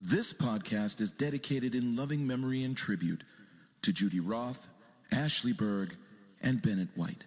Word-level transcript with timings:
This 0.00 0.32
podcast 0.32 1.00
is 1.00 1.10
dedicated 1.10 1.74
in 1.74 1.96
loving 1.96 2.24
memory 2.24 2.62
and 2.62 2.76
tribute 2.76 3.24
to 3.82 3.92
Judy 3.92 4.20
Roth, 4.20 4.68
Ashley 5.10 5.52
Berg, 5.52 5.96
and 6.40 6.62
Bennett 6.62 6.88
White. 6.94 7.24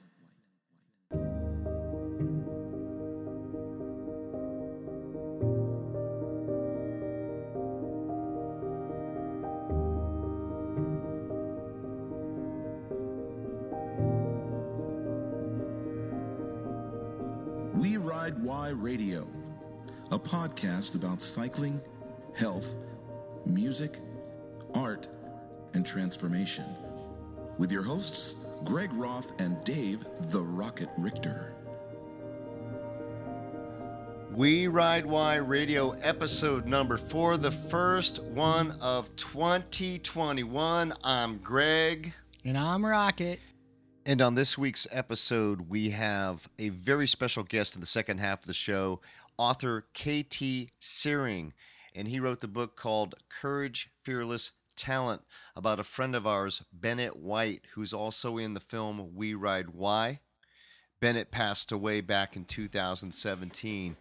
We 17.75 17.97
Ride 17.97 18.41
Why 18.41 18.69
Radio, 18.69 19.27
a 20.11 20.17
podcast 20.17 20.95
about 20.95 21.21
cycling, 21.21 21.81
health, 22.41 22.75
music, 23.45 23.99
art, 24.73 25.07
and 25.75 25.85
transformation. 25.85 26.65
With 27.59 27.71
your 27.71 27.83
hosts, 27.83 28.33
Greg 28.63 28.91
Roth 28.93 29.39
and 29.39 29.63
Dave 29.63 30.03
the 30.31 30.41
Rocket 30.41 30.89
Richter. 30.97 31.53
We 34.31 34.65
Ride 34.65 35.05
Why 35.05 35.35
Radio 35.35 35.91
episode 36.01 36.65
number 36.65 36.97
four, 36.97 37.37
the 37.37 37.51
first 37.51 38.23
one 38.23 38.71
of 38.81 39.15
2021. 39.17 40.93
I'm 41.03 41.37
Greg. 41.43 42.11
And 42.43 42.57
I'm 42.57 42.83
Rocket. 42.83 43.39
And 44.07 44.19
on 44.19 44.33
this 44.33 44.57
week's 44.57 44.87
episode, 44.91 45.69
we 45.69 45.91
have 45.91 46.49
a 46.57 46.69
very 46.69 47.05
special 47.05 47.43
guest 47.43 47.75
in 47.75 47.81
the 47.81 47.85
second 47.85 48.17
half 48.17 48.39
of 48.39 48.47
the 48.47 48.53
show, 48.55 48.99
author 49.37 49.85
KT 49.93 50.71
Searing. 50.79 51.53
And 51.93 52.07
he 52.07 52.19
wrote 52.19 52.39
the 52.39 52.47
book 52.47 52.75
called 52.75 53.15
Courage, 53.29 53.89
Fearless 54.03 54.51
Talent 54.75 55.21
about 55.55 55.79
a 55.79 55.83
friend 55.83 56.15
of 56.15 56.25
ours, 56.25 56.63
Bennett 56.73 57.17
White, 57.17 57.61
who's 57.73 57.93
also 57.93 58.37
in 58.37 58.53
the 58.53 58.59
film 58.59 59.13
We 59.13 59.33
Ride 59.33 59.69
Why. 59.69 60.21
Bennett 61.01 61.31
passed 61.31 61.71
away 61.71 62.01
back 62.01 62.35
in 62.35 62.45
2017, 62.45 63.97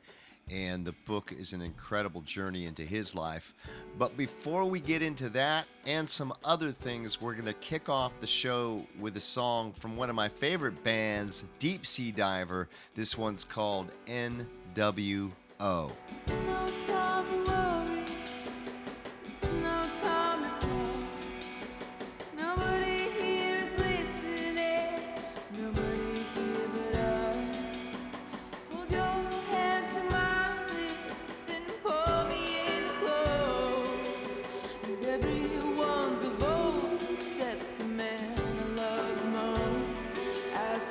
and 0.51 0.87
the 0.87 0.95
book 1.07 1.33
is 1.33 1.53
an 1.53 1.63
incredible 1.63 2.21
journey 2.23 2.67
into 2.67 2.83
his 2.83 3.15
life. 3.15 3.55
But 3.99 4.17
before 4.17 4.65
we 4.65 4.81
get 4.81 5.03
into 5.03 5.29
that 5.31 5.67
and 5.87 6.09
some 6.09 6.33
other 6.45 6.71
things, 6.71 7.21
we're 7.21 7.35
going 7.35 7.47
to 7.47 7.53
kick 7.55 7.89
off 7.89 8.13
the 8.21 8.27
show 8.27 8.87
with 8.99 9.17
a 9.17 9.21
song 9.21 9.73
from 9.73 9.97
one 9.97 10.11
of 10.11 10.17
my 10.17 10.29
favorite 10.29 10.83
bands, 10.85 11.45
Deep 11.59 11.87
Sea 11.87 12.13
Diver. 12.13 12.69
This 12.95 13.17
one's 13.17 13.45
called 13.45 13.93
NWO. 14.07 15.33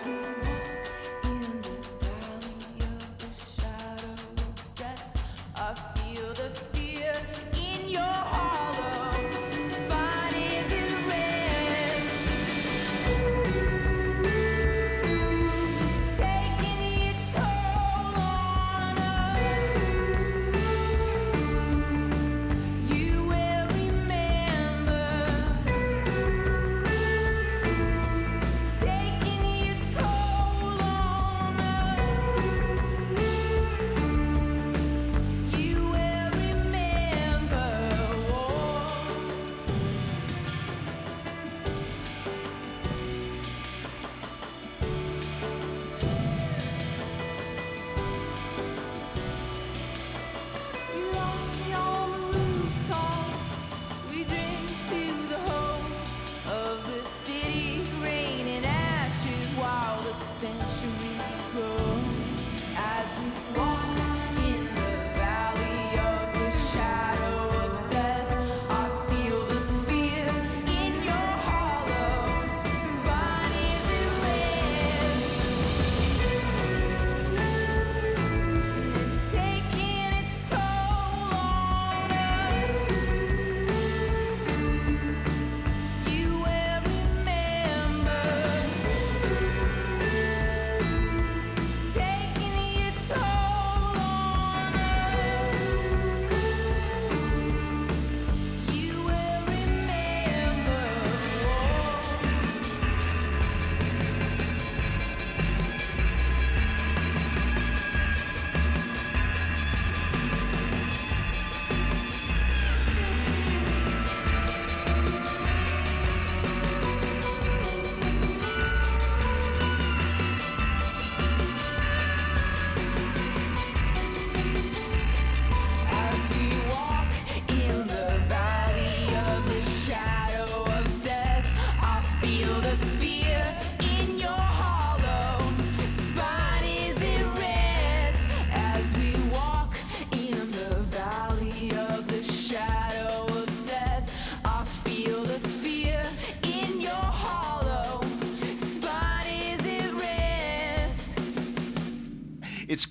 As 0.09 0.58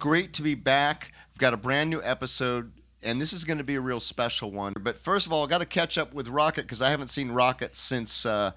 great 0.08 0.32
to 0.32 0.43
be 0.43 0.55
back. 0.55 1.12
We've 1.34 1.38
got 1.38 1.52
a 1.52 1.58
brand 1.58 1.90
new 1.90 2.00
episode, 2.02 2.72
and 3.02 3.20
this 3.20 3.34
is 3.34 3.44
going 3.44 3.58
to 3.58 3.64
be 3.64 3.75
a 3.75 3.81
real 3.81 4.00
special 4.00 4.50
one. 4.50 4.72
But 4.81 4.96
first 4.99 5.26
of 5.26 5.32
all, 5.34 5.44
I 5.44 5.49
got 5.50 5.58
to 5.58 5.66
catch 5.66 5.99
up 5.99 6.14
with 6.14 6.28
Rocket 6.28 6.62
because 6.62 6.81
I 6.81 6.88
haven't 6.88 7.08
seen 7.08 7.31
Rocket 7.31 7.76
since 7.76 8.25
uh, 8.25 8.52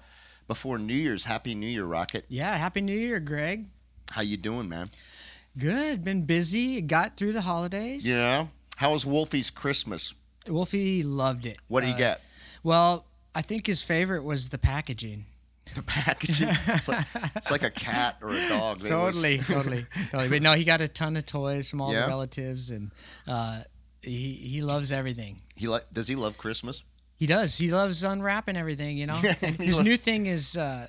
before 0.48 0.78
New 0.78 0.94
Year's. 0.94 1.24
Happy 1.24 1.54
New 1.54 1.66
Year, 1.66 1.84
Rocket! 1.84 2.24
Yeah, 2.28 2.56
Happy 2.56 2.80
New 2.80 2.96
Year, 2.98 3.20
Greg. 3.20 3.66
How 4.10 4.22
you 4.22 4.38
doing, 4.38 4.66
man? 4.66 4.88
Good. 5.58 6.02
Been 6.02 6.24
busy. 6.24 6.80
Got 6.80 7.18
through 7.18 7.34
the 7.34 7.42
holidays. 7.42 8.08
Yeah. 8.08 8.46
How 8.76 8.92
was 8.94 9.04
Wolfie's 9.04 9.50
Christmas? 9.50 10.14
Wolfie 10.48 11.02
loved 11.02 11.44
it. 11.44 11.58
What 11.68 11.82
did 11.82 11.88
Uh, 11.88 11.92
you 11.92 11.98
get? 11.98 12.20
Well, 12.62 13.04
I 13.34 13.42
think 13.42 13.66
his 13.66 13.82
favorite 13.82 14.24
was 14.24 14.48
the 14.48 14.56
packaging. 14.58 15.26
The 15.74 15.82
packaging. 15.86 16.48
It's 16.68 16.88
like, 16.88 17.06
it's 17.36 17.50
like 17.50 17.62
a 17.62 17.70
cat 17.70 18.16
or 18.22 18.30
a 18.30 18.48
dog. 18.48 18.78
They 18.78 18.82
was- 18.94 19.14
totally, 19.14 19.38
totally, 19.46 19.86
totally. 20.10 20.28
But 20.28 20.42
no, 20.42 20.52
he 20.54 20.64
got 20.64 20.80
a 20.80 20.88
ton 20.88 21.16
of 21.16 21.26
toys 21.26 21.68
from 21.70 21.80
all 21.80 21.92
Yeah? 21.92 22.02
the 22.02 22.08
relatives, 22.08 22.70
and 22.70 22.90
uh, 23.26 23.62
He 24.02 24.32
he 24.32 24.62
loves 24.62 24.92
everything. 24.92 25.40
He 25.56 25.68
like 25.68 25.84
does 25.92 26.08
he 26.08 26.14
love 26.14 26.36
Christmas? 26.38 26.82
He 27.16 27.26
does. 27.26 27.56
He 27.58 27.70
loves 27.70 28.02
unwrapping 28.04 28.56
everything. 28.56 28.96
You 28.98 29.06
know. 29.06 29.14
His 29.60 29.76
lo- 29.78 29.82
new 29.84 29.96
thing 29.96 30.26
is 30.26 30.56
uh, 30.56 30.88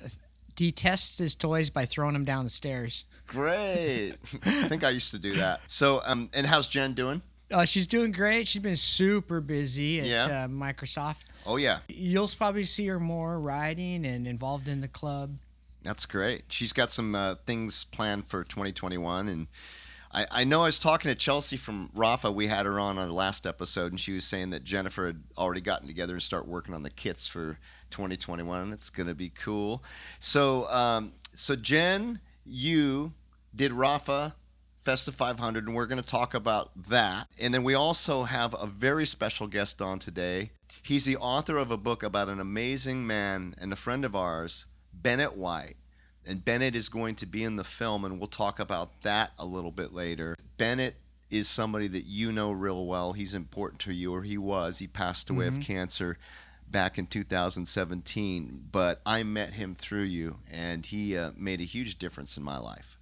he 0.56 0.70
tests 0.72 1.18
his 1.18 1.34
toys 1.34 1.70
by 1.70 1.84
throwing 1.86 2.12
them 2.12 2.24
down 2.24 2.44
the 2.44 2.50
stairs. 2.50 3.04
Great. 3.26 4.14
I 4.44 4.68
think 4.68 4.84
I 4.84 4.90
used 4.90 5.10
to 5.12 5.18
do 5.18 5.34
that. 5.34 5.60
So 5.68 6.00
um 6.04 6.28
and 6.32 6.46
how's 6.46 6.68
Jen 6.68 6.94
doing? 6.94 7.22
Uh, 7.50 7.64
she's 7.64 7.86
doing 7.86 8.10
great. 8.10 8.48
She's 8.48 8.62
been 8.62 8.74
super 8.76 9.40
busy 9.40 10.00
at 10.00 10.06
Yeah. 10.06 10.24
uh, 10.44 10.48
Microsoft. 10.48 11.18
Oh 11.46 11.56
yeah. 11.56 11.80
You'll 11.88 12.28
probably 12.28 12.64
see 12.64 12.86
her 12.86 13.00
more 13.00 13.38
riding 13.38 14.06
and 14.06 14.26
involved 14.26 14.68
in 14.68 14.80
the 14.80 14.88
club. 14.88 15.38
That's 15.82 16.06
great. 16.06 16.44
She's 16.48 16.72
got 16.72 16.90
some 16.90 17.14
uh, 17.14 17.34
things 17.46 17.84
planned 17.84 18.26
for 18.26 18.42
2021, 18.44 19.28
and 19.28 19.46
I, 20.10 20.26
I 20.30 20.44
know 20.44 20.62
I 20.62 20.66
was 20.66 20.80
talking 20.80 21.10
to 21.10 21.14
Chelsea 21.14 21.58
from 21.58 21.90
Rapha. 21.94 22.32
We 22.32 22.46
had 22.46 22.64
her 22.64 22.80
on 22.80 22.96
our 22.96 23.08
last 23.08 23.46
episode, 23.46 23.92
and 23.92 24.00
she 24.00 24.12
was 24.12 24.24
saying 24.24 24.50
that 24.50 24.64
Jennifer 24.64 25.06
had 25.06 25.22
already 25.36 25.60
gotten 25.60 25.86
together 25.86 26.14
and 26.14 26.22
start 26.22 26.48
working 26.48 26.74
on 26.74 26.82
the 26.82 26.90
kits 26.90 27.26
for 27.26 27.58
2021. 27.90 28.72
It's 28.72 28.88
going 28.88 29.08
to 29.08 29.14
be 29.14 29.28
cool. 29.28 29.84
So, 30.20 30.70
um, 30.70 31.12
so 31.34 31.54
Jen, 31.54 32.20
you 32.46 33.12
did 33.54 33.72
Rapha 33.72 34.32
Festive 34.84 35.14
500, 35.14 35.66
and 35.66 35.74
we're 35.74 35.86
going 35.86 36.02
to 36.02 36.06
talk 36.06 36.34
about 36.34 36.70
that. 36.88 37.28
And 37.40 37.54
then 37.54 37.64
we 37.64 37.72
also 37.72 38.24
have 38.24 38.54
a 38.58 38.66
very 38.66 39.06
special 39.06 39.46
guest 39.46 39.80
on 39.80 39.98
today. 39.98 40.50
He's 40.82 41.06
the 41.06 41.16
author 41.16 41.56
of 41.56 41.70
a 41.70 41.78
book 41.78 42.02
about 42.02 42.28
an 42.28 42.38
amazing 42.38 43.06
man 43.06 43.54
and 43.58 43.72
a 43.72 43.76
friend 43.76 44.04
of 44.04 44.14
ours, 44.14 44.66
Bennett 44.92 45.38
White. 45.38 45.76
And 46.26 46.44
Bennett 46.44 46.74
is 46.74 46.90
going 46.90 47.14
to 47.16 47.26
be 47.26 47.42
in 47.44 47.56
the 47.56 47.64
film, 47.64 48.04
and 48.04 48.18
we'll 48.18 48.28
talk 48.28 48.60
about 48.60 49.02
that 49.02 49.32
a 49.38 49.46
little 49.46 49.70
bit 49.70 49.94
later. 49.94 50.36
Bennett 50.58 50.96
is 51.30 51.48
somebody 51.48 51.88
that 51.88 52.04
you 52.04 52.30
know 52.30 52.52
real 52.52 52.84
well. 52.86 53.14
He's 53.14 53.32
important 53.32 53.80
to 53.82 53.92
you, 53.92 54.14
or 54.14 54.22
he 54.22 54.36
was. 54.36 54.78
He 54.78 54.86
passed 54.86 55.30
away 55.30 55.46
of 55.46 55.60
cancer 55.60 56.18
back 56.70 56.98
in 56.98 57.06
2017, 57.06 58.68
but 58.70 59.00
I 59.06 59.22
met 59.22 59.54
him 59.54 59.74
through 59.74 60.02
you, 60.02 60.40
and 60.50 60.84
he 60.84 61.16
uh, 61.16 61.30
made 61.36 61.60
a 61.60 61.64
huge 61.64 61.98
difference 61.98 62.36
in 62.36 62.42
my 62.42 62.58
life. 62.58 62.93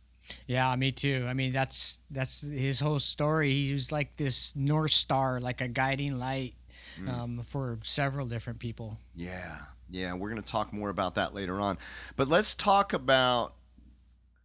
Yeah, 0.47 0.75
me 0.77 0.93
too. 0.93 1.27
I 1.29 1.35
mean, 1.35 1.53
that's 1.53 1.99
that's 2.11 2.41
his 2.43 2.81
whole 2.81 2.99
story. 2.99 3.53
He 3.53 3.73
was 3.73 3.91
like 3.93 4.17
this 4.17 4.55
north 4.57 4.93
star, 4.93 5.41
like 5.41 5.61
a 5.61 5.69
guiding 5.69 6.19
light 6.19 6.55
Mm. 7.01 7.09
um, 7.09 7.43
for 7.43 7.79
several 7.83 8.27
different 8.27 8.59
people. 8.59 8.99
Yeah, 9.15 9.57
yeah, 9.89 10.13
we're 10.13 10.29
going 10.29 10.43
to 10.43 10.53
talk 10.53 10.75
more 10.75 10.91
about 10.91 11.15
that 11.15 11.33
later 11.35 11.59
on. 11.59 11.79
But 12.17 12.29
let's 12.29 12.53
talk 12.55 12.93
about 12.93 13.55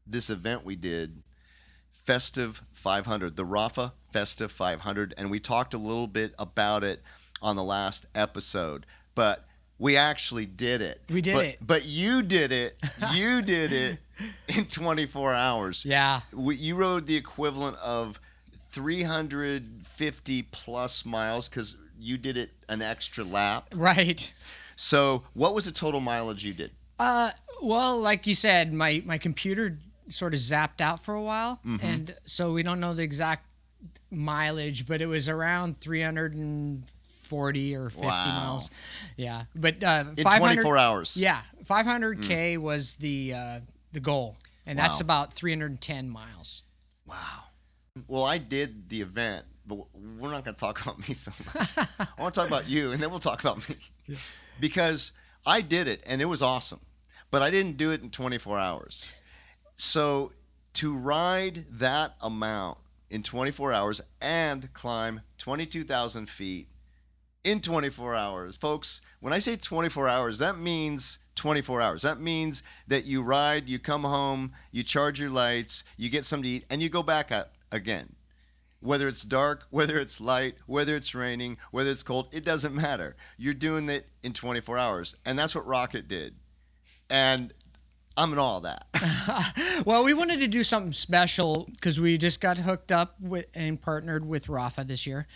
this 0.05 0.29
event 0.29 0.63
we 0.63 0.77
did, 0.77 1.23
Festive 1.91 2.61
500, 2.71 3.35
the 3.35 3.43
Rapha 3.43 3.91
Festive 4.13 4.51
500, 4.51 5.13
and 5.17 5.29
we 5.29 5.39
talked 5.41 5.73
a 5.73 5.77
little 5.77 6.07
bit 6.07 6.33
about 6.39 6.83
it 6.83 7.01
on 7.41 7.55
the 7.55 7.63
last 7.63 8.05
episode, 8.15 8.85
but 9.13 9.45
we 9.79 9.95
actually 9.97 10.45
did 10.45 10.81
it. 10.81 11.01
We 11.09 11.21
did 11.21 11.33
But- 11.35 11.45
it. 11.45 11.57
But 11.65 11.85
you 11.85 12.21
did 12.21 12.51
it. 12.51 12.77
You 13.13 13.41
did 13.41 13.71
it 13.71 13.99
in 14.47 14.65
24 14.65 15.33
hours. 15.33 15.85
Yeah, 15.85 16.21
We, 16.33 16.55
you 16.55 16.75
rode 16.75 17.05
the 17.05 17.15
equivalent 17.15 17.77
of 17.77 18.19
350 18.71 20.43
plus 20.43 21.05
miles 21.05 21.47
because 21.49 21.75
you 21.99 22.17
did 22.17 22.37
it 22.37 22.51
an 22.69 22.81
extra 22.81 23.23
lap. 23.23 23.67
right. 23.73 24.31
So, 24.75 25.23
what 25.33 25.55
was 25.55 25.65
the 25.65 25.71
total 25.71 25.99
mileage 25.99 26.43
you 26.43 26.53
did? 26.53 26.69
Uh, 26.99 27.31
well, 27.63 27.99
like 27.99 28.27
you 28.27 28.35
said, 28.35 28.71
my 28.73 29.01
my 29.05 29.17
computer 29.17 29.79
sort 30.09 30.35
of 30.35 30.39
zapped 30.39 30.81
out 30.81 31.03
for 31.03 31.15
a 31.15 31.21
while, 31.21 31.59
Mm-hmm. 31.65 31.85
and 31.85 32.15
so 32.25 32.53
we 32.53 32.61
don't 32.61 32.79
know 32.79 32.93
the 32.93 33.01
exact 33.01 33.45
mileage, 34.11 34.85
but 34.85 35.01
it 35.01 35.07
was 35.07 35.27
around 35.27 35.79
340 37.27 37.75
or 37.75 37.89
50 37.89 38.05
Wow. 38.05 38.25
miles. 38.35 38.69
Yeah, 39.15 39.43
but 39.55 39.83
uh, 39.83 40.05
In 40.15 40.23
24 40.23 40.77
hours. 40.77 41.17
Yeah, 41.17 41.41
500k 41.65 42.57
was 42.57 42.95
the 42.97 43.33
uh, 43.33 43.59
the 43.91 43.99
goal, 43.99 44.37
and 44.65 44.77
that's 44.77 45.01
about 45.01 45.33
310 45.33 46.09
miles. 46.09 46.63
Wow. 47.05 47.15
Well, 48.07 48.25
I 48.25 48.37
did 48.37 48.89
the 48.89 49.01
event, 49.01 49.45
but 49.65 49.79
we're 49.95 50.31
not 50.31 50.45
going 50.45 50.55
to 50.55 50.59
talk 50.59 50.81
about 50.85 50.99
me 51.07 51.13
so 51.13 51.31
much. 51.55 51.69
I 51.77 52.07
want 52.21 52.33
to 52.33 52.39
talk 52.39 52.47
about 52.47 52.67
you, 52.69 52.91
and 52.91 53.01
then 53.01 53.09
we'll 53.09 53.19
talk 53.19 53.41
about 53.41 53.67
me. 53.69 53.75
Because 54.59 55.11
I 55.45 55.61
did 55.61 55.87
it, 55.87 56.03
and 56.05 56.21
it 56.21 56.25
was 56.25 56.41
awesome. 56.41 56.79
But 57.31 57.41
I 57.41 57.49
didn't 57.49 57.77
do 57.77 57.91
it 57.91 58.01
in 58.01 58.09
24 58.09 58.57
hours. 58.57 59.11
So 59.75 60.31
to 60.73 60.95
ride 60.95 61.65
that 61.71 62.15
amount 62.21 62.77
in 63.09 63.21
24 63.23 63.73
hours 63.73 64.01
and 64.21 64.71
climb 64.73 65.21
22,000 65.37 66.29
feet 66.29 66.67
in 67.47 67.61
24 67.61 68.13
hours, 68.13 68.57
folks, 68.57 68.99
when 69.21 69.31
I 69.31 69.39
say 69.39 69.55
24 69.55 70.09
hours, 70.09 70.37
that 70.39 70.57
means 70.57 71.19
24 71.35 71.81
hours. 71.81 72.01
That 72.01 72.19
means 72.19 72.61
that 72.87 73.05
you 73.05 73.21
ride, 73.21 73.69
you 73.69 73.79
come 73.79 74.03
home, 74.03 74.51
you 74.73 74.83
charge 74.83 75.17
your 75.17 75.29
lights, 75.29 75.85
you 75.95 76.09
get 76.09 76.25
something 76.25 76.43
to 76.43 76.49
eat, 76.49 76.65
and 76.69 76.81
you 76.81 76.89
go 76.89 77.01
back 77.01 77.31
out 77.31 77.47
again. 77.71 78.13
Whether 78.81 79.07
it's 79.07 79.23
dark, 79.23 79.63
whether 79.69 79.97
it's 79.97 80.19
light, 80.19 80.55
whether 80.65 80.97
it's 80.97 81.15
raining, 81.15 81.57
whether 81.71 81.89
it's 81.89 82.03
cold, 82.03 82.27
it 82.33 82.43
doesn't 82.43 82.75
matter. 82.75 83.15
You're 83.37 83.53
doing 83.53 83.87
it 83.87 84.07
in 84.23 84.33
24 84.33 84.77
hours. 84.77 85.15
And 85.25 85.39
that's 85.39 85.55
what 85.55 85.65
Rocket 85.65 86.09
did. 86.09 86.35
And 87.09 87.53
I'm 88.17 88.33
in 88.33 88.39
all 88.39 88.61
that. 88.61 88.87
well, 89.85 90.03
we 90.03 90.15
wanted 90.15 90.39
to 90.39 90.47
do 90.47 90.63
something 90.63 90.91
special 90.91 91.69
because 91.75 92.01
we 92.01 92.17
just 92.17 92.41
got 92.41 92.57
hooked 92.57 92.91
up 92.91 93.15
with 93.21 93.45
and 93.53 93.79
partnered 93.79 94.25
with 94.25 94.47
Rapha 94.47 94.85
this 94.87 95.05
year. 95.05 95.27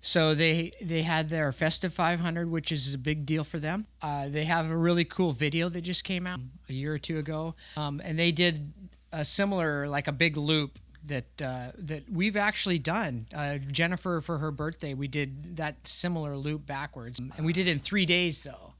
So 0.00 0.34
they 0.34 0.72
they 0.80 1.02
had 1.02 1.28
their 1.28 1.52
Festive 1.52 1.92
500, 1.92 2.50
which 2.50 2.72
is 2.72 2.94
a 2.94 2.98
big 2.98 3.26
deal 3.26 3.44
for 3.44 3.58
them. 3.58 3.86
Uh, 4.00 4.28
they 4.30 4.44
have 4.44 4.70
a 4.70 4.76
really 4.76 5.04
cool 5.04 5.32
video 5.32 5.68
that 5.68 5.82
just 5.82 6.02
came 6.02 6.26
out 6.26 6.40
a 6.70 6.72
year 6.72 6.94
or 6.94 6.98
two 6.98 7.18
ago, 7.18 7.54
um, 7.76 8.00
and 8.02 8.18
they 8.18 8.32
did 8.32 8.72
a 9.12 9.24
similar 9.24 9.86
like 9.86 10.08
a 10.08 10.12
big 10.12 10.38
loop 10.38 10.78
that 11.04 11.42
uh, 11.42 11.72
that 11.76 12.10
we've 12.10 12.38
actually 12.38 12.78
done. 12.78 13.26
Uh, 13.34 13.58
Jennifer 13.58 14.22
for 14.22 14.38
her 14.38 14.50
birthday, 14.50 14.94
we 14.94 15.08
did 15.08 15.56
that 15.56 15.86
similar 15.86 16.38
loop 16.38 16.64
backwards, 16.64 17.20
and 17.20 17.44
we 17.44 17.52
did 17.52 17.68
it 17.68 17.72
in 17.72 17.78
three 17.78 18.06
days 18.06 18.42
though. 18.42 18.72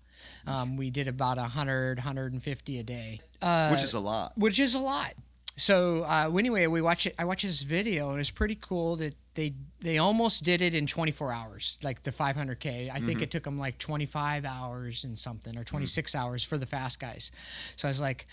Um, 0.47 0.79
we 0.79 0.91
did 0.91 1.07
about 1.07 1.37
100, 1.37 1.99
150 1.99 2.79
a 2.79 2.83
day. 2.83 3.21
Uh, 3.43 3.71
which 3.71 3.83
is 3.83 3.95
a 3.95 4.01
lot. 4.01 4.33
which 4.37 4.59
is 4.59 4.75
a 4.75 4.79
lot. 4.79 5.15
So 5.57 6.05
uh, 6.05 6.31
anyway, 6.39 6.67
we 6.69 6.81
watch 6.81 7.07
it. 7.07 7.15
I 7.19 7.25
watched 7.25 7.45
this 7.45 7.63
video, 7.63 8.11
and 8.11 8.21
it's 8.21 8.31
pretty 8.31 8.55
cool 8.61 8.97
that 8.97 9.15
they 9.35 9.55
they 9.81 9.99
almost 9.99 10.43
did 10.43 10.63
it 10.63 10.75
in 10.75 10.87
24 10.87 11.33
hours, 11.33 11.79
like 11.83 12.03
the 12.03 12.11
500k. 12.11 12.91
I 12.91 13.01
think 13.01 13.21
it 13.21 13.31
took 13.31 13.45
them 13.45 13.59
like 13.59 13.77
25 13.79 14.45
hours 14.47 15.05
and 15.05 15.19
something, 15.19 15.57
or 15.59 15.65
26 15.65 16.15
hours 16.15 16.43
for 16.43 16.57
the 16.57 16.67
fast 16.67 16.99
guys. 16.99 17.31
So 17.77 17.89
I 17.89 17.91
was 17.91 18.01
like, 18.01 18.27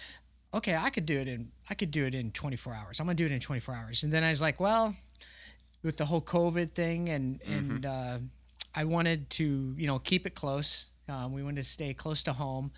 okay, 0.53 0.75
I 0.75 0.89
could 0.89 1.05
do 1.05 1.17
it 1.17 1.27
in 1.27 1.51
I 1.69 1.73
could 1.75 1.91
do 1.91 2.05
it 2.05 2.15
in 2.15 2.31
24 2.31 2.73
hours. 2.73 2.99
I'm 2.99 3.05
gonna 3.05 3.15
do 3.15 3.25
it 3.25 3.31
in 3.31 3.39
24 3.41 3.75
hours. 3.75 4.03
And 4.03 4.11
then 4.13 4.23
I 4.23 4.29
was 4.29 4.41
like, 4.41 4.59
well, 4.61 4.95
with 5.83 5.97
the 5.97 6.05
whole 6.05 6.21
COVID 6.21 6.71
thing, 6.71 7.09
and 7.09 7.41
and 7.41 7.85
uh, 7.85 8.17
I 8.73 8.85
wanted 8.85 9.29
to 9.31 9.75
you 9.77 9.87
know 9.87 9.99
keep 9.99 10.25
it 10.25 10.33
close. 10.35 10.87
Um, 11.09 11.33
we 11.33 11.43
wanted 11.43 11.63
to 11.63 11.69
stay 11.69 11.93
close 11.93 12.23
to 12.23 12.33
home, 12.33 12.71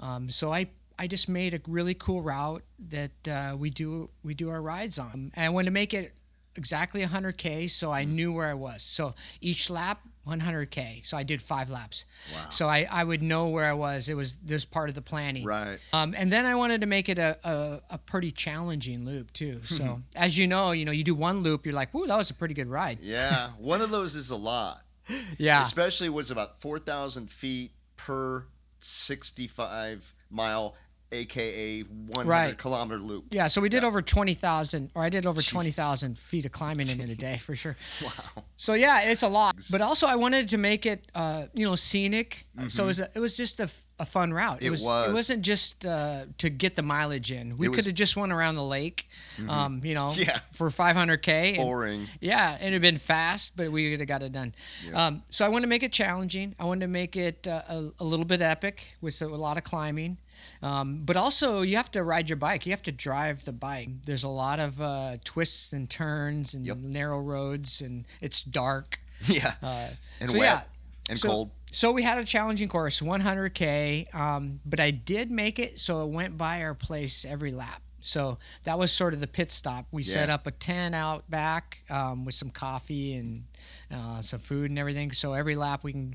um, 0.00 0.30
so 0.30 0.52
I 0.52 0.68
I 0.98 1.06
just 1.06 1.28
made 1.28 1.54
a 1.54 1.60
really 1.66 1.94
cool 1.94 2.22
route 2.22 2.62
that 2.88 3.28
uh, 3.28 3.56
we 3.56 3.70
do 3.70 4.10
we 4.22 4.34
do 4.34 4.50
our 4.50 4.62
rides 4.62 4.98
on, 4.98 5.32
and 5.34 5.44
I 5.44 5.48
wanted 5.50 5.66
to 5.66 5.72
make 5.72 5.92
it 5.94 6.14
exactly 6.56 7.02
100k, 7.02 7.70
so 7.70 7.92
I 7.92 8.04
knew 8.04 8.32
where 8.32 8.48
I 8.48 8.54
was. 8.54 8.82
So 8.82 9.14
each 9.40 9.68
lap 9.68 10.00
100k, 10.26 11.06
so 11.06 11.16
I 11.16 11.22
did 11.22 11.40
five 11.40 11.70
laps. 11.70 12.04
Wow. 12.34 12.48
So 12.48 12.68
I, 12.68 12.86
I 12.90 13.04
would 13.04 13.22
know 13.22 13.48
where 13.48 13.64
I 13.64 13.74
was. 13.74 14.08
It 14.08 14.14
was 14.14 14.38
this 14.38 14.64
part 14.64 14.88
of 14.88 14.94
the 14.94 15.02
planning. 15.02 15.44
Right. 15.44 15.78
Um, 15.92 16.14
and 16.16 16.32
then 16.32 16.46
I 16.46 16.54
wanted 16.54 16.80
to 16.80 16.86
make 16.86 17.08
it 17.08 17.18
a, 17.18 17.38
a, 17.44 17.80
a 17.90 17.98
pretty 17.98 18.32
challenging 18.32 19.04
loop 19.04 19.32
too. 19.32 19.60
So 19.76 20.00
as 20.14 20.38
you 20.38 20.46
know, 20.46 20.72
you 20.72 20.86
know, 20.86 20.92
you 20.92 21.04
do 21.04 21.14
one 21.14 21.42
loop, 21.42 21.66
you're 21.66 21.74
like, 21.74 21.92
"Woo, 21.92 22.06
that 22.06 22.16
was 22.16 22.30
a 22.30 22.34
pretty 22.34 22.54
good 22.54 22.66
ride." 22.66 22.98
Yeah. 23.00 23.50
One 23.58 23.82
of 23.82 23.90
those 23.90 24.14
is 24.14 24.30
a 24.30 24.36
lot. 24.36 24.80
Yeah. 25.38 25.60
Especially 25.60 26.08
when 26.08 26.22
it's 26.22 26.30
about 26.30 26.60
4,000 26.60 27.30
feet 27.30 27.72
per 27.96 28.46
65 28.80 30.14
mile, 30.30 30.74
aka 31.12 31.82
100 31.82 32.28
Right. 32.28 32.58
kilometer 32.58 32.98
loop. 33.00 33.26
Yeah, 33.30 33.46
so 33.46 33.60
we 33.60 33.68
did 33.68 33.84
over 33.84 34.02
20,000, 34.02 34.90
or 34.94 35.02
I 35.02 35.08
did 35.08 35.26
over 35.26 35.40
20,000 35.42 36.18
feet 36.18 36.44
of 36.44 36.52
climbing 36.52 36.88
in 36.88 37.00
it 37.00 37.10
a 37.10 37.14
day 37.16 37.38
for 37.38 37.54
sure. 37.54 37.76
Wow. 38.02 38.44
So 38.56 38.74
yeah, 38.74 39.02
it's 39.02 39.22
a 39.22 39.28
lot. 39.28 39.54
But 39.70 39.80
also, 39.80 40.06
I 40.06 40.16
wanted 40.16 40.48
to 40.50 40.58
make 40.58 40.86
it, 40.86 41.10
uh, 41.14 41.46
you 41.54 41.66
know, 41.66 41.74
scenic. 41.74 42.46
So 42.68 42.84
it 42.84 42.86
was, 42.86 43.00
a, 43.00 43.08
it 43.14 43.18
was 43.20 43.36
just 43.36 43.60
a 43.60 43.68
fun 44.06 44.32
route. 44.32 44.56
Mm-hmm. 44.58 44.66
It 44.66 44.70
was, 44.70 44.82
was. 44.82 45.08
It 45.08 45.12
wasn't 45.12 45.42
just 45.42 45.84
uh, 45.86 46.24
to 46.38 46.48
get 46.50 46.74
the 46.74 46.82
mileage 46.82 47.32
in. 47.32 47.56
We 47.56 47.66
It 47.66 47.70
Mm-hmm. 47.70 47.74
could 47.76 47.86
have 47.86 47.94
just 47.94 48.16
went 48.16 48.32
around 48.32 48.54
the 48.56 48.62
lake, 48.64 49.08
um, 49.48 49.80
you 49.84 49.94
know, 49.94 50.10
Yeah. 50.14 50.40
for 50.52 50.68
500k. 50.70 51.28
and- 51.28 51.56
Boring. 51.58 52.06
Yeah, 52.20 52.56
and 52.58 52.68
it'd 52.68 52.82
been 52.82 52.98
fast, 52.98 53.56
but 53.56 53.70
we 53.70 53.90
would 53.90 54.00
have 54.00 54.08
got 54.08 54.22
it 54.22 54.32
done. 54.32 54.54
Um, 54.94 55.22
so 55.30 55.44
I 55.44 55.48
wanted 55.48 55.62
to 55.62 55.68
make 55.68 55.82
it 55.82 55.92
challenging. 55.92 56.54
I 56.58 56.64
wanted 56.64 56.80
to 56.86 56.88
make 56.88 57.16
it 57.16 57.46
uh, 57.46 57.62
a, 57.68 57.90
a 58.00 58.04
little 58.04 58.24
bit 58.26 58.40
epic 58.42 58.86
with 59.00 59.20
a 59.22 59.26
lot 59.28 59.56
of 59.58 59.64
climbing. 59.64 60.16
Um, 60.62 61.02
but 61.04 61.16
also, 61.16 61.62
you 61.62 61.76
have 61.76 61.90
to 61.92 62.02
ride 62.02 62.28
your 62.28 62.36
bike. 62.36 62.66
You 62.66 62.72
have 62.72 62.82
to 62.84 62.92
drive 62.92 63.44
the 63.44 63.52
bike. 63.52 63.88
There's 64.04 64.24
a 64.24 64.28
lot 64.28 64.58
of 64.60 64.80
uh, 64.80 65.16
twists 65.24 65.72
and 65.72 65.88
turns 65.88 66.54
and 66.54 66.66
Yep. 66.66 66.78
narrow 66.78 67.20
roads, 67.20 67.80
and 67.80 68.04
it's 68.20 68.42
dark. 68.42 69.00
Yeah. 69.26 69.54
Uh, 69.62 69.88
and 70.20 70.30
so 70.30 70.38
wet 70.38 70.44
yeah, 70.46 70.60
and 71.08 71.18
so, 71.18 71.28
cold. 71.28 71.50
So 71.70 71.90
we 71.90 72.02
had 72.02 72.18
a 72.18 72.24
challenging 72.24 72.68
course, 72.68 73.00
100k, 73.00 74.14
um, 74.14 74.60
but 74.66 74.78
I 74.78 74.90
did 74.90 75.30
make 75.30 75.58
it. 75.58 75.80
So 75.80 76.04
it 76.06 76.10
went 76.10 76.36
by 76.36 76.62
our 76.62 76.74
place 76.74 77.24
every 77.24 77.50
lap. 77.50 77.80
So 78.00 78.38
that 78.64 78.78
was 78.78 78.92
sort 78.92 79.14
of 79.14 79.20
the 79.20 79.26
pit 79.26 79.50
stop. 79.50 79.86
We 79.90 80.02
set 80.04 80.30
up 80.30 80.46
a 80.46 80.52
tent 80.52 80.94
out 80.94 81.28
back 81.30 81.78
um, 81.90 82.24
with 82.24 82.34
some 82.36 82.50
coffee 82.50 83.14
and 83.14 83.44
uh, 83.92 84.20
some 84.20 84.38
food 84.38 84.70
and 84.70 84.78
everything. 84.78 85.10
So 85.12 85.32
every 85.32 85.56
lap 85.56 85.82
we 85.82 85.92
can. 85.92 86.14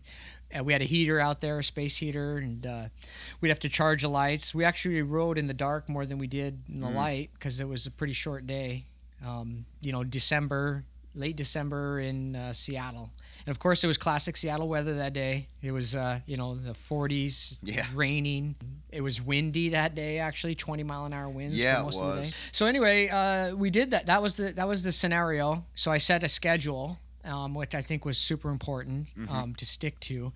Uh, 0.58 0.64
we 0.64 0.74
had 0.74 0.82
a 0.82 0.86
heater 0.86 1.20
out 1.20 1.42
there, 1.42 1.60
a 1.60 1.64
space 1.64 1.98
heater, 1.98 2.38
and 2.38 2.66
uh, 2.66 2.84
we'd 3.40 3.50
have 3.50 3.60
to 3.62 3.70
charge 3.70 4.02
the 4.02 4.08
lights. 4.10 4.54
We 4.54 4.64
actually 4.66 5.02
rode 5.02 5.38
in 5.38 5.48
the 5.48 5.54
dark 5.54 5.88
more 5.90 6.06
than 6.06 6.18
we 6.18 6.28
did 6.28 6.60
in 6.70 6.80
the 6.80 6.88
Mm. 6.88 6.96
light 6.96 7.30
because 7.34 7.60
it 7.60 7.68
was 7.68 7.86
a 7.86 7.92
pretty 7.92 8.14
short 8.14 8.46
day. 8.48 8.84
Um, 9.26 9.66
you 9.82 9.92
know, 9.92 10.04
December, 10.04 10.84
late 11.14 11.36
December 11.36 12.00
in 12.00 12.36
uh, 12.36 12.54
Seattle. 12.54 13.12
And 13.46 13.52
of 13.52 13.60
course, 13.60 13.84
it 13.84 13.88
was 13.88 13.98
classic 13.98 14.36
Seattle 14.38 14.68
weather 14.68 14.96
that 14.96 15.14
day. 15.14 15.48
It 15.62 15.72
was, 15.72 15.96
uh, 15.96 16.20
you 16.26 16.38
know, 16.38 16.56
the 16.56 16.74
40s, 16.74 17.60
Yeah. 17.64 17.86
raining. 17.94 18.56
It 18.92 19.02
was 19.02 19.22
windy 19.22 19.70
that 19.70 19.94
day, 19.96 20.20
actually, 20.20 20.56
20 20.56 20.84
mile 20.84 21.06
an 21.06 21.14
hour 21.14 21.30
winds 21.30 21.58
Yeah, 21.58 21.82
most 21.84 22.02
of 22.02 22.16
the 22.16 22.22
day. 22.24 22.32
So 22.52 22.66
anyway, 22.66 23.10
uh, 23.10 23.56
we 23.56 23.70
did 23.70 23.92
that. 23.92 24.08
That 24.08 24.22
was 24.22 24.36
the 24.38 24.52
that 24.54 24.68
was 24.68 24.84
the 24.84 24.92
scenario. 24.92 25.66
So 25.76 25.92
I 25.92 25.98
set 25.98 26.24
a 26.24 26.30
schedule, 26.30 27.00
um, 27.26 27.54
which 27.54 27.76
I 27.76 27.82
think 27.82 28.06
was 28.06 28.18
super 28.18 28.50
important 28.50 29.08
Mm-hmm. 29.18 29.30
um, 29.34 29.56
to 29.56 29.66
stick 29.66 30.00
to. 30.02 30.32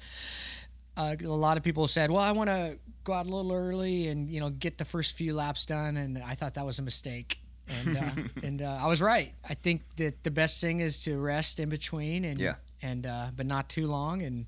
Uh, 0.98 1.16
a 1.24 1.28
lot 1.28 1.58
of 1.58 1.64
people 1.64 1.88
said, 1.88 2.10
"Well, 2.10 2.22
I 2.22 2.32
want 2.32 2.50
to 2.50 2.78
go 3.04 3.12
out 3.14 3.26
a 3.26 3.30
little 3.30 3.52
early 3.52 4.08
and 4.08 4.30
you 4.30 4.40
know 4.40 4.50
get 4.50 4.78
the 4.78 4.86
first 4.86 5.14
few 5.18 5.34
laps 5.34 5.66
done," 5.66 5.98
and 5.98 6.18
I 6.20 6.36
thought 6.36 6.54
that 6.54 6.66
was 6.66 6.80
a 6.80 6.84
mistake. 6.84 7.40
And 7.68 7.98
uh, 7.98 8.12
and 8.44 8.62
uh, 8.62 8.80
I 8.82 8.88
was 8.88 9.02
right. 9.02 9.34
I 9.48 9.56
think 9.56 9.82
that 9.98 10.24
the 10.24 10.32
best 10.32 10.62
thing 10.62 10.80
is 10.80 11.00
to 11.00 11.18
rest 11.18 11.60
in 11.60 11.68
between 11.68 12.24
and 12.24 12.40
Yeah. 12.40 12.56
and 12.82 13.06
uh, 13.06 13.28
but 13.36 13.46
not 13.46 13.68
too 13.68 13.88
long. 13.88 14.22
And 14.22 14.48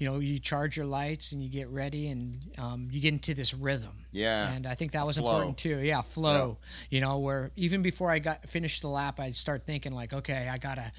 you 0.00 0.08
know 0.08 0.18
you 0.18 0.40
charge 0.40 0.76
your 0.76 0.86
lights 0.86 1.30
and 1.30 1.40
you 1.40 1.48
get 1.48 1.68
ready 1.68 2.08
and 2.08 2.40
um, 2.58 2.88
you 2.90 3.00
get 3.00 3.12
into 3.12 3.32
this 3.34 3.54
rhythm. 3.54 4.06
Yeah. 4.10 4.50
And 4.52 4.66
I 4.66 4.74
think 4.74 4.92
that 4.92 5.06
was 5.06 5.16
Flow. 5.18 5.30
important 5.30 5.58
too. 5.58 5.78
Yeah, 5.78 6.00
flow. 6.02 6.58
You 6.90 7.02
know, 7.02 7.18
where 7.18 7.52
even 7.54 7.82
before 7.82 8.10
I 8.10 8.18
got 8.18 8.48
finished 8.48 8.80
the 8.82 8.88
lap, 8.88 9.20
I'd 9.20 9.36
start 9.36 9.64
thinking 9.64 9.92
like, 9.92 10.12
okay, 10.12 10.48
I 10.50 10.58
gotta. 10.58 10.90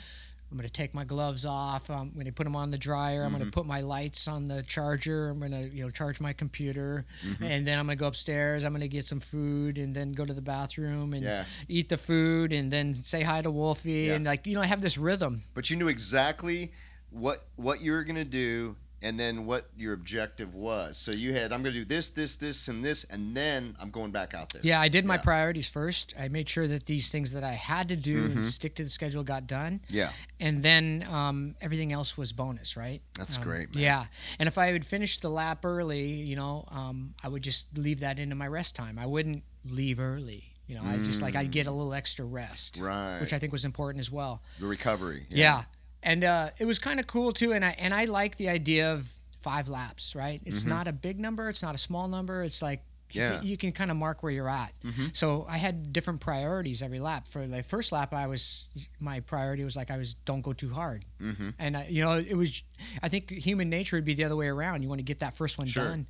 I'm 0.55 0.59
gonna 0.59 0.69
take 0.69 0.93
my 0.93 1.03
gloves 1.03 1.45
off. 1.45 1.89
I'm 1.89 2.12
gonna 2.17 2.31
put 2.31 2.45
them 2.45 2.55
on 2.55 2.71
the 2.71 2.77
dryer. 2.77 3.24
I'm 3.24 3.31
Mm-hmm. 3.31 3.39
gonna 3.39 3.51
put 3.51 3.65
my 3.65 3.81
lights 3.81 4.25
on 4.29 4.47
the 4.47 4.63
charger. 4.63 5.27
I'm 5.27 5.41
gonna 5.41 5.63
you 5.63 5.83
know 5.83 5.89
charge 5.89 6.21
my 6.21 6.31
computer, 6.31 7.05
Mm-hmm. 7.27 7.43
and 7.43 7.67
then 7.67 7.77
I'm 7.77 7.85
gonna 7.88 7.97
go 7.97 8.07
upstairs. 8.07 8.63
I'm 8.63 8.71
gonna 8.71 8.88
get 8.88 9.03
some 9.03 9.19
food, 9.19 9.77
and 9.77 9.93
then 9.93 10.13
go 10.13 10.24
to 10.25 10.33
the 10.33 10.41
bathroom 10.41 11.13
and 11.13 11.24
Yeah. 11.24 11.43
eat 11.67 11.89
the 11.89 11.97
food, 11.97 12.53
and 12.53 12.71
then 12.71 12.93
say 12.93 13.21
hi 13.21 13.41
to 13.41 13.51
Wolfie, 13.51 13.91
Yeah. 14.07 14.13
and 14.13 14.24
like 14.24 14.47
you 14.47 14.53
know 14.55 14.62
I 14.62 14.67
have 14.67 14.79
this 14.81 14.97
rhythm. 14.97 15.43
But 15.53 15.69
you 15.69 15.75
knew 15.75 15.89
exactly 15.89 16.71
what 17.09 17.45
what 17.57 17.81
you 17.81 17.91
were 17.91 18.05
gonna 18.05 18.24
do 18.24 18.77
and 19.05 19.19
then 19.19 19.45
what 19.45 19.69
your 19.77 19.93
objective 19.93 20.55
was. 20.55 20.97
So 20.97 21.12
you 21.12 21.31
had 21.33 21.53
I'm 21.53 21.62
gonna 21.63 21.74
do 21.74 21.85
this, 21.85 22.09
this, 22.09 22.35
this, 22.35 22.67
and 22.67 22.83
this, 22.83 23.03
and 23.05 23.35
then 23.38 23.75
I'm 23.79 23.91
going 23.91 24.12
back 24.12 24.33
out 24.33 24.50
there. 24.51 24.62
Yeah, 24.63 24.81
I 24.81 24.88
did 24.89 25.05
my 25.05 25.15
Yeah. 25.15 25.21
priorities 25.21 25.69
first. 25.69 26.13
I 26.19 26.27
made 26.27 26.50
sure 26.50 26.67
that 26.67 26.85
these 26.88 27.12
things 27.12 27.31
that 27.33 27.43
I 27.43 27.53
had 27.53 27.88
to 27.89 27.95
do 27.95 28.15
Mm-hmm. 28.27 28.38
and 28.38 28.47
stick 28.47 28.75
to 28.75 28.83
the 28.83 28.89
schedule 28.89 29.24
got 29.24 29.47
done. 29.47 29.81
Yeah. 29.89 30.12
and 30.39 30.62
then 30.63 31.05
um, 31.09 31.55
everything 31.62 31.91
else 31.93 32.17
was 32.17 32.33
bonus, 32.33 32.75
right? 32.75 33.01
That's 33.17 33.38
Um, 33.38 33.43
great, 33.43 33.74
man. 33.75 33.83
Yeah, 33.83 34.05
and 34.39 34.47
if 34.47 34.57
I 34.57 34.71
would 34.74 34.85
finish 34.85 35.19
the 35.19 35.29
lap 35.29 35.63
early, 35.63 36.05
you 36.31 36.35
know, 36.35 36.65
um, 36.71 37.13
I 37.24 37.27
would 37.29 37.43
just 37.43 37.77
leave 37.77 38.00
that 38.01 38.19
into 38.19 38.35
my 38.35 38.47
rest 38.47 38.75
time. 38.75 38.97
I 39.00 39.05
wouldn't 39.05 39.43
leave 39.63 40.00
early. 40.00 40.51
You 40.67 40.75
know, 40.75 40.83
I 40.83 40.97
just 40.97 41.21
like 41.21 41.35
I'd 41.35 41.51
get 41.51 41.67
a 41.67 41.71
little 41.71 41.93
extra 41.93 42.25
rest, 42.25 42.79
Mm. 42.79 42.88
Right. 42.88 43.19
which 43.21 43.33
I 43.33 43.39
think 43.39 43.51
was 43.53 43.65
important 43.65 44.00
as 44.00 44.09
well. 44.12 44.41
The 44.59 44.65
recovery. 44.65 45.27
Yeah, 45.29 45.63
and 46.05 46.24
uh, 46.24 46.50
it 46.57 46.65
was 46.65 46.79
kind 46.79 47.00
of 47.01 47.07
cool 47.07 47.33
too. 47.33 47.51
And 47.51 47.65
I 47.65 47.75
and 47.77 47.93
I 47.93 48.05
like 48.05 48.38
the 48.38 48.47
idea 48.50 48.93
of 48.93 49.09
five 49.41 49.67
laps. 49.67 50.15
Right? 50.15 50.41
It's 50.45 50.63
not 50.65 50.88
a 50.88 50.93
big 50.93 51.19
number. 51.19 51.50
It's 51.50 51.62
not 51.62 51.75
a 51.75 51.79
small 51.79 52.07
number. 52.07 52.43
It's 52.43 52.62
like 52.62 52.79
you 52.79 53.21
Mm-hmm. 53.21 53.31
Yeah. 53.33 53.38
can- 53.39 53.47
you 53.47 53.57
can 53.57 53.71
kind 53.71 53.91
of 53.91 53.97
mark 53.97 54.24
where 54.24 54.31
you're 54.31 54.50
at. 54.50 54.74
Mm-hmm. 54.83 55.05
So 55.13 55.45
I 55.47 55.57
had 55.57 55.93
different 55.93 56.19
priorities 56.19 56.81
every 56.81 57.00
lap. 57.00 57.27
For 57.27 57.45
the 57.47 57.62
first 57.63 57.91
lap, 57.91 58.13
I 58.13 58.25
was 58.27 58.67
my 59.00 59.19
priority 59.21 59.63
was 59.63 59.75
like 59.75 59.89
I 59.91 59.97
was 59.97 60.15
don't 60.25 60.41
go 60.41 60.53
too 60.53 60.74
hard, 60.74 61.05
Mm-hmm. 61.21 61.50
and 61.59 61.77
I, 61.77 61.88
you 61.88 62.03
know 62.03 62.13
it 62.17 62.35
was. 62.35 62.63
I 63.03 63.07
think 63.09 63.29
human 63.31 63.69
nature 63.69 63.95
would 63.97 64.05
be 64.05 64.15
the 64.15 64.24
other 64.25 64.35
way 64.35 64.47
around. 64.47 64.81
You 64.81 64.89
want 64.89 65.00
to 65.00 65.03
get 65.13 65.19
that 65.19 65.35
first 65.38 65.57
one 65.57 65.67
Sure. 65.67 65.85
done, 65.85 66.07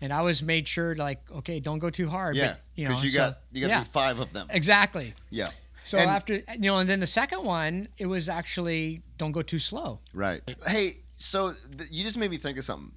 and 0.00 0.10
I 0.12 0.22
was 0.22 0.42
made 0.42 0.66
sure 0.66 0.94
like 0.96 1.20
okay, 1.30 1.60
don't 1.60 1.78
go 1.78 1.90
too 1.90 2.08
hard. 2.08 2.34
Yeah. 2.34 2.48
but, 2.54 2.60
you 2.74 2.84
know, 2.84 2.90
Because 2.90 3.04
you 3.04 3.10
so- 3.10 3.18
got 3.18 3.38
you 3.52 3.60
got 3.60 3.68
yeah, 3.68 3.84
five 3.84 4.18
of 4.18 4.32
them. 4.32 4.46
exactly. 4.50 5.14
Yeah. 5.30 5.48
So 5.88 5.98
And- 5.98 6.10
after 6.10 6.34
you 6.34 6.58
know, 6.58 6.76
and 6.78 6.88
then 6.88 7.00
the 7.00 7.06
second 7.06 7.44
one, 7.44 7.88
it 7.96 8.06
was 8.06 8.28
actually 8.28 9.02
don't 9.16 9.32
go 9.32 9.42
too 9.42 9.58
slow. 9.58 10.00
Right. 10.12 10.42
Hey, 10.66 10.98
so 11.16 11.52
th- 11.52 11.90
you 11.90 12.04
just 12.04 12.18
made 12.18 12.30
me 12.30 12.36
think 12.36 12.58
of 12.58 12.64
something. 12.64 12.92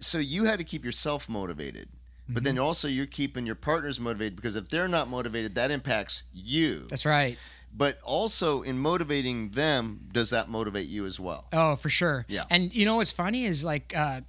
So 0.00 0.18
you 0.18 0.44
had 0.44 0.58
to 0.58 0.64
keep 0.64 0.84
yourself 0.84 1.28
motivated, 1.28 1.88
but 2.28 2.42
then 2.44 2.56
Mm-hmm. 2.56 2.64
also 2.64 2.88
you're 2.88 3.06
keeping 3.06 3.46
your 3.46 3.54
partners 3.54 3.98
motivated 4.00 4.36
because 4.36 4.56
if 4.56 4.68
they're 4.68 4.88
not 4.88 5.08
motivated, 5.08 5.54
that 5.54 5.70
impacts 5.70 6.24
you. 6.32 6.86
That's 6.90 7.06
right. 7.06 7.38
But 7.74 7.98
also 8.02 8.62
in 8.62 8.78
motivating 8.78 9.50
them, 9.50 10.08
does 10.12 10.30
that 10.30 10.48
motivate 10.50 10.88
you 10.88 11.06
as 11.06 11.18
well? 11.18 11.48
Oh, 11.52 11.76
for 11.76 11.88
sure. 11.88 12.26
Yeah. 12.28 12.44
And 12.50 12.74
you 12.74 12.84
know 12.84 12.96
what's 12.96 13.12
funny 13.12 13.44
is 13.46 13.64
like 13.64 13.96
uh, 13.96 14.20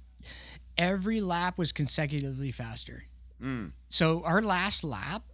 every 0.78 1.20
lap 1.20 1.58
was 1.58 1.70
consecutively 1.72 2.50
faster. 2.52 3.04
Mm. 3.42 3.72
So 3.90 4.22
our 4.24 4.40
last 4.40 4.82
lap, 4.84 5.24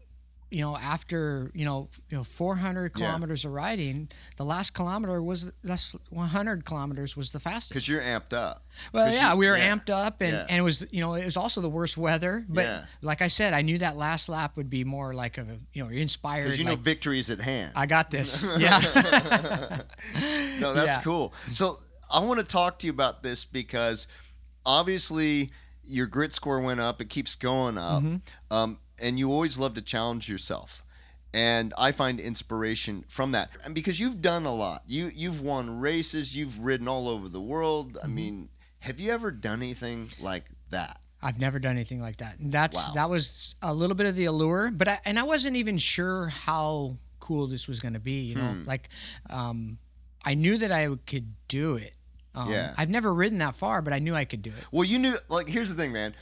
you 0.50 0.60
know, 0.62 0.76
after 0.76 1.50
you 1.54 1.64
know, 1.64 1.88
you 2.08 2.16
know, 2.16 2.24
400 2.24 2.92
Yeah. 2.96 3.06
kilometers 3.06 3.44
of 3.44 3.52
riding, 3.52 4.08
the 4.36 4.44
last 4.44 4.74
kilometer 4.74 5.22
was 5.22 5.50
last 5.62 5.94
100 6.10 6.64
kilometers 6.64 7.16
was 7.16 7.30
the 7.32 7.38
fastest. 7.40 7.70
Because 7.70 7.86
you're 7.88 8.02
amped 8.02 8.32
up. 8.32 8.64
Well, 8.92 9.12
yeah, 9.12 9.32
you- 9.32 9.38
we 9.38 9.46
were 9.48 9.56
yeah. 9.56 9.72
amped 9.74 9.90
up, 9.90 10.20
and, 10.20 10.32
Yeah. 10.32 10.46
and 10.48 10.58
it 10.58 10.62
was 10.62 10.84
you 10.90 11.00
know 11.00 11.14
it 11.14 11.24
was 11.24 11.36
also 11.36 11.60
the 11.60 11.68
worst 11.70 11.96
weather. 11.96 12.44
But 12.48 12.64
Yeah. 12.64 12.84
like 13.02 13.22
I 13.22 13.28
said, 13.28 13.54
I 13.54 13.62
knew 13.62 13.78
that 13.78 13.96
last 13.96 14.28
lap 14.28 14.56
would 14.56 14.68
be 14.70 14.82
more 14.84 15.14
like 15.14 15.38
a 15.38 15.46
you 15.72 15.84
know 15.84 15.90
inspired. 15.90 16.44
Because 16.44 16.58
you 16.58 16.64
know 16.64 16.72
like, 16.72 16.80
victory 16.80 17.18
is 17.18 17.30
at 17.30 17.40
hand. 17.40 17.72
I 17.76 17.86
got 17.86 18.10
this. 18.10 18.44
Yeah. 18.58 18.80
no, 20.60 20.74
that's 20.74 20.96
Yeah. 20.96 21.02
cool. 21.02 21.32
So 21.50 21.80
I 22.10 22.18
want 22.20 22.40
to 22.40 22.44
talk 22.46 22.78
to 22.80 22.86
you 22.86 22.92
about 22.92 23.22
this 23.22 23.44
because 23.44 24.06
obviously 24.66 25.50
your 25.84 26.06
grit 26.06 26.32
score 26.32 26.60
went 26.60 26.80
up. 26.80 27.00
It 27.00 27.08
keeps 27.08 27.34
going 27.36 27.78
up, 27.78 28.02
Mm-hmm. 28.02 28.16
um, 28.54 28.78
and 29.00 29.18
you 29.18 29.30
always 29.30 29.58
love 29.58 29.74
to 29.74 29.82
challenge 29.82 30.28
yourself. 30.28 30.82
And 31.32 31.72
I 31.78 31.92
find 31.92 32.18
inspiration 32.18 33.04
from 33.08 33.32
that, 33.32 33.50
and 33.64 33.72
because 33.74 34.00
you've 34.00 34.20
done 34.20 34.46
a 34.46 34.54
lot. 34.54 34.82
You 34.88 35.10
you've 35.14 35.40
won 35.40 35.78
races. 35.80 36.34
You've 36.34 36.58
ridden 36.58 36.88
all 36.88 37.08
over 37.08 37.28
the 37.28 37.40
world. 37.40 37.92
Mm-hmm. 37.94 38.04
I 38.04 38.08
mean, 38.08 38.48
have 38.80 38.98
you 38.98 39.12
ever 39.12 39.30
done 39.30 39.62
anything 39.62 40.08
like 40.20 40.46
that? 40.70 40.98
I've 41.22 41.38
never 41.38 41.58
done 41.60 41.72
anything 41.76 42.00
like 42.00 42.16
that. 42.16 42.38
And 42.38 42.50
That's 42.50 42.76
Wow. 42.88 42.94
that 42.94 43.10
was 43.10 43.54
a 43.62 43.72
little 43.72 43.94
bit 43.94 44.06
of 44.06 44.16
the 44.16 44.24
allure, 44.24 44.70
but 44.72 44.88
I, 44.88 44.98
and 45.04 45.18
I 45.18 45.22
wasn't 45.22 45.54
even 45.56 45.78
sure 45.78 46.28
how 46.28 46.96
cool 47.20 47.46
this 47.46 47.68
was 47.68 47.78
going 47.78 47.92
to 47.94 48.00
be. 48.00 48.22
You 48.22 48.34
know, 48.36 48.52
Hmm. 48.54 48.64
like 48.64 48.88
um, 49.28 49.78
I 50.24 50.34
knew 50.34 50.58
that 50.58 50.72
I 50.72 50.88
could 51.06 51.34
do 51.46 51.76
it. 51.76 51.94
Um, 52.34 52.50
Yeah. 52.50 52.74
I've 52.76 52.88
never 52.90 53.12
ridden 53.14 53.38
that 53.38 53.54
far, 53.54 53.82
but 53.82 53.92
I 53.92 53.98
knew 54.00 54.14
I 54.14 54.24
could 54.24 54.42
do 54.42 54.50
it. 54.50 54.64
Well, 54.72 54.84
you 54.84 54.98
knew. 54.98 55.16
Like, 55.28 55.48
here's 55.48 55.68
the 55.68 55.74
thing, 55.76 55.92
man. 55.92 56.14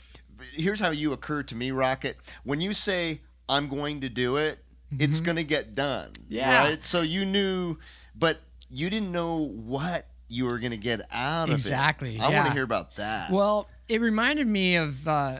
Here's 0.53 0.79
how 0.79 0.91
you 0.91 1.13
occur 1.13 1.43
to 1.43 1.55
me, 1.55 1.71
Rocket. 1.71 2.17
When 2.43 2.61
you 2.61 2.73
say 2.73 3.21
I'm 3.47 3.69
going 3.69 4.01
to 4.01 4.09
do 4.09 4.37
it, 4.37 4.59
it's 4.97 5.19
going 5.19 5.37
to 5.37 5.43
get 5.43 5.75
done. 5.75 6.09
Mm-hmm. 6.11 6.33
Yeah. 6.33 6.69
Right. 6.69 6.83
So 6.83 7.01
you 7.01 7.25
knew, 7.25 7.77
but 8.15 8.39
you 8.69 8.89
didn't 8.89 9.11
know 9.11 9.47
what 9.47 10.07
you 10.27 10.45
were 10.45 10.59
going 10.59 10.71
to 10.71 10.77
get 10.77 11.01
out 11.11 11.45
of 11.45 11.51
it. 11.51 11.53
Exactly, 11.53 12.15
it. 12.15 12.21
I 12.21 12.29
want 12.33 12.47
to 12.47 12.53
hear 12.53 12.63
about 12.63 12.95
that. 12.95 13.31
Well, 13.31 13.67
it 13.87 13.99
reminded 13.99 14.47
me 14.47 14.75
of 14.75 15.07
uh, 15.07 15.39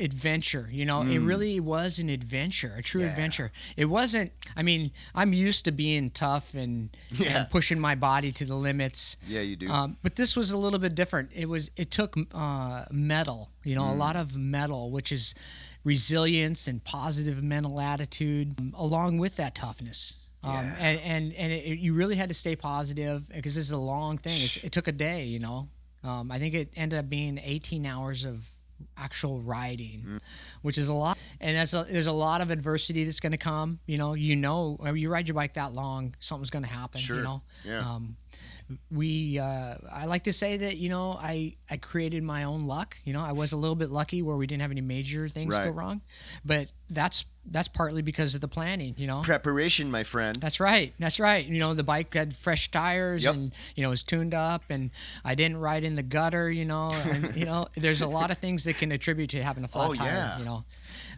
adventure. 0.00 0.68
You 0.70 0.84
know, 0.84 1.02
it 1.02 1.18
Mm. 1.20 1.26
really 1.26 1.60
was 1.60 1.98
an 1.98 2.08
adventure, 2.08 2.74
a 2.76 2.82
true 2.82 3.02
Yeah. 3.02 3.08
adventure. 3.10 3.52
It 3.76 3.84
wasn't. 3.86 4.32
I 4.56 4.62
mean, 4.62 4.90
I'm 5.14 5.32
used 5.32 5.64
to 5.66 5.72
being 5.72 6.10
tough 6.10 6.54
and, 6.54 6.90
Yeah. 7.12 7.42
and 7.42 7.50
pushing 7.50 7.78
my 7.78 7.94
body 7.94 8.32
to 8.32 8.44
the 8.44 8.56
limits. 8.56 9.16
yeah, 9.28 9.40
you 9.42 9.56
do. 9.56 9.68
Um, 9.70 9.96
but 10.02 10.16
this 10.16 10.34
was 10.36 10.50
a 10.50 10.58
little 10.58 10.78
bit 10.78 10.94
different. 10.94 11.30
It 11.34 11.48
was 11.48 11.70
it 11.76 11.90
took 11.90 12.16
uh, 12.32 12.84
metal, 12.90 13.50
you 13.64 13.74
know, 13.74 13.90
a 13.92 13.94
lot 13.94 14.16
of 14.16 14.36
metal, 14.36 14.90
which 14.90 15.12
is 15.12 15.34
resilience 15.84 16.66
and 16.68 16.82
positive 16.84 17.42
mental 17.42 17.80
attitude, 17.80 18.58
um, 18.58 18.74
along 18.76 19.18
with 19.18 19.36
that 19.36 19.54
toughness. 19.54 20.16
Um, 20.42 20.52
Yeah. 20.54 20.76
And 20.78 21.00
and 21.00 21.32
and 21.34 21.52
it, 21.52 21.78
you 21.78 21.92
really 21.94 22.16
had 22.16 22.28
to 22.28 22.34
stay 22.34 22.56
positive 22.56 23.28
because 23.28 23.54
this 23.54 23.64
is 23.64 23.70
a 23.72 23.76
long 23.78 24.18
thing. 24.18 24.40
It's, 24.42 24.56
it 24.58 24.72
took 24.72 24.88
a 24.88 24.92
day, 24.92 25.24
you 25.24 25.38
know. 25.38 25.68
Um, 26.02 26.30
I 26.32 26.38
think 26.38 26.54
it 26.54 26.72
ended 26.76 26.98
up 26.98 27.08
being 27.10 27.38
18 27.42 27.84
hours 27.84 28.24
of 28.24 28.48
actual 28.96 29.40
riding, 29.40 30.20
which 30.62 30.78
is 30.78 30.88
a 30.88 30.94
lot. 30.94 31.18
And 31.40 31.56
that's 31.56 31.72
a, 31.72 31.86
there's 31.88 32.06
a 32.06 32.12
lot 32.12 32.40
of 32.40 32.50
adversity 32.50 33.04
that's 33.04 33.20
going 33.20 33.32
to 33.32 33.38
come. 33.38 33.80
You 33.86 33.98
know, 33.98 34.14
you 34.14 34.36
know, 34.36 34.76
when 34.78 34.96
you 34.96 35.10
ride 35.10 35.28
your 35.28 35.34
bike 35.34 35.54
that 35.54 35.72
long, 35.72 36.14
something's 36.20 36.50
going 36.50 36.64
to 36.64 36.70
happen. 36.70 37.00
Sure. 37.00 37.16
You 37.16 37.22
know. 37.22 37.42
Yeah. 37.64 37.80
Um, 37.80 38.16
we 38.90 39.38
uh, 39.38 39.74
I 39.90 40.06
like 40.06 40.24
to 40.24 40.32
say 40.32 40.56
that 40.58 40.76
you 40.76 40.88
know 40.88 41.16
I 41.20 41.56
I 41.68 41.76
created 41.76 42.22
my 42.22 42.44
own 42.44 42.66
luck. 42.66 42.96
You 43.04 43.12
know, 43.12 43.20
I 43.20 43.32
was 43.32 43.52
a 43.52 43.56
little 43.56 43.74
bit 43.74 43.90
lucky 43.90 44.22
where 44.22 44.36
we 44.36 44.46
didn't 44.46 44.62
have 44.62 44.70
any 44.70 44.80
major 44.80 45.28
things 45.28 45.58
go 45.58 45.70
wrong, 45.70 46.02
but 46.44 46.68
that's 46.90 47.24
that's 47.46 47.68
partly 47.68 48.02
because 48.02 48.34
of 48.34 48.42
the 48.42 48.48
planning. 48.48 48.94
You 48.98 49.06
know. 49.06 49.22
Preparation, 49.22 49.90
my 49.90 50.02
friend. 50.04 50.36
That's 50.36 50.60
right. 50.60 50.92
That's 50.98 51.18
right. 51.18 51.44
You 51.44 51.58
know, 51.58 51.72
the 51.74 51.82
bike 51.82 52.12
had 52.14 52.34
fresh 52.36 52.70
tires 52.70 53.24
Yep. 53.24 53.34
and 53.34 53.52
you 53.74 53.82
know 53.82 53.88
it 53.88 53.90
was 53.90 54.02
tuned 54.02 54.34
up, 54.34 54.64
and 54.70 54.90
I 55.24 55.34
didn't 55.34 55.56
ride 55.56 55.82
in 55.84 55.96
the 55.96 56.02
gutter. 56.02 56.50
You 56.50 56.64
know, 56.66 56.90
and 56.92 57.34
you 57.34 57.46
know, 57.46 57.66
there's 57.76 58.02
a 58.02 58.06
lot 58.06 58.30
of 58.30 58.38
things 58.38 58.64
that 58.64 58.76
can 58.76 58.92
attribute 58.92 59.30
to 59.30 59.42
having 59.42 59.64
a 59.64 59.68
flat 59.68 59.90
Oh, 59.90 59.94
tire. 59.94 60.06
yeah. 60.08 60.38
You 60.38 60.44
know, 60.44 60.64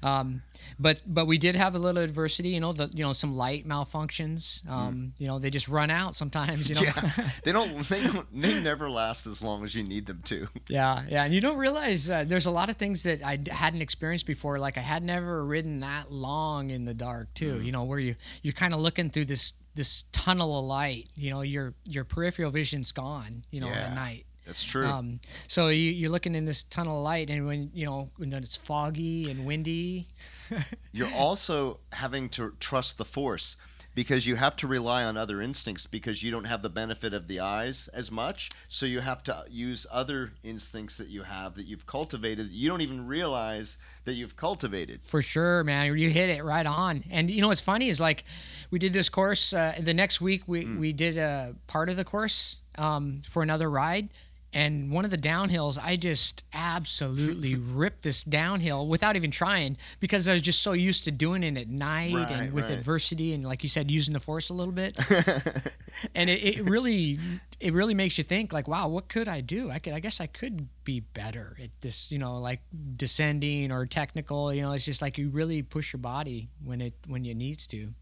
um, 0.05 0.43
but 0.79 1.01
but 1.07 1.27
we 1.27 1.39
did 1.39 1.57
have 1.57 1.75
a 1.75 1.79
little 1.79 2.03
adversity. 2.03 2.51
You 2.51 2.61
know, 2.61 2.73
the 2.73 2.89
you 2.95 3.05
know 3.05 3.13
some 3.13 3.35
light 3.37 3.67
malfunctions. 3.67 4.69
Um, 4.69 5.13
You 5.19 5.27
know, 5.27 5.39
they 5.39 5.51
just 5.51 5.69
run 5.69 5.91
out 5.91 6.15
sometimes. 6.15 6.69
You 6.69 6.77
know. 6.77 6.83
Mm. 6.83 7.19
Yeah, 7.19 7.31
they 7.45 7.53
don't. 7.53 7.89
They 7.89 8.03
don't. 8.07 8.27
They 8.41 8.61
never 8.63 8.89
last 8.89 9.27
as 9.27 9.43
long 9.43 9.65
as 9.65 9.75
you 9.75 9.83
need 9.83 10.07
them 10.07 10.21
to. 10.25 10.47
Yeah, 10.69 11.03
yeah, 11.09 11.25
and 11.25 11.35
you 11.35 11.41
don't 11.41 11.57
realize 11.59 12.11
uh, 12.11 12.25
there's 12.25 12.47
a 12.47 12.51
lot 12.51 12.71
of 12.71 12.77
things 12.77 13.03
that 13.03 13.23
I 13.23 13.39
hadn't 13.51 13.83
experienced 13.83 14.27
before. 14.27 14.59
Like 14.59 14.79
I 14.79 14.81
had 14.81 15.03
never 15.03 15.45
ridden 15.45 15.62
that 15.81 16.11
long 16.11 16.71
in 16.71 16.85
the 16.85 16.95
dark 16.95 17.33
too. 17.35 17.55
Mm. 17.55 17.65
You 17.65 17.73
know, 17.73 17.85
where 17.85 17.99
you 17.99 18.17
you're 18.43 18.53
kind 18.53 18.75
of 18.75 18.81
looking 18.81 19.11
through 19.11 19.27
this 19.27 19.55
this 19.75 20.05
tunnel 20.13 20.59
of 20.59 20.65
light. 20.65 21.09
You 21.15 21.31
know, 21.31 21.41
your 21.43 21.75
your 21.89 22.05
peripheral 22.05 22.51
vision's 22.51 22.93
gone. 22.93 23.43
You 23.51 23.61
know, 23.63 23.69
Yeah. 23.69 23.87
at 23.87 23.95
night. 23.95 24.27
That's 24.47 24.65
true. 24.65 24.87
Um, 24.87 25.21
so 25.47 25.69
you, 25.69 25.91
you're 25.91 26.11
looking 26.11 26.35
in 26.35 26.45
this 26.45 26.65
tunnel 26.65 26.99
of 26.99 27.05
light, 27.05 27.31
and 27.31 27.47
when 27.47 27.71
you 27.73 27.87
know 27.87 28.09
when 28.17 28.33
it's 28.33 28.57
foggy 28.57 29.31
and 29.31 29.47
windy. 29.47 30.09
You're 30.93 31.13
also 31.15 31.79
having 31.93 32.29
to 32.31 32.53
trust 32.61 32.99
the 32.99 33.05
force 33.05 33.57
because 33.95 34.27
you 34.27 34.37
have 34.37 34.57
to 34.57 34.67
rely 34.67 35.05
on 35.05 35.17
other 35.17 35.41
instincts 35.41 35.87
because 35.87 36.23
you 36.23 36.31
don't 36.31 36.45
have 36.45 36.63
the 36.63 36.69
benefit 36.69 37.13
of 37.13 37.29
the 37.29 37.41
eyes 37.41 37.89
as 37.89 38.11
much. 38.11 38.51
So 38.69 38.87
you 38.87 39.01
have 39.01 39.23
to 39.25 39.45
use 39.51 39.87
other 39.91 40.33
instincts 40.43 40.97
that 40.97 41.09
you 41.09 41.23
have 41.23 41.55
that 41.55 41.67
you've 41.67 41.87
cultivated 41.87 42.49
that 42.49 42.55
you 42.55 42.69
don't 42.69 42.81
even 42.81 43.07
realize 43.07 43.79
that 44.05 44.15
you've 44.15 44.37
cultivated. 44.37 45.03
For 45.03 45.23
sure, 45.23 45.65
man. 45.65 45.97
You 45.97 46.11
hit 46.11 46.31
it 46.31 46.43
right 46.45 46.67
on. 46.67 47.05
And 47.11 47.31
you 47.31 47.41
know 47.41 47.49
what's 47.49 47.61
funny 47.61 47.89
is 47.89 48.01
like 48.01 48.25
we 48.71 48.79
did 48.79 48.93
this 48.93 49.09
course. 49.09 49.53
Uh, 49.53 49.75
the 49.81 49.95
next 49.95 50.21
week 50.21 50.45
we 50.47 50.65
we 50.65 50.93
did 50.93 51.19
a 51.19 51.55
part 51.67 51.89
of 51.89 51.97
the 51.97 52.05
course 52.05 52.59
um, 52.79 53.23
for 53.29 53.43
another 53.43 53.71
ride. 53.71 54.09
And 54.55 54.91
one 54.91 55.05
of 55.05 55.11
the 55.11 55.17
downhills, 55.19 55.79
I 55.83 55.97
just 55.97 56.45
absolutely 56.53 57.55
ripped 57.57 58.03
this 58.03 58.23
downhill 58.23 58.87
without 58.87 59.17
even 59.17 59.31
trying 59.31 59.79
because 59.99 60.29
I 60.29 60.35
was 60.35 60.43
just 60.43 60.63
so 60.63 60.73
used 60.73 61.05
to 61.05 61.11
doing 61.11 61.43
it 61.43 61.57
at 61.57 61.69
night 61.69 62.15
Right, 62.15 62.31
and 62.31 62.53
with 62.53 62.65
right. 62.65 62.75
adversity 62.75 63.33
and 63.33 63.45
like 63.45 63.63
you 63.63 63.69
said, 63.69 63.91
using 63.91 64.13
the 64.13 64.21
force 64.21 64.51
a 64.51 64.55
little 64.55 64.73
bit. 64.75 64.97
and 66.15 66.29
it, 66.29 66.43
it 66.43 66.69
really 66.69 67.19
it 67.61 67.73
really 67.73 67.95
makes 67.95 68.19
you 68.19 68.25
think 68.25 68.53
like 68.53 68.67
wow 68.67 68.89
what 68.89 69.09
could 69.09 69.29
i 69.29 69.41
do 69.41 69.71
i 69.71 69.79
could 69.79 69.93
i 69.93 70.01
guess 70.01 70.21
i 70.21 70.27
could 70.27 70.67
be 70.85 71.01
better 71.01 71.57
at 71.63 71.69
this 71.81 72.11
you 72.11 72.19
know 72.19 72.39
like 72.41 72.61
descending 72.97 73.71
or 73.71 73.87
technical 73.87 74.53
you 74.53 74.63
know 74.63 74.73
it's 74.73 74.85
just 74.85 75.03
like 75.03 75.17
you 75.19 75.29
really 75.29 75.63
push 75.63 75.93
your 75.93 76.01
body 76.01 76.49
when 76.65 76.81
it 76.81 76.95
when 77.07 77.25
it 77.25 77.37
needs 77.37 77.67
to 77.67 77.93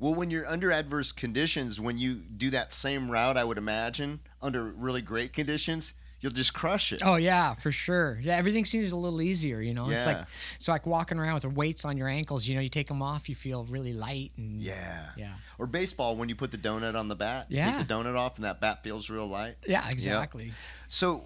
Well, 0.00 0.14
when 0.14 0.30
you're 0.30 0.48
under 0.48 0.72
adverse 0.72 1.12
conditions, 1.12 1.78
when 1.80 1.96
you 1.98 2.14
do 2.14 2.50
that 2.50 2.72
same 2.72 3.08
route, 3.10 3.36
I 3.36 3.44
would 3.44 3.58
imagine 3.58 4.18
under 4.42 4.64
really 4.64 5.02
great 5.02 5.32
conditions, 5.32 5.92
you'll 6.22 6.32
just 6.32 6.52
crush 6.52 6.92
it. 6.92 7.00
oh 7.02 7.16
yeah 7.16 7.54
for 7.54 7.72
sure 7.72 8.18
yeah 8.22 8.36
everything 8.36 8.66
seems 8.66 8.92
a 8.92 8.96
little 8.96 9.22
easier 9.22 9.62
you 9.62 9.72
know 9.72 9.88
it's 9.88 10.04
like 10.04 10.18
Yeah. 10.18 10.24
it's 10.56 10.68
like 10.68 10.84
walking 10.86 11.18
around 11.18 11.32
with 11.32 11.44
the 11.44 11.48
weights 11.48 11.86
on 11.86 11.96
your 11.96 12.08
ankles 12.08 12.46
you 12.46 12.54
know 12.54 12.60
you 12.60 12.68
take 12.68 12.88
them 12.88 13.00
off 13.00 13.26
you 13.30 13.34
feel 13.34 13.64
really 13.64 13.94
light 13.94 14.32
and 14.36 14.60
Yeah. 14.60 15.06
yeah 15.16 15.32
Or 15.58 15.66
baseball, 15.66 16.16
when 16.16 16.28
you 16.28 16.34
put 16.34 16.50
the 16.50 16.58
donut 16.58 16.94
on 16.94 17.08
the 17.08 17.16
bat, 17.16 17.46
Yeah. 17.48 17.70
take 17.78 17.88
the 17.88 17.94
donut 17.94 18.16
off 18.18 18.36
and 18.36 18.44
that 18.44 18.60
bat 18.60 18.82
feels 18.84 19.08
real 19.08 19.26
light. 19.28 19.56
yeah 19.66 19.88
exactly 19.88 20.52
So 20.88 21.24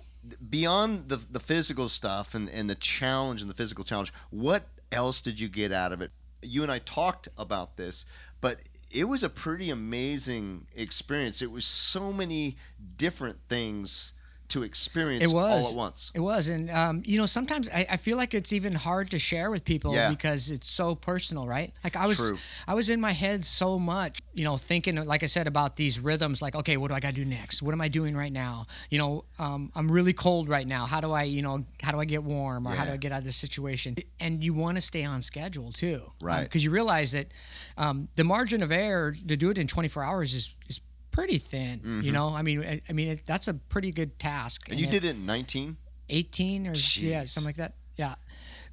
beyond 0.48 1.08
the 1.08 1.16
the 1.16 1.40
physical 1.40 1.88
stuff 1.88 2.34
and, 2.36 2.48
and 2.48 2.70
the 2.70 2.76
challenge 2.76 3.40
and 3.40 3.50
the 3.50 3.54
physical 3.54 3.82
challenge, 3.84 4.12
what 4.30 4.64
else 4.92 5.20
did 5.20 5.40
you 5.40 5.48
get 5.48 5.72
out 5.72 5.92
of 5.92 6.00
it? 6.02 6.12
You 6.44 6.62
and 6.62 6.72
I 6.72 6.78
talked 6.80 7.28
about 7.36 7.76
this, 7.76 8.06
but 8.40 8.60
it 8.90 9.04
was 9.04 9.22
a 9.22 9.28
pretty 9.28 9.70
amazing 9.70 10.66
experience. 10.74 11.42
It 11.42 11.50
was 11.50 11.64
so 11.64 12.12
many 12.12 12.56
different 12.96 13.38
things 13.48 14.12
to 14.48 14.62
experience 14.62 15.24
It 15.24 15.34
was. 15.34 15.64
all 15.64 15.70
at 15.70 15.76
once. 15.76 16.10
It 16.14 16.20
was, 16.20 16.48
and 16.48 16.70
um, 16.70 17.02
you 17.04 17.16
know, 17.18 17.26
sometimes 17.26 17.68
I, 17.68 17.86
I 17.90 17.96
feel 17.96 18.16
like 18.16 18.34
it's 18.34 18.52
even 18.52 18.74
hard 18.74 19.10
to 19.12 19.18
share 19.18 19.50
with 19.50 19.64
people 19.64 19.94
Yeah. 19.94 20.10
because 20.10 20.50
it's 20.50 20.68
so 20.70 20.94
personal, 20.94 21.46
right? 21.46 21.72
Like 21.82 21.96
I 21.96 22.06
was, 22.06 22.18
True. 22.18 22.38
I 22.68 22.74
was 22.74 22.90
in 22.90 23.00
my 23.00 23.12
head 23.12 23.44
so 23.44 23.78
much, 23.78 24.18
you 24.34 24.44
know, 24.44 24.56
thinking, 24.56 24.96
like 24.96 25.22
I 25.22 25.26
said, 25.26 25.46
about 25.46 25.76
these 25.76 25.98
rhythms. 25.98 26.42
Like, 26.42 26.54
okay, 26.54 26.76
what 26.76 26.88
do 26.88 26.94
I 26.94 27.00
got 27.00 27.08
to 27.10 27.14
do 27.14 27.24
next? 27.24 27.62
What 27.62 27.72
am 27.72 27.80
I 27.80 27.88
doing 27.88 28.16
right 28.16 28.32
now? 28.32 28.66
You 28.90 28.98
know, 28.98 29.24
um, 29.38 29.72
I'm 29.74 29.90
really 29.90 30.12
cold 30.12 30.48
right 30.48 30.66
now. 30.66 30.86
How 30.86 31.00
do 31.00 31.12
I, 31.12 31.22
you 31.24 31.42
know, 31.42 31.64
how 31.82 31.92
do 31.92 31.98
I 32.00 32.04
get 32.04 32.22
warm, 32.22 32.66
or 32.68 32.72
how 32.72 32.84
do 32.84 32.92
I 32.92 32.96
get 32.96 33.12
out 33.12 33.18
of 33.18 33.24
this 33.24 33.36
situation? 33.36 33.96
And 34.20 34.42
you 34.44 34.54
want 34.54 34.76
to 34.76 34.80
stay 34.82 35.04
on 35.04 35.22
schedule 35.22 35.72
too, 35.72 36.12
Right. 36.22 36.44
Because 36.44 36.62
you 36.64 36.70
realize 36.70 37.12
that 37.12 37.28
um, 37.76 38.08
the 38.14 38.24
margin 38.24 38.62
of 38.62 38.70
error 38.70 39.16
to 39.26 39.36
do 39.36 39.50
it 39.50 39.58
in 39.58 39.66
24 39.66 40.04
hours 40.04 40.34
is 40.34 40.54
is 40.68 40.80
pretty 41.14 41.38
thin. 41.38 42.00
You 42.04 42.12
know, 42.12 42.34
I 42.34 42.42
mean, 42.42 42.62
I, 42.62 42.80
I 42.88 42.92
mean, 42.92 43.08
it, 43.12 43.20
that's 43.24 43.48
a 43.48 43.54
pretty 43.54 43.92
good 43.92 44.18
task. 44.18 44.62
Mm-hmm. 44.64 44.72
And 44.72 44.80
you 44.80 44.86
did 44.88 45.04
it 45.04 45.16
in 45.16 45.24
19? 45.26 45.76
18 46.10 46.66
or 46.66 46.74
yeah 47.00 47.24
something 47.24 47.46
like 47.48 47.56
that 47.56 47.72
yeah 47.96 48.14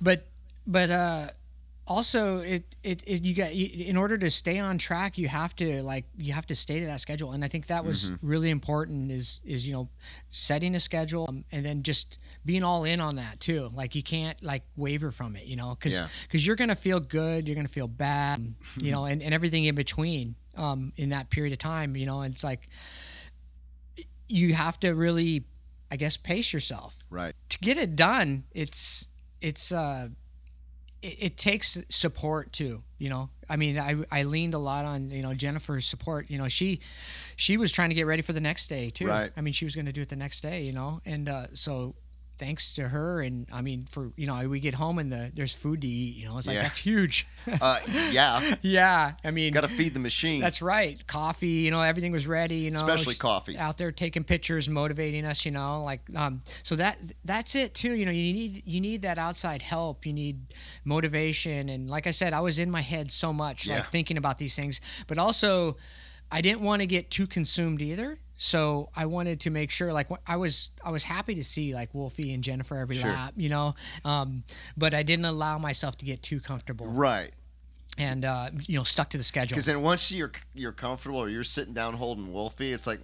but 0.01 0.27
but 0.67 0.89
uh 0.91 1.29
also 1.87 2.39
it, 2.39 2.63
it 2.83 3.03
it 3.07 3.23
you 3.23 3.33
got 3.33 3.55
you- 3.55 3.85
in 3.85 3.95
order 3.95 4.17
to 4.17 4.29
stay 4.29 4.59
on 4.59 4.77
track 4.77 5.17
you 5.17 5.29
have 5.29 5.55
to 5.55 5.81
like 5.81 6.03
you 6.17 6.33
have 6.33 6.45
to 6.45 6.55
stay 6.55 6.81
to 6.81 6.85
that 6.87 6.99
schedule 6.99 7.31
and 7.31 7.43
i 7.43 7.47
think 7.47 7.67
that 7.67 7.85
was 7.85 8.11
Mm-hmm. 8.11 8.27
really 8.27 8.49
important 8.49 9.11
is 9.11 9.39
is 9.45 9.65
you 9.65 9.73
know 9.73 9.87
setting 10.29 10.75
a 10.75 10.79
schedule 10.79 11.25
um, 11.29 11.45
and 11.53 11.65
then 11.65 11.83
just 11.83 12.17
being 12.45 12.63
all 12.63 12.83
in 12.83 12.99
on 12.99 13.15
that 13.15 13.39
too 13.39 13.69
like 13.73 13.95
you 13.95 14.03
can't 14.03 14.41
like 14.43 14.63
waver 14.75 15.09
from 15.09 15.37
it 15.37 15.45
you 15.45 15.55
know 15.55 15.69
because 15.79 15.99
Yeah. 15.99 16.07
you're 16.33 16.57
gonna 16.57 16.75
feel 16.75 16.99
good 16.99 17.47
you're 17.47 17.55
gonna 17.55 17.67
feel 17.69 17.87
bad 17.87 18.39
um, 18.39 18.55
you 18.81 18.91
know 18.95 19.05
and, 19.05 19.23
and 19.23 19.33
everything 19.33 19.63
in 19.65 19.75
between 19.75 20.35
um 20.61 20.93
in 20.95 21.09
that 21.09 21.29
period 21.29 21.51
of 21.51 21.59
time 21.59 21.95
you 21.95 22.05
know 22.05 22.21
and 22.21 22.33
it's 22.33 22.43
like 22.43 22.69
you 24.27 24.53
have 24.53 24.79
to 24.79 24.91
really 24.91 25.43
i 25.91 25.95
guess 25.97 26.15
pace 26.15 26.53
yourself. 26.53 26.97
Right. 27.09 27.33
to 27.49 27.59
get 27.59 27.77
it 27.77 27.95
done 27.95 28.45
it's 28.53 29.09
it's 29.41 29.71
uh 29.71 30.07
it, 31.01 31.15
it 31.19 31.37
takes 31.37 31.77
support 31.89 32.53
too 32.53 32.83
you 32.99 33.09
know? 33.09 33.29
I 33.49 33.55
mean 33.55 33.79
I, 33.79 33.95
I 34.11 34.23
leaned 34.23 34.53
a 34.53 34.59
lot 34.59 34.85
on 34.85 35.09
you 35.09 35.23
know 35.23 35.33
jennifer's 35.33 35.87
support. 35.87 36.29
You 36.29 36.37
know 36.37 36.47
she 36.47 36.79
she 37.35 37.57
was 37.57 37.71
trying 37.71 37.89
to 37.89 37.95
get 37.95 38.05
ready 38.05 38.21
for 38.21 38.33
the 38.33 38.39
next 38.39 38.67
day 38.67 38.91
too. 38.91 39.07
Right. 39.07 39.31
i 39.35 39.41
mean 39.41 39.53
she 39.53 39.65
was 39.65 39.75
going 39.75 39.87
to 39.87 39.91
do 39.91 40.01
it 40.01 40.09
the 40.09 40.15
next 40.15 40.41
day 40.41 40.61
you 40.61 40.71
know? 40.71 41.01
And 41.05 41.27
uh 41.27 41.47
so 41.53 41.95
thanks 42.41 42.73
to 42.73 42.87
her 42.89 43.21
and 43.21 43.45
i 43.53 43.61
mean 43.61 43.85
for 43.91 44.11
you 44.17 44.25
know 44.25 44.49
we 44.49 44.59
get 44.59 44.73
home 44.73 44.97
and 44.97 45.11
the 45.11 45.31
there's 45.35 45.53
food 45.53 45.79
to 45.81 45.87
eat 45.87 46.15
you 46.15 46.25
know 46.25 46.35
it's 46.39 46.47
like 46.47 46.55
Yeah. 46.55 46.63
that's 46.63 46.79
huge 46.79 47.27
Uh, 47.61 47.79
yeah. 48.11 48.55
yeah 48.63 49.13
i 49.23 49.29
mean 49.31 49.53
Got 49.53 49.61
to 49.61 49.67
feed 49.67 49.93
the 49.93 49.99
machine. 49.99 50.41
that's 50.41 50.61
right. 50.61 50.95
Coffee, 51.07 51.47
you 51.65 51.71
know, 51.71 51.81
everything 51.81 52.11
was 52.11 52.25
ready, 52.27 52.55
you 52.65 52.71
know. 52.71 52.79
Especially 52.79 53.15
coffee. 53.15 53.57
Out 53.57 53.77
there 53.79 53.91
taking 53.91 54.23
pictures, 54.23 54.69
motivating 54.69 55.25
us, 55.25 55.45
you 55.45 55.51
know, 55.51 55.83
like 55.83 56.01
um 56.15 56.41
so 56.63 56.75
that 56.77 56.97
that's 57.25 57.53
it 57.55 57.73
too, 57.73 57.93
you 57.93 58.05
know, 58.05 58.11
you 58.11 58.33
need 58.33 58.63
you 58.65 58.79
need 58.81 59.01
that 59.03 59.17
outside 59.17 59.61
help, 59.61 60.05
you 60.05 60.13
need 60.13 60.37
motivation 60.85 61.69
and 61.69 61.89
like 61.89 62.05
I 62.07 62.11
said, 62.11 62.33
I 62.33 62.41
was 62.41 62.59
in 62.59 62.69
my 62.71 62.81
head 62.81 63.11
so 63.11 63.31
much 63.33 63.65
Yeah. 63.67 63.75
like 63.77 63.91
thinking 63.91 64.17
about 64.17 64.37
these 64.37 64.55
things, 64.55 64.81
but 65.07 65.17
also 65.17 65.77
I 66.31 66.41
didn't 66.41 66.61
want 66.61 66.81
to 66.81 66.87
get 66.87 67.09
too 67.11 67.27
consumed 67.27 67.81
either. 67.81 68.19
So 68.43 68.89
I 68.95 69.05
wanted 69.05 69.41
to 69.41 69.51
make 69.51 69.69
sure, 69.69 69.93
like, 69.93 70.07
I 70.25 70.35
was, 70.35 70.71
I 70.83 70.89
was 70.89 71.03
happy 71.03 71.35
to 71.35 71.43
see 71.43 71.75
like 71.75 71.93
Wolfie 71.93 72.33
and 72.33 72.43
Jennifer 72.43 72.75
every 72.75 72.95
Sure. 72.97 73.07
lap, 73.11 73.35
you 73.37 73.49
know, 73.49 73.75
um, 74.03 74.43
but 74.75 74.95
I 74.95 75.03
didn't 75.03 75.25
allow 75.25 75.59
myself 75.59 75.95
to 75.99 76.05
get 76.05 76.23
too 76.23 76.39
comfortable 76.39 76.87
right. 76.87 77.31
and 77.99 78.25
uh, 78.25 78.49
you 78.65 78.79
know 78.79 78.83
stuck 78.83 79.11
to 79.11 79.17
the 79.19 79.23
schedule. 79.23 79.53
Because 79.53 79.67
then 79.67 79.83
once 79.83 80.11
you're 80.11 80.31
you're 80.55 80.71
comfortable 80.71 81.19
or 81.19 81.29
you're 81.29 81.43
sitting 81.43 81.75
down 81.75 81.93
holding 81.93 82.33
Wolfie, 82.33 82.73
it's 82.73 82.87
like, 82.87 82.99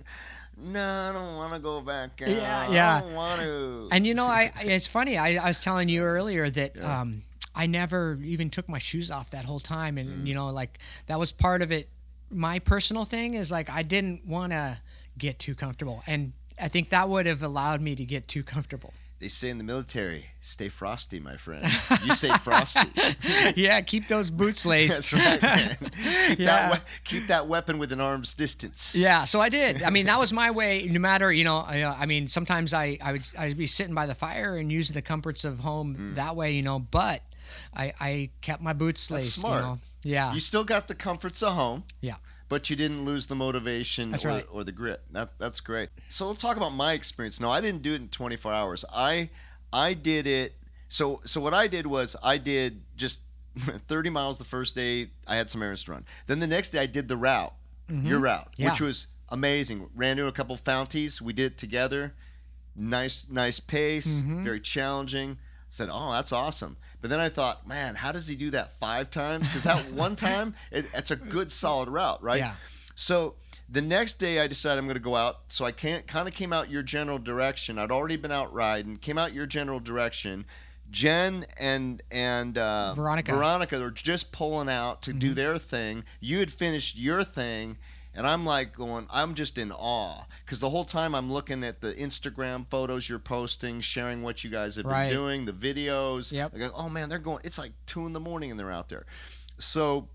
no, 0.58 0.82
I 0.84 1.14
don't 1.14 1.36
want 1.38 1.54
to 1.54 1.60
go 1.60 1.82
back. 1.82 2.20
Out. 2.24 2.30
Yeah, 2.30 2.72
yeah. 2.72 2.96
I 2.96 3.02
don't 3.02 3.14
want 3.14 3.42
to. 3.44 3.88
And 3.92 4.08
you 4.08 4.16
know, 4.16 4.26
I 4.26 4.52
it's 4.62 4.88
funny. 4.88 5.20
I, 5.20 5.36
I 5.36 5.50
was 5.50 5.60
telling 5.60 5.88
you 5.88 6.02
earlier 6.02 6.50
that 6.50 6.82
um, 6.84 7.22
I 7.54 7.68
never 7.68 8.18
even 8.24 8.50
took 8.50 8.68
my 8.68 8.80
shoes 8.80 9.12
off 9.12 9.30
that 9.30 9.46
whole 9.46 9.60
time, 9.60 10.00
and 10.00 10.24
Mm. 10.24 10.28
you 10.28 10.34
know, 10.34 10.50
like 10.50 10.80
that 11.06 11.20
was 11.20 11.32
part 11.32 11.62
of 11.62 11.72
it. 11.72 11.90
My 12.32 12.58
personal 12.58 13.06
thing 13.06 13.36
is 13.36 13.52
like 13.52 13.70
I 13.70 13.84
didn't 13.84 14.26
want 14.26 14.52
to 14.52 14.80
get 15.18 15.40
too 15.40 15.56
comfortable, 15.56 16.04
and 16.08 16.34
I 16.62 16.68
think 16.68 16.90
that 16.90 17.10
would 17.10 17.26
have 17.26 17.44
allowed 17.44 17.82
me 17.82 17.96
to 17.96 18.04
get 18.06 18.28
too 18.28 18.44
comfortable. 18.44 18.94
They 19.20 19.30
say 19.30 19.50
in 19.50 19.58
the 19.58 19.64
military, 19.64 20.26
stay 20.42 20.70
frosty, 20.70 21.20
my 21.20 21.38
friend. 21.38 21.66
You 22.06 22.14
stay 22.14 22.30
frosty. 22.44 22.88
yeah, 23.60 23.82
keep 23.82 24.08
those 24.08 24.30
boots 24.30 24.64
laced. 24.74 25.10
That's 25.12 25.14
right, 25.14 25.42
man. 25.42 25.78
Keep, 25.80 26.40
Yeah. 26.40 26.46
that 26.46 26.72
we- 26.74 26.80
keep 27.04 27.28
that 27.28 27.48
weapon 27.48 27.80
within 27.80 28.00
arm's 28.00 28.36
distance. 28.36 28.96
Yeah, 28.96 29.24
so 29.24 29.42
I 29.42 29.50
did. 29.50 29.82
I 29.82 29.90
mean, 29.90 30.06
that 30.06 30.20
was 30.20 30.32
my 30.32 30.52
way. 30.52 30.84
No 30.88 31.00
matter, 31.00 31.32
you 31.34 31.44
know, 31.46 31.58
I, 31.58 31.84
I 31.84 32.06
mean, 32.06 32.28
sometimes 32.28 32.76
I, 32.76 33.00
I 33.02 33.14
would 33.14 33.28
I'd 33.40 33.58
be 33.58 33.66
sitting 33.66 33.96
by 33.96 34.06
the 34.06 34.14
fire 34.14 34.56
and 34.56 34.72
using 34.72 34.94
the 34.94 35.02
comforts 35.02 35.44
of 35.44 35.60
home 35.62 36.14
that 36.16 36.36
way, 36.36 36.52
you 36.52 36.62
know. 36.62 36.78
But 36.78 37.24
I, 37.76 37.94
I 38.00 38.30
kept 38.42 38.62
my 38.62 38.74
boots 38.74 39.06
Mm. 39.08 39.10
That's 39.10 39.24
laced. 39.24 39.36
smart. 39.40 39.56
You 39.64 39.68
know? 39.68 39.80
Yeah. 40.04 40.34
You 40.36 40.40
still 40.40 40.64
got 40.64 40.88
the 40.88 40.96
comforts 40.96 41.42
of 41.42 41.54
home. 41.54 41.86
Yeah. 42.02 42.18
But 42.50 42.70
you 42.70 42.76
didn't 42.76 43.04
lose 43.04 43.28
the 43.28 43.36
motivation 43.36 44.16
or, 44.16 44.28
right. 44.28 44.46
or 44.52 44.64
the 44.64 44.72
grit. 44.72 45.02
That 45.12 45.38
that's 45.38 45.60
great. 45.60 45.90
So 46.08 46.28
let's 46.28 46.42
talk 46.42 46.56
about 46.58 46.70
my 46.70 46.94
experience. 46.94 47.40
No, 47.42 47.50
I 47.50 47.60
didn't 47.60 47.82
do 47.82 47.94
it 47.94 48.02
in 48.02 48.08
24 48.10 48.54
hours. 48.54 48.86
I 48.94 49.30
I 49.74 49.94
did 49.94 50.28
it. 50.28 50.54
So 50.88 51.20
so 51.26 51.42
what 51.42 51.54
I 51.54 51.68
did 51.68 51.86
was 51.86 52.16
I 52.24 52.38
did 52.38 52.82
just 52.96 53.20
30 53.88 54.10
miles 54.12 54.38
the 54.38 54.46
first 54.46 54.76
day. 54.76 55.10
I 55.28 55.36
had 55.36 55.50
some 55.50 55.62
errands 55.62 55.84
to 55.84 55.92
run. 55.92 56.06
Then 56.26 56.40
the 56.40 56.48
next 56.48 56.70
day 56.70 56.80
I 56.80 56.86
did 56.86 57.08
the 57.08 57.18
route, 57.18 57.54
your 57.90 58.20
route, 58.20 58.50
Yeah. 58.58 58.72
which 58.72 58.82
was 58.82 59.08
amazing. 59.30 59.90
Ran 59.96 60.12
into 60.12 60.28
a 60.28 60.32
couple 60.32 60.56
founties. 60.58 61.22
We 61.22 61.34
did 61.34 61.54
it 61.54 61.58
together. 61.58 62.14
Nice, 62.76 63.26
nice 63.30 63.60
pace. 63.60 64.08
Mm-hmm. 64.08 64.44
Very 64.44 64.60
challenging. 64.62 65.38
Said, 65.70 65.90
oh, 65.92 66.12
that's 66.12 66.32
awesome. 66.32 66.78
But 67.08 67.12
then 67.12 67.20
I 67.22 67.30
thought, 67.30 67.66
man, 67.66 67.96
how 67.96 68.12
does 68.12 68.28
he 68.28 68.36
do 68.36 68.50
that 68.50 68.78
five 68.82 69.10
times? 69.10 69.48
Because 69.48 69.64
that 69.64 69.92
one 69.94 70.18
time, 70.18 70.54
it, 70.74 70.88
it's 70.94 71.10
a 71.10 71.16
good 71.16 71.54
solid 71.54 71.88
route, 71.88 72.22
right? 72.22 72.40
Yeah. 72.40 72.56
So 72.96 73.36
the 73.70 73.82
next 73.82 74.20
day, 74.20 74.40
I 74.42 74.48
decided 74.48 74.80
I'm 74.80 74.88
going 74.88 74.98
to 74.98 75.02
go 75.02 75.16
out. 75.16 75.40
So 75.48 75.64
I 75.64 75.72
can't 75.72 76.06
kind 76.06 76.28
of 76.28 76.34
came 76.34 76.52
out 76.52 76.70
your 76.70 76.84
general 76.84 77.18
direction. 77.18 77.80
I'd 77.80 77.92
already 77.92 78.18
been 78.18 78.34
out 78.34 78.54
riding, 78.54 78.98
came 78.98 79.18
out 79.18 79.32
your 79.32 79.46
general 79.46 79.80
direction. 79.80 80.44
Jen 80.92 81.46
and 81.58 82.04
and 82.12 82.58
uh, 82.58 82.94
Veronica. 82.94 83.34
Veronica 83.34 83.80
were 83.80 83.90
just 83.90 84.34
pulling 84.34 84.68
out 84.68 85.02
to 85.04 85.14
do 85.14 85.34
their 85.34 85.58
thing. 85.58 86.04
You 86.20 86.40
had 86.40 86.52
finished 86.52 86.98
your 86.98 87.24
thing, 87.24 87.78
and 88.14 88.28
I'm 88.28 88.46
like 88.46 88.76
going, 88.76 89.08
I'm 89.10 89.34
just 89.34 89.58
in 89.58 89.72
awe 89.72 90.26
because 90.48 90.62
the 90.62 90.70
whole 90.70 90.86
time 90.86 91.14
I'm 91.14 91.30
looking 91.30 91.62
at 91.66 91.82
the 91.82 91.94
Instagram 91.96 92.66
photos 92.70 93.10
you're 93.10 93.20
posting, 93.20 93.82
sharing 93.82 94.24
what 94.24 94.46
you 94.46 94.50
guys 94.50 94.78
have 94.78 94.86
Right. 94.86 95.10
been 95.10 95.18
doing, 95.18 95.46
the 95.46 95.52
videos. 95.52 96.32
Yep. 96.32 96.54
I 96.56 96.58
go, 96.58 96.72
oh 96.74 96.88
man, 96.88 97.10
they're 97.10 97.20
going. 97.20 97.42
It's 97.44 97.58
like 97.58 97.74
two 97.86 98.06
in 98.06 98.14
the 98.14 98.22
morning 98.22 98.50
and 98.50 98.58
they're 98.58 98.72
out 98.72 98.88
there. 98.88 99.06
So 99.60 100.08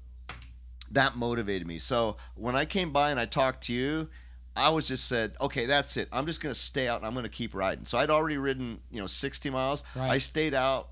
that 0.91 1.17
motivated 1.17 1.67
me. 1.69 1.79
So 1.79 2.17
when 2.35 2.57
I 2.57 2.65
came 2.65 2.93
by 2.95 3.11
and 3.11 3.21
I 3.21 3.27
talked 3.27 3.65
to 3.67 3.75
you, 3.75 4.09
I 4.57 4.71
was 4.71 4.89
just 4.89 5.07
said, 5.07 5.35
okay, 5.39 5.67
that's 5.67 5.99
it. 5.99 6.09
I'm 6.11 6.25
just 6.25 6.41
gonna 6.41 6.55
stay 6.55 6.89
out 6.89 6.97
and 7.01 7.07
I'm 7.07 7.15
gonna 7.15 7.29
keep 7.29 7.55
riding. 7.55 7.85
So 7.85 7.99
I'd 7.99 8.09
already 8.09 8.39
ridden, 8.39 8.81
you 8.91 9.03
know, 9.03 9.07
60 9.07 9.51
miles. 9.51 9.83
Right. 9.95 10.13
I 10.13 10.17
stayed 10.17 10.55
out, 10.55 10.89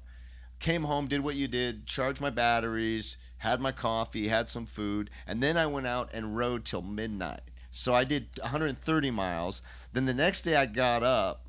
came 0.58 0.82
home, 0.84 1.06
did 1.06 1.22
what 1.22 1.36
you 1.36 1.48
did, 1.48 1.86
charged 1.86 2.20
my 2.20 2.30
batteries, 2.30 3.16
had 3.38 3.58
my 3.58 3.72
coffee, 3.72 4.28
had 4.28 4.48
some 4.50 4.66
food, 4.66 5.08
and 5.26 5.42
then 5.42 5.56
I 5.56 5.66
went 5.66 5.86
out 5.86 6.10
and 6.12 6.36
rode 6.36 6.66
till 6.66 6.82
midnight. 6.82 7.40
So 7.70 7.94
I 7.94 8.04
did 8.04 8.26
130 8.40 9.10
miles. 9.10 9.62
Then 9.92 10.06
the 10.06 10.14
next 10.14 10.42
day 10.42 10.56
I 10.56 10.66
got 10.66 11.02
up 11.02 11.42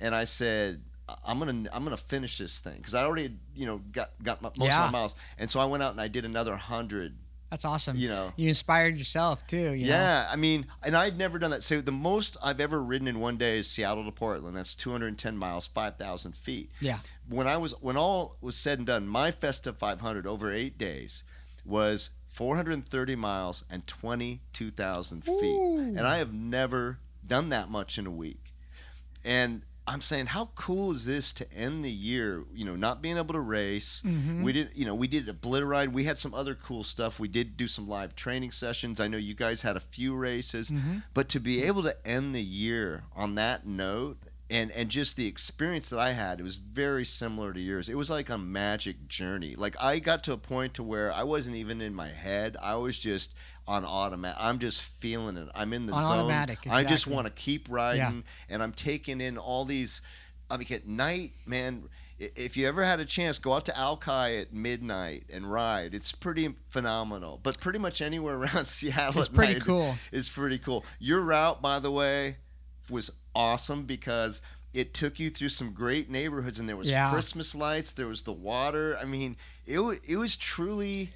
and 0.00 0.14
I 0.14 0.24
said, 0.24 0.80
I'm 1.24 1.38
gonna 1.38 1.68
I'm 1.72 1.82
gonna 1.84 1.96
finish 1.96 2.38
this 2.38 2.60
thing 2.60 2.76
because 2.76 2.94
I 2.94 3.04
already 3.04 3.34
you 3.54 3.66
know 3.66 3.80
got 3.92 4.10
got 4.22 4.40
my, 4.42 4.50
most 4.56 4.68
Yeah. 4.68 4.84
of 4.86 4.92
my 4.92 4.98
miles, 5.00 5.16
and 5.38 5.50
so 5.50 5.58
I 5.58 5.64
went 5.64 5.82
out 5.82 5.90
and 5.92 6.00
I 6.00 6.06
did 6.08 6.24
another 6.24 6.54
hundred 6.54 7.16
That's 7.50 7.64
awesome. 7.64 7.96
You 7.96 8.06
know. 8.08 8.32
you 8.36 8.48
inspired 8.48 8.96
yourself 8.96 9.44
too. 9.48 9.72
You 9.74 9.86
know? 9.86 9.92
yeah, 9.92 10.28
I 10.30 10.36
mean, 10.36 10.66
and 10.84 10.96
I'd 10.96 11.18
never 11.18 11.40
done 11.40 11.50
that. 11.50 11.64
So 11.64 11.80
the 11.80 11.90
most 11.90 12.36
I've 12.40 12.60
ever 12.60 12.80
ridden 12.80 13.08
in 13.08 13.18
one 13.18 13.38
day 13.38 13.58
is 13.58 13.66
Seattle 13.68 14.04
to 14.04 14.12
Portland. 14.12 14.56
That's 14.56 14.76
210 14.76 15.36
miles, 15.36 15.66
5,000 15.66 16.36
feet. 16.36 16.70
Yeah. 16.80 17.00
When 17.28 17.48
I 17.48 17.56
was 17.56 17.72
when 17.80 17.96
all 17.96 18.36
was 18.40 18.54
said 18.56 18.78
and 18.78 18.86
done, 18.86 19.08
my 19.08 19.32
Festive 19.32 19.76
500 19.78 20.28
over 20.28 20.52
eight 20.52 20.78
days 20.78 21.24
was 21.64 22.10
430 22.44 23.16
miles 23.16 23.64
and 23.70 23.86
22,000 23.86 25.22
feet, 25.22 25.30
Ooh. 25.34 25.76
and 25.78 26.00
I 26.00 26.16
have 26.16 26.32
never 26.32 26.98
done 27.26 27.50
that 27.50 27.68
much 27.68 27.98
in 27.98 28.06
a 28.06 28.10
week. 28.10 28.54
And 29.22 29.60
I'm 29.86 30.00
saying, 30.00 30.24
how 30.26 30.48
cool 30.54 30.92
is 30.92 31.04
this 31.04 31.34
to 31.34 31.52
end 31.52 31.84
the 31.84 31.90
year? 31.90 32.42
You 32.54 32.64
know, 32.64 32.76
not 32.76 33.02
being 33.02 33.18
able 33.18 33.34
to 33.34 33.40
race. 33.40 34.00
Mhm. 34.06 34.42
We 34.42 34.54
did, 34.54 34.70
you 34.74 34.86
know, 34.86 34.94
we 34.94 35.06
did 35.06 35.28
a 35.28 35.34
blitter 35.34 35.68
ride. 35.68 35.92
We 35.92 36.04
had 36.04 36.16
some 36.16 36.32
other 36.32 36.54
cool 36.54 36.82
stuff. 36.82 37.20
We 37.20 37.28
did 37.28 37.58
do 37.58 37.66
some 37.66 37.86
live 37.86 38.16
training 38.16 38.52
sessions. 38.52 39.00
I 39.00 39.08
know 39.08 39.18
you 39.18 39.34
guys 39.34 39.60
had 39.60 39.76
a 39.76 39.80
few 39.80 40.14
races, 40.14 40.70
Mhm. 40.70 41.02
but 41.12 41.28
to 41.30 41.40
be 41.40 41.62
able 41.64 41.82
to 41.82 42.06
end 42.06 42.34
the 42.34 42.42
year 42.42 43.02
on 43.14 43.34
that 43.34 43.66
note. 43.66 44.16
And, 44.50 44.72
and 44.72 44.88
just 44.88 45.16
the 45.16 45.26
experience 45.28 45.90
that 45.90 46.00
I 46.00 46.10
had, 46.10 46.40
it 46.40 46.42
was 46.42 46.56
very 46.56 47.04
similar 47.04 47.52
to 47.52 47.60
yours. 47.60 47.88
It 47.88 47.96
was 47.96 48.10
like 48.10 48.30
a 48.30 48.36
magic 48.38 49.06
journey. 49.06 49.54
Like 49.54 49.76
I 49.80 50.00
got 50.00 50.24
to 50.24 50.32
a 50.32 50.36
point 50.36 50.74
to 50.74 50.82
where 50.82 51.12
I 51.12 51.22
wasn't 51.22 51.54
even 51.56 51.80
in 51.80 51.94
my 51.94 52.08
head. 52.08 52.56
I 52.60 52.74
was 52.74 52.98
just 52.98 53.34
on 53.68 53.84
automatic. 53.84 54.36
I'm 54.40 54.58
just 54.58 54.82
feeling 54.82 55.36
it. 55.36 55.48
I'm 55.54 55.72
in 55.72 55.86
the 55.86 55.92
On 55.92 56.02
zone. 56.02 56.12
automatic, 56.18 56.58
exactly. 56.64 56.84
I 56.84 56.88
just 56.88 57.06
want 57.06 57.26
to 57.28 57.32
keep 57.32 57.68
riding, 57.70 58.24
and 58.48 58.60
I'm 58.62 58.72
taking 58.72 59.20
in 59.20 59.38
all 59.38 59.64
these. 59.64 60.00
I 60.50 60.56
mean, 60.56 60.66
at 60.72 60.86
night, 60.86 61.32
man. 61.46 61.84
If 62.18 62.54
you 62.58 62.68
ever 62.68 62.84
had 62.84 63.00
a 63.00 63.06
chance, 63.06 63.38
go 63.38 63.54
out 63.54 63.64
to 63.64 63.78
Alki 63.78 64.10
at 64.40 64.52
midnight 64.52 65.24
and 65.32 65.50
ride. 65.50 65.94
It's 65.94 66.12
pretty 66.12 66.54
phenomenal. 66.68 67.40
But 67.42 67.58
pretty 67.60 67.78
much 67.78 68.02
anywhere 68.02 68.36
around 68.42 68.66
Seattle, 68.66 69.20
It's 69.22 69.30
pretty 69.30 69.58
cool. 69.58 69.94
is 70.12 70.28
pretty 70.28 70.58
cool. 70.58 70.84
Your 70.98 71.22
route, 71.22 71.62
by 71.62 71.78
the 71.78 71.90
way, 71.90 72.36
was 72.90 73.10
awesome 73.34 73.84
because 73.84 74.40
it 74.72 74.94
took 74.94 75.18
you 75.18 75.30
through 75.30 75.48
some 75.48 75.72
great 75.72 76.08
neighborhoods, 76.10 76.58
and 76.58 76.68
there 76.68 76.76
was 76.76 76.90
Yeah. 76.90 77.10
Christmas 77.10 77.54
lights, 77.54 77.92
there 77.92 78.06
was 78.06 78.22
the 78.22 78.32
water. 78.32 78.96
I 79.00 79.04
mean, 79.04 79.36
it 79.66 79.80
it 80.06 80.16
was 80.16 80.36
truly. 80.36 81.10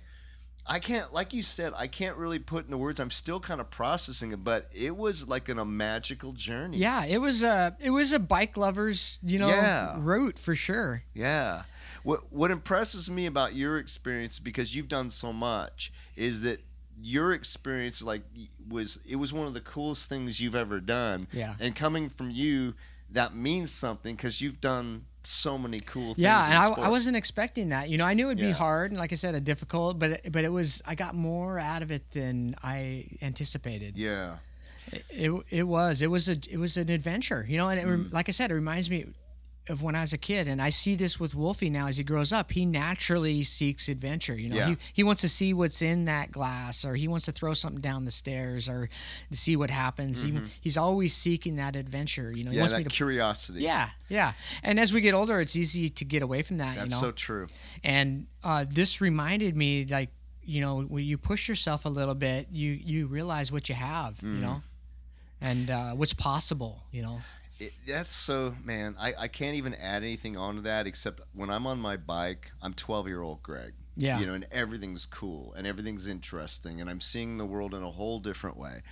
I 0.67 0.79
can't, 0.79 1.13
like 1.13 1.35
you 1.35 1.43
said, 1.43 1.75
I 1.77 1.87
can't 1.89 2.17
really 2.17 2.39
put 2.39 2.65
into 2.65 2.79
words. 2.79 2.99
I'm 2.99 3.11
still 3.11 3.39
kind 3.39 3.61
of 3.61 3.71
processing 3.71 4.33
it, 4.33 4.43
but 4.43 4.71
it 4.73 4.97
was 4.97 5.29
like 5.29 5.51
an, 5.51 5.59
a 5.59 5.65
magical 5.67 6.33
journey. 6.33 6.79
Yeah, 6.79 7.05
it 7.05 7.19
was 7.19 7.43
a 7.43 7.77
it 7.81 7.91
was 7.91 8.13
a 8.15 8.19
bike 8.19 8.57
lovers, 8.57 9.19
you 9.23 9.39
know, 9.39 9.49
Yeah. 9.49 9.97
route 9.99 10.39
for 10.39 10.55
sure. 10.55 11.03
Yeah. 11.13 11.65
What 12.03 12.33
what 12.33 12.51
impresses 12.51 13.11
me 13.11 13.27
about 13.27 13.55
your 13.55 13.77
experience 13.79 14.39
because 14.39 14.75
you've 14.75 14.89
done 14.89 15.11
so 15.11 15.33
much 15.35 15.93
is 16.17 16.41
that 16.43 16.65
your 17.03 17.33
experience 17.33 18.03
like 18.03 18.23
was 18.69 18.99
it 19.09 19.17
was 19.17 19.33
one 19.33 19.47
of 19.47 19.55
the 19.55 19.61
coolest 19.61 20.09
things 20.09 20.41
you've 20.41 20.55
ever 20.55 20.81
done. 20.81 21.27
Yeah. 21.33 21.55
And 21.61 21.75
coming 21.75 22.09
from 22.09 22.31
you, 22.31 22.75
that 23.11 23.35
means 23.35 23.71
something 23.71 24.15
because 24.17 24.41
you've 24.41 24.61
done 24.61 25.05
so 25.23 25.57
many 25.57 25.81
cool 25.81 26.09
things. 26.15 26.19
Yeah, 26.19 26.47
and 26.47 26.59
I. 26.59 26.87
I 26.87 26.89
wasn't 26.89 27.17
expecting 27.17 27.71
that. 27.71 27.89
You 27.89 27.97
know, 27.99 28.05
I 28.05 28.13
knew 28.15 28.27
it'd 28.27 28.39
be 28.39 28.51
hard 28.51 28.91
and 28.91 28.99
like 29.01 29.13
I 29.13 29.17
said, 29.17 29.35
a 29.35 29.41
difficult, 29.41 29.99
but 29.99 30.11
it, 30.11 30.33
but 30.33 30.45
it 30.45 30.51
was 30.53 30.83
I 30.87 30.95
got 30.95 31.15
more 31.15 31.59
out 31.59 31.83
of 31.83 31.91
it 31.91 32.11
than 32.13 32.55
I 32.63 33.07
anticipated. 33.23 33.97
Yeah. 33.97 34.37
It, 35.11 35.33
it 35.51 35.63
was 35.63 36.03
it 36.03 36.09
was 36.11 36.29
a 36.29 36.37
it 36.51 36.59
was 36.59 36.77
an 36.77 36.91
adventure, 36.91 37.45
you 37.49 37.57
know, 37.57 37.69
and 37.69 37.81
it, 37.81 37.87
Mm. 37.87 38.13
like 38.13 38.29
I 38.29 38.33
said, 38.33 38.51
it 38.51 38.55
reminds 38.55 38.91
me 38.91 39.07
of 39.69 39.83
when 39.83 39.95
I 39.95 40.03
was 40.03 40.13
a 40.13 40.19
kid, 40.19 40.47
and 40.47 40.61
I 40.61 40.69
see 40.69 40.95
this 40.95 41.19
with 41.19 41.35
Wolfie 41.35 41.71
now 41.71 41.87
as 41.87 41.97
he 41.97 42.05
grows 42.05 42.33
up. 42.33 42.53
He 42.53 42.67
naturally 42.67 43.43
seeks 43.43 43.89
adventure. 43.89 44.37
You 44.39 44.51
know, 44.51 44.57
Yeah. 44.57 44.69
he 44.69 44.77
he 44.93 45.03
wants 45.03 45.23
to 45.23 45.29
see 45.29 45.55
what's 45.55 45.81
in 45.81 46.05
that 46.05 46.31
glass, 46.33 46.85
or 46.85 46.95
he 46.97 47.09
wants 47.09 47.25
to 47.27 47.33
throw 47.33 47.55
something 47.55 47.81
down 47.81 48.05
the 48.05 48.11
stairs, 48.11 48.69
or 48.69 48.91
to 49.31 49.37
see 49.37 49.57
what 49.57 49.71
happens. 49.71 50.21
He, 50.23 50.39
he's 50.61 50.77
always 50.77 51.15
seeking 51.15 51.57
that 51.57 51.77
adventure. 51.77 52.31
You 52.35 52.45
know, 52.45 52.51
he 52.51 52.57
Mm-hmm. 52.57 52.57
Yeah, 52.57 52.61
wants 52.61 52.73
that 52.75 52.83
to. 52.91 52.97
curiosity. 52.97 53.61
Yeah, 53.63 53.89
yeah. 54.09 54.33
And 54.63 54.79
as 54.79 54.93
we 54.93 55.01
get 55.01 55.15
older, 55.15 55.41
it's 55.41 55.57
easy 55.57 55.89
to 55.89 56.05
get 56.05 56.23
away 56.23 56.43
from 56.43 56.59
that. 56.59 56.77
That's 56.77 56.85
you 56.87 56.91
know, 56.91 57.01
so 57.01 57.13
true. 57.13 57.47
and 57.83 58.27
uh, 58.43 58.65
this 58.69 59.01
reminded 59.01 59.57
me 59.57 59.87
like 59.87 60.11
you 60.47 60.61
know 60.61 60.83
when 60.83 61.05
you 61.05 61.17
push 61.17 61.49
yourself 61.49 61.87
a 61.87 61.89
little 61.89 62.15
bit 62.15 62.49
you 62.53 62.71
you 62.73 63.07
realize 63.07 63.51
what 63.51 63.71
you 63.71 63.75
have 63.75 64.19
Mm. 64.19 64.35
you 64.35 64.41
know 64.43 64.63
and 65.41 65.71
uh, 65.71 65.93
what's 65.93 66.13
possible 66.13 66.83
you 66.93 67.01
know 67.01 67.23
It, 67.67 67.73
that's 67.87 68.15
so 68.15 68.55
man. 68.65 68.97
I, 68.99 69.13
I 69.19 69.29
can't 69.29 69.57
even 69.57 69.75
add 69.75 70.03
anything 70.03 70.37
onto 70.37 70.63
that 70.63 70.87
except 70.87 71.21
when 71.33 71.51
I'm 71.51 71.67
on 71.67 71.79
my 71.81 71.97
bike, 71.97 72.51
I'm 72.63 72.75
12 72.75 73.09
year 73.09 73.23
old 73.23 73.43
Greg. 73.43 73.73
Yeah. 73.97 74.19
You 74.19 74.27
know, 74.27 74.35
and 74.35 74.47
everything's 74.51 75.07
cool 75.07 75.55
and 75.57 75.67
everything's 75.67 76.09
interesting, 76.09 76.81
and 76.81 76.91
I'm 76.91 77.01
seeing 77.01 77.37
the 77.37 77.47
world 77.47 77.75
in 77.75 77.83
a 77.83 77.91
whole 77.91 78.19
different 78.19 78.57
way. 78.57 78.83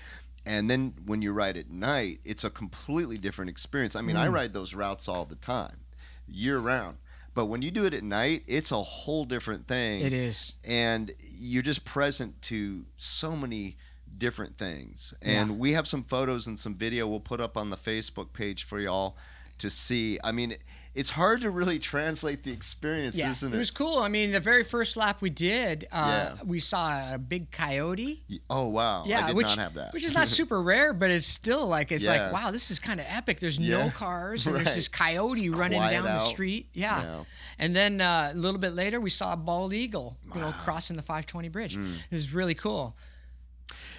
And 0.46 0.70
then 0.70 0.94
when 1.06 1.22
you 1.22 1.32
ride 1.32 1.56
at 1.56 1.70
night, 1.70 2.20
it's 2.24 2.44
a 2.44 2.50
completely 2.50 3.18
different 3.18 3.48
experience. 3.48 3.94
I 3.96 4.00
mean, 4.00 4.16
I 4.16 4.26
Mm. 4.28 4.32
ride 4.32 4.52
those 4.52 4.74
routes 4.74 5.08
all 5.08 5.24
the 5.24 5.36
time, 5.36 5.80
year 6.28 6.58
round. 6.58 6.98
But 7.34 7.46
when 7.46 7.62
you 7.62 7.70
do 7.70 7.84
it 7.84 7.94
at 7.94 8.02
night, 8.02 8.42
it's 8.46 8.70
a 8.72 8.82
whole 8.82 9.24
different 9.24 9.66
thing 9.66 10.02
it 10.02 10.12
is 10.12 10.56
and 10.64 11.12
you're 11.22 11.62
just 11.62 11.84
present 11.84 12.40
to 12.42 12.84
so 12.98 13.34
many 13.36 13.76
different 14.22 14.56
things. 14.56 15.12
And 15.20 15.58
we 15.58 15.72
have 15.72 15.88
some 15.88 16.04
photos 16.04 16.46
and 16.46 16.56
some 16.56 16.74
video 16.76 17.08
we'll 17.08 17.18
put 17.18 17.40
up 17.40 17.56
on 17.56 17.70
the 17.70 17.76
Facebook 17.76 18.32
page 18.32 18.62
for 18.64 18.78
y'all 18.78 19.16
to 19.58 19.68
see. 19.68 20.16
I 20.22 20.30
mean, 20.30 20.54
it's 20.94 21.10
hard 21.10 21.40
to 21.40 21.50
really 21.50 21.78
translate 21.80 22.44
the 22.44 22.52
experience, 22.52 23.16
yeah 23.16 23.30
isn't 23.32 23.52
it 23.52 23.56
it? 23.56 23.58
was 23.58 23.70
cool 23.70 23.96
i 24.00 24.08
mean 24.08 24.30
the 24.30 24.40
very 24.40 24.62
first 24.62 24.94
lap 24.98 25.22
we 25.22 25.30
did 25.30 25.88
uh, 25.90 26.34
Yeah. 26.36 26.42
we 26.44 26.60
saw 26.60 27.14
a 27.14 27.16
big 27.16 27.50
coyote 27.50 28.22
oh 28.50 28.68
wow! 28.68 29.04
yeah 29.06 29.24
I 29.24 29.26
did 29.28 29.36
which 29.36 29.46
not 29.46 29.56
have 29.58 29.74
that. 29.80 29.94
which 29.94 30.04
is 30.04 30.12
not 30.12 30.28
super 30.40 30.60
rare 30.62 30.92
but 30.92 31.10
it's 31.10 31.24
still 31.26 31.66
like 31.66 31.92
it's 31.92 32.04
Yeah. 32.04 32.24
like 32.24 32.32
wow 32.34 32.50
this 32.50 32.70
is 32.70 32.78
kind 32.78 33.00
of 33.00 33.06
epic 33.08 33.40
there's 33.40 33.58
Yeah. 33.58 33.84
no 33.86 33.90
cars 33.90 34.46
and 34.46 34.54
Right. 34.54 34.64
there's 34.66 34.76
this 34.76 34.88
coyote 34.88 35.46
It's 35.46 35.56
running 35.56 35.80
down 35.80 36.04
the 36.04 36.18
street 36.18 36.68
yeah 36.74 37.02
Yeah. 37.02 37.24
and 37.58 37.74
then 37.74 38.02
uh, 38.02 38.32
a 38.34 38.36
little 38.36 38.60
bit 38.60 38.74
later 38.74 39.00
we 39.00 39.08
saw 39.08 39.32
a 39.32 39.36
bald 39.38 39.72
eagle 39.72 40.18
you 40.34 40.42
know 40.42 40.52
crossing 40.60 40.96
the 40.96 41.02
520 41.02 41.48
bridge 41.48 41.76
Mm. 41.78 41.94
it 42.10 42.14
was 42.14 42.34
really 42.34 42.54
cool 42.54 42.94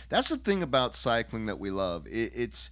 That's 0.10 0.30
the 0.30 0.38
thing 0.38 0.64
about 0.64 0.96
cycling 0.96 1.46
that 1.48 1.60
we 1.60 1.72
love. 1.72 2.08
It, 2.08 2.32
it's 2.36 2.72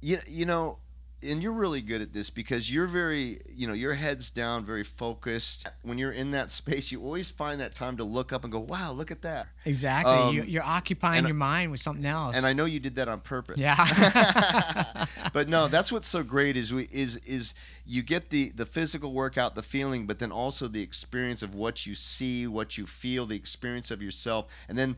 you, 0.00 0.18
you 0.26 0.46
know 0.46 0.78
and 1.22 1.42
you're 1.42 1.52
really 1.52 1.80
good 1.80 2.02
at 2.02 2.12
this 2.12 2.30
because 2.30 2.72
you're 2.72 2.86
very, 2.86 3.40
you 3.54 3.66
know, 3.66 3.74
your 3.74 3.94
head's 3.94 4.30
down, 4.30 4.64
very 4.64 4.82
focused. 4.82 5.68
When 5.82 5.98
you're 5.98 6.12
in 6.12 6.32
that 6.32 6.50
space, 6.50 6.90
you 6.90 7.02
always 7.02 7.30
find 7.30 7.60
that 7.60 7.74
time 7.74 7.96
to 7.98 8.04
look 8.04 8.32
up 8.32 8.44
and 8.44 8.52
go, 8.52 8.60
"Wow, 8.60 8.92
look 8.92 9.10
at 9.10 9.22
that." 9.22 9.46
Exactly. 9.64 10.12
Um, 10.12 10.34
you, 10.34 10.42
you're 10.42 10.64
occupying 10.64 11.18
and- 11.18 11.28
your 11.28 11.36
mind 11.36 11.70
with 11.70 11.80
something 11.80 12.04
else. 12.04 12.36
And 12.36 12.44
I 12.44 12.52
know 12.52 12.64
you 12.64 12.80
did 12.80 12.96
that 12.96 13.08
on 13.08 13.20
purpose. 13.20 13.58
Yeah. 13.58 13.76
but 15.32 15.48
no, 15.48 15.68
that's 15.68 15.92
what's 15.92 16.08
so 16.08 16.22
great 16.22 16.56
is 16.56 16.72
we 16.72 16.88
is 16.90 17.16
is 17.18 17.54
you 17.86 18.02
get 18.02 18.30
the 18.30 18.50
the 18.50 18.66
physical 18.66 19.12
workout, 19.12 19.54
the 19.54 19.62
feeling, 19.62 20.06
but 20.06 20.18
then 20.18 20.32
also 20.32 20.68
the 20.68 20.82
experience 20.82 21.42
of 21.42 21.54
what 21.54 21.86
you 21.86 21.94
see, 21.94 22.46
what 22.46 22.76
you 22.76 22.86
feel, 22.86 23.26
the 23.26 23.36
experience 23.36 23.90
of 23.90 24.02
yourself, 24.02 24.46
and 24.68 24.76
then 24.76 24.96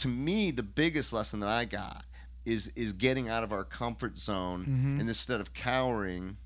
to 0.00 0.08
me, 0.08 0.50
the 0.50 0.62
biggest 0.62 1.12
lesson 1.12 1.40
that 1.40 1.48
I 1.48 1.64
got 1.66 2.04
is 2.46 2.68
is 2.74 2.92
getting 2.94 3.28
out 3.28 3.44
of 3.44 3.52
our 3.52 3.64
comfort 3.64 4.16
zone, 4.16 4.64
Mhm. 4.64 5.00
and 5.00 5.08
instead 5.08 5.40
of 5.40 5.52
cowering, 5.54 6.36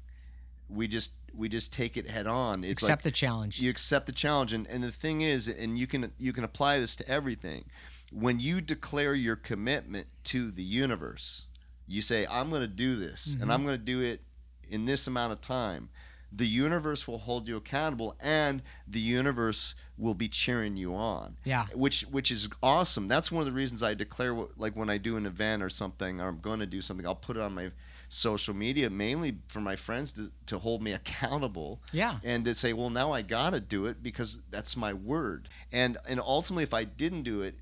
we 0.68 0.88
just 0.88 1.12
we 1.32 1.48
just 1.48 1.72
take 1.72 1.96
it 1.96 2.08
head 2.08 2.26
on. 2.28 2.62
It's 2.62 2.82
Accept 2.82 3.00
like 3.00 3.02
the 3.02 3.10
challenge. 3.10 3.60
you 3.60 3.68
accept 3.70 4.06
the 4.06 4.12
challenge, 4.12 4.52
and 4.52 4.66
and 4.66 4.82
the 4.82 4.92
thing 4.92 5.20
is, 5.20 5.48
and 5.48 5.78
you 5.78 5.86
can 5.86 6.12
you 6.18 6.32
can 6.32 6.44
apply 6.44 6.78
this 6.80 6.96
to 6.96 7.08
everything. 7.08 7.64
When 8.10 8.38
you 8.40 8.60
declare 8.60 9.14
your 9.14 9.36
commitment 9.36 10.06
to 10.24 10.50
the 10.50 10.62
universe, 10.62 11.42
you 11.86 12.02
say, 12.02 12.26
"I'm 12.26 12.50
going 12.50 12.62
to 12.62 12.68
do 12.68 12.94
this, 12.96 13.34
Mhm. 13.36 13.42
and 13.42 13.52
I'm 13.52 13.64
going 13.64 13.78
to 13.78 13.84
do 13.84 14.00
it 14.00 14.22
in 14.68 14.84
this 14.86 15.06
amount 15.06 15.32
of 15.32 15.40
time." 15.40 15.90
The 16.32 16.46
universe 16.48 17.06
will 17.06 17.18
hold 17.18 17.46
you 17.46 17.56
accountable, 17.56 18.16
and 18.20 18.62
the 18.88 19.00
universe 19.00 19.74
will 19.96 20.14
be 20.14 20.28
cheering 20.28 20.76
you 20.76 20.92
on 20.94 21.37
yeah. 21.44 21.66
which 21.74 22.02
which 22.11 22.30
is 22.33 22.48
awesome. 22.62 23.07
That's 23.07 23.30
one 23.30 23.40
of 23.40 23.46
the 23.46 23.52
reasons 23.52 23.83
I 23.83 23.94
declare 23.94 24.35
what, 24.35 24.59
like 24.59 24.74
when 24.76 24.90
I 24.90 24.98
do 24.98 25.16
an 25.16 25.24
event 25.26 25.62
or 25.62 25.70
something 25.70 26.20
or 26.20 26.28
I'm 26.28 26.40
going 26.40 26.61
to 26.61 26.66
do 26.66 26.80
something, 26.80 27.07
I'll 27.07 27.14
put 27.14 27.37
it 27.37 27.42
on 27.42 27.54
my 27.54 27.70
social 28.09 28.54
media 28.54 28.90
mainly 28.90 29.37
for 29.48 29.61
my 29.61 29.76
friends 29.76 30.12
to, 30.12 30.30
to 30.46 30.59
hold 30.59 30.83
me 30.83 30.92
accountable 31.00 31.80
Yeah. 31.92 32.18
and 32.24 32.44
to 32.44 32.54
say, 32.54 32.72
well, 32.72 32.90
now 32.90 33.12
I 33.12 33.22
got 33.22 33.50
to 33.50 33.61
do 33.61 33.87
it 33.87 34.02
because 34.02 34.40
that's 34.50 34.76
my 34.76 34.92
word. 34.92 35.48
And 35.72 35.96
and 36.09 36.18
ultimately 36.20 36.64
if 36.64 36.74
I 36.74 36.85
didn't 36.85 37.22
do 37.22 37.42
it, 37.42 37.54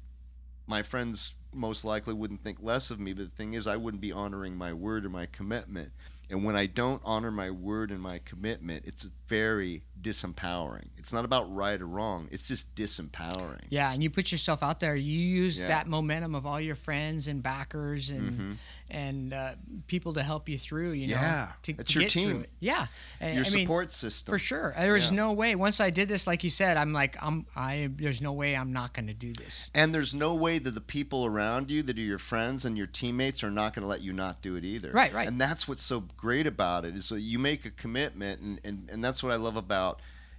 my 0.66 0.82
friends 0.82 1.34
most 1.52 1.84
likely 1.84 2.14
wouldn't 2.14 2.42
think 2.42 2.58
less 2.62 2.90
of 2.90 2.98
me, 2.98 3.12
but 3.12 3.24
the 3.30 3.36
thing 3.36 3.52
is 3.52 3.66
I 3.66 3.76
wouldn't 3.76 4.00
be 4.00 4.10
honoring 4.12 4.56
my 4.56 4.72
word 4.72 5.04
or 5.04 5.10
my 5.10 5.26
commitment. 5.26 5.92
And 6.30 6.44
when 6.46 6.56
I 6.56 6.64
don't 6.64 7.02
honor 7.04 7.30
my 7.30 7.50
word 7.50 7.90
and 7.90 8.00
my 8.00 8.18
commitment, 8.24 8.84
it's 8.86 9.06
very 9.28 9.82
disempowering. 10.00 10.86
It's 10.98 11.12
not 11.12 11.24
about 11.24 11.52
right 11.54 11.80
or 11.80 11.86
wrong. 11.86 12.28
It's 12.30 12.48
just 12.48 12.72
disempowering. 12.74 13.64
Yeah, 13.70 13.92
and 13.92 14.02
you 14.02 14.10
put 14.10 14.32
yourself 14.32 14.62
out 14.62 14.80
there. 14.80 14.96
You 14.96 15.18
use 15.18 15.60
Yeah. 15.60 15.68
that 15.68 15.86
momentum 15.86 16.34
of 16.34 16.46
all 16.46 16.60
your 16.60 16.74
friends 16.74 17.28
and 17.28 17.42
backers 17.42 18.10
and 18.10 18.38
Mhm. 18.38 18.56
and 18.90 19.32
uh, 19.32 19.54
people 19.86 20.12
to 20.14 20.22
help 20.22 20.48
you 20.48 20.58
through. 20.58 20.92
You 20.92 21.08
know, 21.08 21.14
Yeah, 21.20 21.52
to, 21.62 21.72
it's 21.78 21.92
to 21.92 22.00
your 22.00 22.08
team. 22.10 22.42
it. 22.42 22.50
Yeah, 22.60 22.86
and, 23.20 23.36
Your 23.36 23.46
I 23.46 23.50
mean, 23.50 23.64
support 23.66 23.90
system. 23.92 24.32
for 24.32 24.38
sure. 24.38 24.74
There 24.76 24.96
is 24.96 25.06
Yeah. 25.10 25.16
no 25.16 25.32
way. 25.32 25.54
Once 25.54 25.80
I 25.80 25.90
did 25.90 26.08
this, 26.08 26.26
like 26.26 26.44
you 26.44 26.50
said, 26.50 26.76
I'm 26.76 26.92
like, 26.92 27.16
I'm 27.22 27.46
I. 27.56 27.88
There's 27.96 28.20
no 28.20 28.32
way 28.32 28.54
I'm 28.56 28.72
not 28.72 28.92
going 28.92 29.06
to 29.06 29.14
do 29.14 29.32
this. 29.32 29.70
And 29.74 29.94
there's 29.94 30.14
no 30.14 30.34
way 30.34 30.58
that 30.58 30.72
the 30.72 30.80
people 30.80 31.24
around 31.24 31.70
you, 31.70 31.82
that 31.84 31.96
are 31.98 32.00
your 32.02 32.18
friends 32.18 32.64
and 32.64 32.76
your 32.76 32.86
teammates, 32.86 33.42
are 33.42 33.50
not 33.50 33.74
going 33.74 33.82
to 33.82 33.88
let 33.88 34.02
you 34.02 34.12
not 34.12 34.42
do 34.42 34.56
it 34.56 34.64
either. 34.64 34.90
Right, 34.92 35.12
right. 35.12 35.26
And 35.28 35.40
that's 35.40 35.66
what's 35.66 35.82
so 35.82 36.00
great 36.16 36.46
about 36.46 36.84
it 36.84 36.94
is 36.94 37.04
so 37.06 37.14
you 37.14 37.38
make 37.38 37.64
a 37.64 37.70
commitment, 37.70 38.40
and, 38.40 38.60
and, 38.64 38.90
and 38.90 39.02
that's 39.02 39.22
what 39.22 39.32
I 39.32 39.36
love 39.36 39.56
about, 39.56 39.91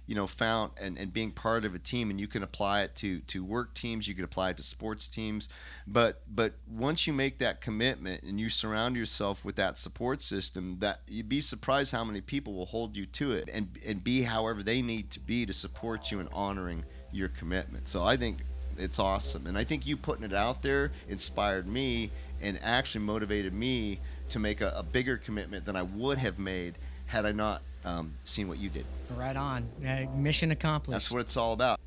you 0.06 0.14
know, 0.14 0.26
found 0.26 0.72
and, 0.80 0.98
and 0.98 1.12
being 1.12 1.30
part 1.32 1.64
of 1.64 1.74
a 1.74 1.78
team. 1.78 2.10
And 2.10 2.20
you 2.20 2.26
can 2.26 2.42
apply 2.42 2.82
it 2.82 2.94
to 2.96 3.20
to 3.20 3.44
work 3.44 3.74
teams, 3.74 4.06
you 4.06 4.14
can 4.14 4.24
apply 4.24 4.50
it 4.50 4.56
to 4.58 4.62
sports 4.62 5.08
teams, 5.08 5.48
but 5.86 6.22
but 6.34 6.54
once 6.70 7.06
you 7.06 7.12
make 7.12 7.38
that 7.38 7.60
commitment 7.60 8.22
and 8.22 8.38
you 8.38 8.50
surround 8.50 8.96
yourself 8.96 9.44
with 9.44 9.56
that 9.56 9.78
support 9.78 10.20
system, 10.20 10.76
that 10.80 11.00
you'd 11.08 11.28
be 11.28 11.40
surprised 11.40 11.92
how 11.92 12.04
many 12.04 12.20
people 12.20 12.54
will 12.54 12.66
hold 12.66 12.96
you 12.96 13.06
to 13.06 13.32
it 13.32 13.48
and 13.52 13.78
and 13.86 14.04
be 14.04 14.22
however 14.22 14.62
they 14.62 14.82
need 14.82 15.10
to 15.10 15.20
be 15.20 15.46
to 15.46 15.52
support 15.52 16.10
you 16.10 16.20
in 16.20 16.28
honoring 16.32 16.84
your 17.12 17.28
commitment. 17.28 17.88
So 17.88 18.04
I 18.04 18.16
think 18.16 18.38
it's 18.76 18.98
awesome. 18.98 19.46
And 19.46 19.56
I 19.56 19.64
think 19.64 19.86
you 19.86 19.96
putting 19.96 20.24
it 20.24 20.34
out 20.34 20.62
there 20.62 20.90
inspired 21.08 21.66
me 21.66 22.10
and 22.40 22.58
actually 22.62 23.04
motivated 23.04 23.54
me 23.54 24.00
to 24.28 24.38
make 24.38 24.60
a, 24.60 24.72
a 24.76 24.82
bigger 24.82 25.16
commitment 25.16 25.64
than 25.64 25.76
I 25.76 25.82
would 25.82 26.18
have 26.18 26.38
made 26.38 26.76
had 27.06 27.24
I 27.24 27.32
not 27.32 27.62
um, 27.84 28.14
seen 28.24 28.48
what 28.48 28.58
you 28.58 28.68
did. 28.70 28.86
Right 29.16 29.36
on. 29.36 29.68
Uh, 29.86 30.06
mission 30.16 30.50
accomplished. 30.50 30.94
That's 30.94 31.10
what 31.10 31.20
it's 31.20 31.36
all 31.36 31.52
about. 31.52 31.80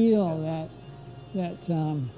Feel 0.00 0.38
that 0.40 0.70
that 1.34 1.70
um, 1.70 2.10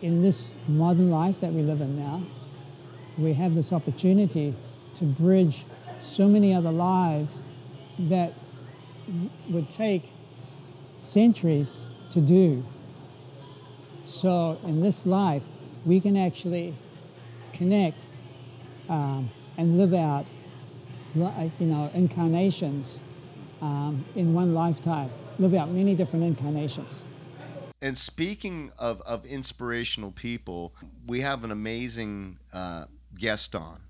in 0.00 0.22
this 0.22 0.52
modern 0.66 1.10
life 1.10 1.40
that 1.40 1.52
we 1.52 1.60
live 1.60 1.82
in 1.82 1.98
now, 1.98 2.22
we 3.18 3.34
have 3.34 3.54
this 3.54 3.70
opportunity 3.70 4.54
to 4.94 5.04
bridge 5.04 5.64
so 6.00 6.26
many 6.26 6.54
other 6.54 6.72
lives 6.72 7.42
that 7.98 8.32
would 9.50 9.70
take 9.70 10.10
centuries 11.00 11.78
to 12.10 12.20
do. 12.20 12.64
So 14.02 14.58
in 14.64 14.80
this 14.80 15.04
life, 15.04 15.44
we 15.84 16.00
can 16.00 16.16
actually 16.16 16.74
connect 17.52 18.00
um, 18.88 19.28
and 19.58 19.76
live 19.76 19.92
out, 19.92 20.24
you 21.14 21.66
know, 21.66 21.90
incarnations 21.92 23.00
um, 23.60 24.02
in 24.14 24.32
one 24.32 24.54
lifetime. 24.54 25.10
Live 25.38 25.52
out 25.52 25.70
many 25.70 25.94
different 25.94 26.24
incarnations. 26.24 27.02
And 27.82 27.96
speaking 27.96 28.70
of, 28.78 29.02
of 29.02 29.26
inspirational 29.26 30.10
people, 30.10 30.74
we 31.06 31.20
have 31.20 31.44
an 31.44 31.50
amazing 31.50 32.38
uh, 32.54 32.86
guest 33.18 33.54
on, 33.54 33.80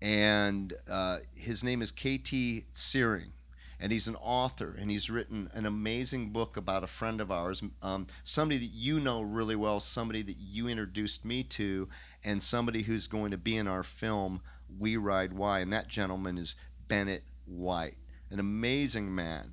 and 0.00 0.72
uh, 0.90 1.18
his 1.34 1.62
name 1.62 1.82
is 1.82 1.92
KT 1.92 2.64
Searing, 2.72 3.32
and 3.80 3.92
he's 3.92 4.08
an 4.08 4.16
author, 4.16 4.74
and 4.80 4.90
he's 4.90 5.10
written 5.10 5.50
an 5.52 5.66
amazing 5.66 6.30
book 6.30 6.56
about 6.56 6.84
a 6.84 6.86
friend 6.86 7.20
of 7.20 7.30
ours, 7.30 7.62
um, 7.82 8.06
somebody 8.24 8.58
that 8.60 8.72
you 8.72 8.98
know 8.98 9.20
really 9.20 9.56
well, 9.56 9.78
somebody 9.78 10.22
that 10.22 10.38
you 10.38 10.68
introduced 10.68 11.22
me 11.22 11.42
to, 11.42 11.88
and 12.24 12.42
somebody 12.42 12.80
who's 12.80 13.06
going 13.06 13.30
to 13.30 13.38
be 13.38 13.58
in 13.58 13.68
our 13.68 13.82
film 13.82 14.40
We 14.78 14.96
Ride 14.96 15.34
Why. 15.34 15.60
and 15.60 15.72
that 15.74 15.88
gentleman 15.88 16.38
is 16.38 16.56
Bennett 16.88 17.24
White, 17.44 17.98
an 18.30 18.40
amazing 18.40 19.14
man 19.14 19.52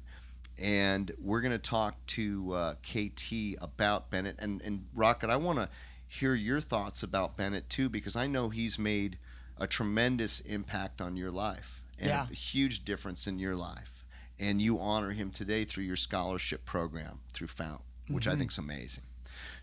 and 0.60 1.12
we're 1.20 1.42
going 1.42 1.52
to 1.52 1.58
talk 1.58 1.96
to 2.08 2.52
uh, 2.54 2.74
KT 2.84 3.56
about 3.62 4.10
Bennett 4.10 4.36
and 4.40 4.62
and 4.62 4.86
Rocket. 4.94 5.30
I 5.30 5.38
want 5.38 5.60
to 5.60 5.70
hear 6.08 6.34
your 6.36 6.60
thoughts 6.60 7.04
about 7.04 7.38
Bennett 7.38 7.70
too, 7.70 7.88
because 7.90 8.16
I 8.16 8.28
know 8.28 8.50
he's 8.50 8.78
made 8.80 9.18
a 9.58 9.68
tremendous 9.68 10.40
impact 10.42 11.02
on 11.02 11.16
your 11.16 11.32
life 11.32 11.82
and 11.98 12.08
Yeah. 12.10 12.28
a 12.30 12.34
huge 12.34 12.84
difference 12.86 13.28
in 13.28 13.40
your 13.40 13.56
life. 13.56 14.06
And 14.40 14.62
you 14.62 14.80
honor 14.80 15.12
him 15.12 15.32
today 15.32 15.66
through 15.66 15.84
your 15.84 15.98
scholarship 15.98 16.64
program 16.66 17.20
through 17.34 17.48
Fount, 17.48 17.82
which 18.08 18.26
I 18.28 18.36
think 18.38 18.52
is 18.52 18.58
amazing. 18.58 19.04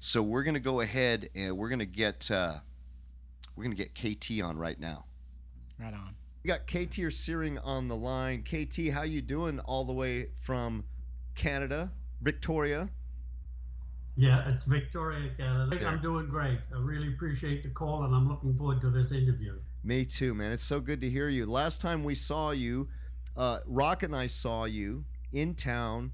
So 0.01 0.23
we're 0.23 0.43
going 0.43 0.55
to 0.55 0.61
go 0.61 0.81
ahead 0.81 1.31
and 1.35 1.57
we're 1.57 1.71
going 1.71 1.79
to 1.79 1.87
get 1.87 2.31
uh, 2.31 2.59
we're 3.57 3.65
going 3.65 3.75
to 3.77 3.83
get 3.83 3.95
KT 3.95 4.43
on 4.43 4.59
right 4.59 4.79
now. 4.79 5.07
Right 5.81 5.95
on. 5.95 6.15
We 6.47 6.53
got 6.53 6.69
KT 6.69 7.01
or 7.01 7.11
Searing 7.11 7.59
on 7.59 7.89
the 7.89 7.97
line. 7.97 8.45
KT, 8.45 8.93
how 8.93 9.03
you 9.03 9.21
doing 9.21 9.59
all 9.59 9.85
the 9.85 9.93
way 9.93 10.29
from 10.43 10.85
Canada, 11.35 11.91
Victoria? 12.23 12.89
Yeah, 14.17 14.49
it's 14.49 14.63
Victoria, 14.63 15.33
Canada. 15.37 15.77
There. 15.77 15.89
I'm 15.89 16.01
doing 16.01 16.29
great. 16.29 16.61
I 16.73 16.79
really 16.79 17.09
appreciate 17.09 17.65
the 17.65 17.71
call, 17.71 18.05
and 18.05 18.15
I'm 18.15 18.29
looking 18.29 18.55
forward 18.55 18.81
to 18.83 18.91
this 18.91 19.11
interview. 19.11 19.59
Me 19.83 20.05
too, 20.05 20.35
man. 20.35 20.53
It's 20.53 20.63
so 20.63 20.79
good 20.79 21.01
to 21.01 21.11
hear 21.11 21.29
you. 21.29 21.47
Last 21.47 21.81
time 21.81 22.05
we 22.05 22.15
saw 22.15 22.53
you, 22.53 22.87
uh, 23.37 23.59
Rock 23.67 24.05
and 24.05 24.15
I 24.15 24.29
saw 24.29 24.67
you 24.67 25.05
in 25.33 25.53
town, 25.53 26.13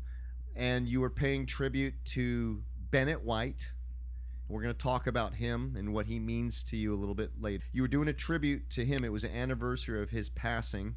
and 0.56 0.88
you 0.88 1.02
were 1.02 1.10
paying 1.10 1.44
tribute 1.44 1.92
to 2.06 2.62
Bennett 2.90 3.22
White. 3.22 3.70
We're 4.52 4.60
going 4.60 4.74
to 4.74 4.82
talk 4.82 5.06
about 5.06 5.32
him 5.32 5.76
and 5.78 5.94
what 5.94 6.04
he 6.04 6.18
means 6.18 6.62
to 6.64 6.76
you 6.76 6.94
a 6.94 6.98
little 6.98 7.14
bit 7.14 7.30
later. 7.40 7.64
You 7.72 7.80
were 7.80 7.88
doing 7.88 8.08
a 8.08 8.12
tribute 8.12 8.68
to 8.70 8.84
him. 8.84 9.02
It 9.02 9.10
was 9.10 9.24
an 9.24 9.34
anniversary 9.34 10.02
of 10.02 10.10
his 10.10 10.28
passing. 10.28 10.94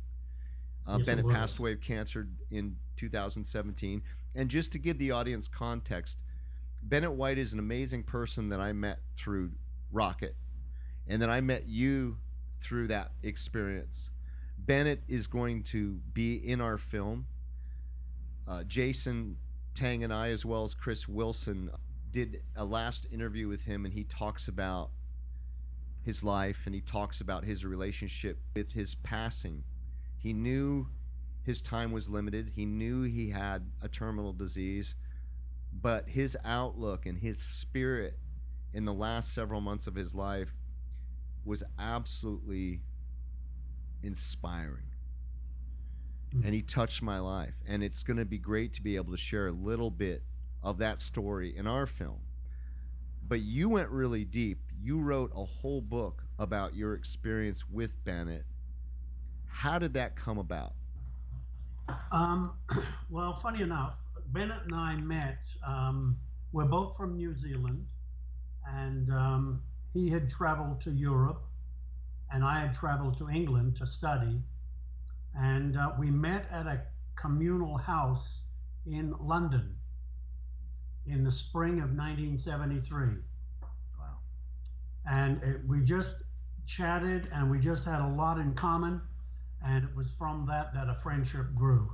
Uh, 0.85 0.97
Yes, 0.97 1.07
Bennett 1.07 1.29
passed 1.29 1.59
away 1.59 1.71
of 1.71 1.79
cancer 1.79 2.27
in 2.51 2.75
2017. 2.97 4.01
And 4.35 4.49
just 4.49 4.73
to 4.73 4.77
give 4.77 4.97
the 4.97 5.11
audience 5.11 5.47
context, 5.47 6.17
Bennett 6.83 7.13
White 7.13 7.37
is 7.37 7.53
an 7.53 7.59
amazing 7.59 8.03
person 8.03 8.49
that 8.49 8.59
I 8.59 8.73
met 8.73 8.99
through 9.15 9.51
Rocket, 9.89 10.35
and 11.07 11.21
then 11.21 11.29
I 11.29 11.39
met 11.39 11.65
you 11.65 12.17
through 12.61 12.89
that 12.89 13.11
experience. 13.23 14.09
Bennett 14.57 15.01
is 15.07 15.27
going 15.27 15.63
to 15.63 15.93
be 16.13 16.35
in 16.35 16.59
our 16.59 16.77
film. 16.77 17.25
Uh, 18.49 18.63
Jason 18.63 19.37
Tang 19.75 20.03
and 20.03 20.13
I, 20.13 20.29
as 20.29 20.45
well 20.45 20.65
as 20.65 20.73
Chris 20.73 21.07
Wilson, 21.07 21.69
did 22.15 22.41
a 22.55 22.63
last 22.63 23.05
interview 23.11 23.49
with 23.49 23.65
him, 23.65 23.83
and 23.83 23.93
he 23.93 24.05
talks 24.05 24.47
about 24.47 24.89
his 26.01 26.23
life 26.23 26.61
and 26.65 26.73
he 26.73 26.81
talks 26.81 27.19
about 27.19 27.43
his 27.43 27.65
relationship 27.65 28.39
with 28.55 28.71
his 28.71 28.95
passing. 28.95 29.63
He 30.17 30.31
knew 30.33 30.87
his 31.43 31.61
time 31.61 31.91
was 31.91 32.07
limited, 32.07 32.51
he 32.55 32.65
knew 32.65 33.03
he 33.03 33.29
had 33.29 33.69
a 33.81 33.89
terminal 33.89 34.31
disease, 34.31 34.95
but 35.81 36.07
his 36.07 36.37
outlook 36.45 37.05
and 37.05 37.17
his 37.17 37.39
spirit 37.39 38.17
in 38.73 38.85
the 38.85 38.93
last 38.93 39.33
several 39.33 39.61
months 39.61 39.87
of 39.87 39.95
his 39.95 40.15
life 40.15 40.53
was 41.43 41.63
absolutely 41.77 42.81
inspiring. 44.03 44.91
Hmm. 46.31 46.45
And 46.45 46.53
he 46.53 46.61
touched 46.61 47.01
my 47.01 47.19
life. 47.19 47.55
And 47.67 47.83
it's 47.83 48.03
going 48.03 48.17
to 48.17 48.25
be 48.25 48.37
great 48.37 48.73
to 48.73 48.81
be 48.81 48.95
able 48.95 49.11
to 49.11 49.17
share 49.17 49.47
a 49.47 49.51
little 49.51 49.91
bit 49.91 50.23
of 50.65 50.79
that 50.79 50.99
story 50.99 51.55
in 51.55 51.67
our 51.67 51.85
film. 51.85 52.19
But 53.27 53.41
you 53.41 53.69
went 53.69 53.89
really 53.89 54.25
deep. 54.25 54.59
You 54.81 54.99
wrote 54.99 55.31
a 55.35 55.45
whole 55.45 55.79
book 55.79 56.23
about 56.39 56.75
your 56.75 56.95
experience 56.95 57.63
with 57.69 58.03
Bennett. 58.03 58.45
How 59.47 59.77
did 59.79 59.93
that 59.93 60.15
come 60.15 60.39
about? 60.39 60.73
Um, 62.11 62.53
well, 63.09 63.33
funny 63.33 63.61
enough, 63.61 64.07
Bennett 64.27 64.63
and 64.63 64.75
I 64.75 64.95
met. 64.95 65.47
Um, 65.65 66.17
we're 66.51 66.65
both 66.65 66.97
from 66.97 67.15
New 67.15 67.35
Zealand, 67.37 67.85
and 68.67 69.11
um, 69.11 69.61
he 69.93 70.09
had 70.09 70.29
traveled 70.29 70.81
to 70.81 70.91
Europe, 70.91 71.43
and 72.31 72.43
I 72.43 72.59
had 72.59 72.73
traveled 72.73 73.17
to 73.19 73.29
England 73.29 73.75
to 73.77 73.87
study. 73.87 74.41
And 75.35 75.77
uh, 75.77 75.91
we 75.99 76.09
met 76.09 76.47
at 76.51 76.65
a 76.65 76.81
communal 77.15 77.77
house 77.77 78.43
in 78.85 79.13
London 79.19 79.75
in 81.07 81.23
the 81.23 81.31
spring 81.31 81.73
of 81.81 81.89
1973. 81.95 83.07
Wow. 83.99 84.17
and 85.09 85.41
it, 85.43 85.61
we 85.67 85.81
just 85.81 86.15
chatted 86.65 87.27
and 87.33 87.49
we 87.51 87.59
just 87.59 87.85
had 87.85 88.01
a 88.01 88.07
lot 88.07 88.39
in 88.39 88.53
common 88.53 89.01
and 89.63 89.83
it 89.83 89.95
was 89.95 90.11
from 90.13 90.45
that 90.47 90.73
that 90.73 90.89
a 90.89 90.95
friendship 90.95 91.45
grew 91.53 91.91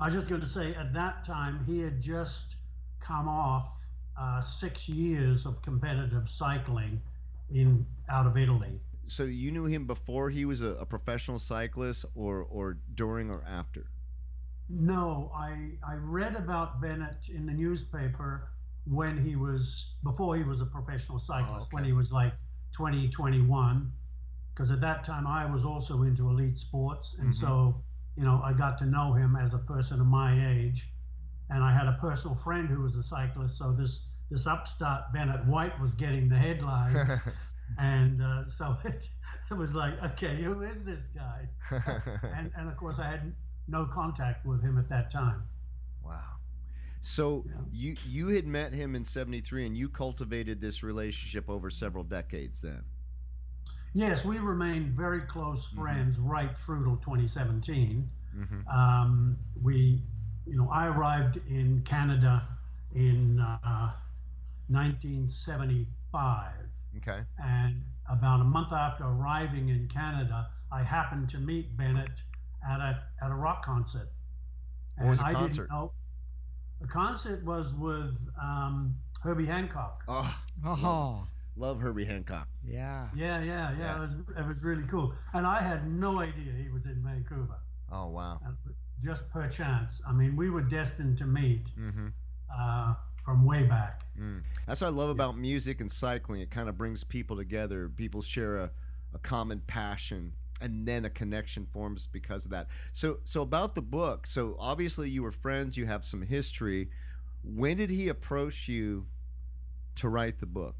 i 0.00 0.06
was 0.06 0.14
just 0.14 0.28
going 0.28 0.40
to 0.40 0.46
say 0.46 0.74
at 0.74 0.94
that 0.94 1.22
time 1.24 1.62
he 1.66 1.80
had 1.80 2.00
just 2.00 2.56
come 3.00 3.28
off 3.28 3.86
uh, 4.16 4.40
six 4.40 4.88
years 4.88 5.44
of 5.44 5.60
competitive 5.60 6.26
cycling 6.28 7.00
in 7.50 7.84
out 8.08 8.26
of 8.26 8.38
italy 8.38 8.80
So 9.08 9.24
you 9.24 9.52
knew 9.52 9.66
him 9.66 9.86
before 9.86 10.30
he 10.30 10.46
was 10.46 10.62
a, 10.62 10.68
a 10.80 10.86
professional 10.86 11.38
cyclist 11.38 12.06
or, 12.14 12.40
or 12.50 12.78
during 12.94 13.30
or 13.30 13.44
after? 13.46 13.84
no 14.70 15.30
i 15.36 15.72
i 15.86 15.94
read 15.96 16.34
about 16.34 16.80
bennett 16.80 17.28
in 17.28 17.44
the 17.44 17.52
newspaper 17.52 18.48
when 18.86 19.16
he 19.22 19.36
was 19.36 19.94
before 20.02 20.36
he 20.36 20.42
was 20.42 20.60
a 20.60 20.66
professional 20.66 21.18
cyclist 21.18 21.72
when 21.72 21.82
okay. 21.82 21.90
he 21.90 21.92
was 21.94 22.12
like 22.12 22.34
20 22.72 23.08
21 23.08 23.92
because 24.54 24.70
at 24.70 24.80
that 24.80 25.04
time 25.04 25.26
i 25.26 25.44
was 25.46 25.64
also 25.64 26.02
into 26.02 26.28
elite 26.28 26.58
sports 26.58 27.16
and 27.18 27.30
Mhm. 27.30 27.34
so 27.34 27.82
you 28.16 28.24
know 28.24 28.40
i 28.44 28.52
got 28.52 28.76
to 28.78 28.86
know 28.86 29.14
him 29.14 29.36
as 29.36 29.54
a 29.54 29.58
person 29.58 30.00
of 30.00 30.06
my 30.06 30.30
age 30.50 30.90
and 31.50 31.64
i 31.64 31.72
had 31.72 31.86
a 31.86 31.96
personal 32.00 32.34
friend 32.34 32.68
who 32.68 32.82
was 32.82 32.94
a 32.96 33.02
cyclist 33.02 33.56
so 33.56 33.72
this 33.72 34.02
this 34.30 34.46
upstart 34.46 35.12
bennett 35.12 35.44
white 35.46 35.78
was 35.80 35.94
getting 35.94 36.28
the 36.28 36.36
headlines 36.36 37.08
and 37.78 38.20
uh, 38.20 38.44
so 38.44 38.76
it, 38.84 39.08
it 39.50 39.54
was 39.54 39.74
like 39.74 39.94
okay 40.02 40.36
who 40.42 40.60
is 40.62 40.84
this 40.84 41.08
guy 41.08 41.48
and, 42.36 42.50
and 42.56 42.68
of 42.68 42.76
course 42.76 42.98
i 42.98 43.06
had 43.06 43.32
no 43.66 43.86
contact 43.86 44.44
with 44.44 44.62
him 44.62 44.76
at 44.78 44.88
that 44.90 45.10
time 45.10 45.42
wow. 46.04 46.20
So 47.04 47.44
Yeah. 47.46 47.54
you 47.70 47.96
you 48.02 48.28
had 48.28 48.46
met 48.46 48.72
him 48.72 48.94
in 48.94 49.04
73 49.04 49.66
and 49.66 49.76
you 49.76 49.88
cultivated 49.90 50.60
this 50.60 50.82
relationship 50.82 51.48
over 51.50 51.70
several 51.70 52.04
decades 52.04 52.62
then. 52.62 52.82
yes 53.92 54.24
we 54.24 54.38
remained 54.38 54.94
very 54.94 55.20
close 55.22 55.66
Mhm. 55.66 55.74
friends 55.76 56.18
right 56.18 56.58
through 56.58 56.84
till 56.84 56.96
2017 56.96 58.10
Mm-hmm. 58.36 58.66
um, 58.68 59.38
we, 59.62 60.02
you 60.46 60.56
know, 60.56 60.68
I 60.70 60.88
arrived 60.88 61.36
in 61.48 61.82
Canada 61.82 62.48
in 62.92 63.38
uh, 63.40 63.92
1975, 64.68 66.52
Okay. 66.96 67.24
and 67.38 67.84
about 68.10 68.40
a 68.40 68.44
month 68.44 68.72
after 68.72 69.04
arriving 69.04 69.68
in 69.68 69.88
Canada, 69.88 70.48
I 70.72 70.82
happened 70.82 71.28
to 71.30 71.38
meet 71.38 71.76
Bennett 71.76 72.22
at 72.68 72.80
a 72.80 73.04
at 73.22 73.30
a 73.30 73.34
rock 73.34 73.64
concert. 73.64 74.08
The 74.98 75.04
I 75.06 75.32
concert? 75.32 75.68
Didn't 75.68 75.70
know, 75.70 75.92
the 76.80 76.86
concert 76.88 77.44
was 77.44 77.72
with 77.74 78.16
um, 78.40 78.94
Herbie 79.22 79.46
Hancock. 79.46 80.04
Oh, 80.08 80.38
Oh, 80.64 81.26
love 81.56 81.80
Herbie 81.80 82.04
Hancock. 82.04 82.48
yeah. 82.64 83.08
Yeah, 83.14 83.42
yeah, 83.42 83.70
yeah. 83.72 83.78
Yeah. 83.78 83.96
It 83.96 84.00
was 84.00 84.14
it 84.38 84.46
was 84.46 84.62
really 84.64 84.86
cool, 84.88 85.14
and 85.32 85.46
I 85.46 85.60
had 85.62 85.86
no 85.90 86.20
idea 86.20 86.52
he 86.62 86.70
was 86.70 86.86
in 86.86 87.02
Vancouver. 87.02 87.58
Oh 87.92 88.08
wow. 88.08 88.40
Uh, 88.44 88.50
Just 89.02 89.30
per 89.30 89.46
chance. 89.48 90.00
I 90.08 90.12
mean, 90.12 90.36
we 90.36 90.48
were 90.50 90.62
destined 90.62 91.18
to 91.18 91.26
meet. 91.26 91.70
Mm-hmm. 91.78 92.08
uh, 92.56 92.94
from 93.24 93.46
way 93.46 93.62
back. 93.62 94.02
Mm. 94.20 94.42
That's 94.66 94.82
what 94.82 94.88
I 94.88 94.90
love 94.90 95.08
about 95.08 95.38
music 95.38 95.80
and 95.80 95.90
cycling. 95.90 96.42
It 96.42 96.50
kind 96.50 96.68
of 96.68 96.76
brings 96.76 97.02
people 97.04 97.36
together. 97.38 97.88
People 97.88 98.20
share 98.20 98.58
a, 98.58 98.70
a 99.14 99.18
common 99.18 99.60
passion, 99.66 100.34
and 100.60 100.86
then 100.86 101.04
a 101.04 101.10
connection 101.10 101.66
forms 101.66 102.08
because 102.10 102.44
of 102.44 102.50
that. 102.52 102.68
So, 102.92 103.18
so 103.24 103.42
about 103.42 103.74
the 103.74 103.82
book. 103.82 104.26
So 104.26 104.56
obviously 104.58 105.10
you 105.10 105.22
were 105.22 105.32
friends. 105.32 105.76
You 105.76 105.86
have 105.86 106.04
some 106.04 106.22
history. 106.22 106.90
When 107.42 107.76
did 107.76 107.90
he 107.90 108.08
approach 108.08 108.68
you 108.68 109.06
to 109.96 110.08
write 110.08 110.38
the 110.40 110.46
book? 110.46 110.76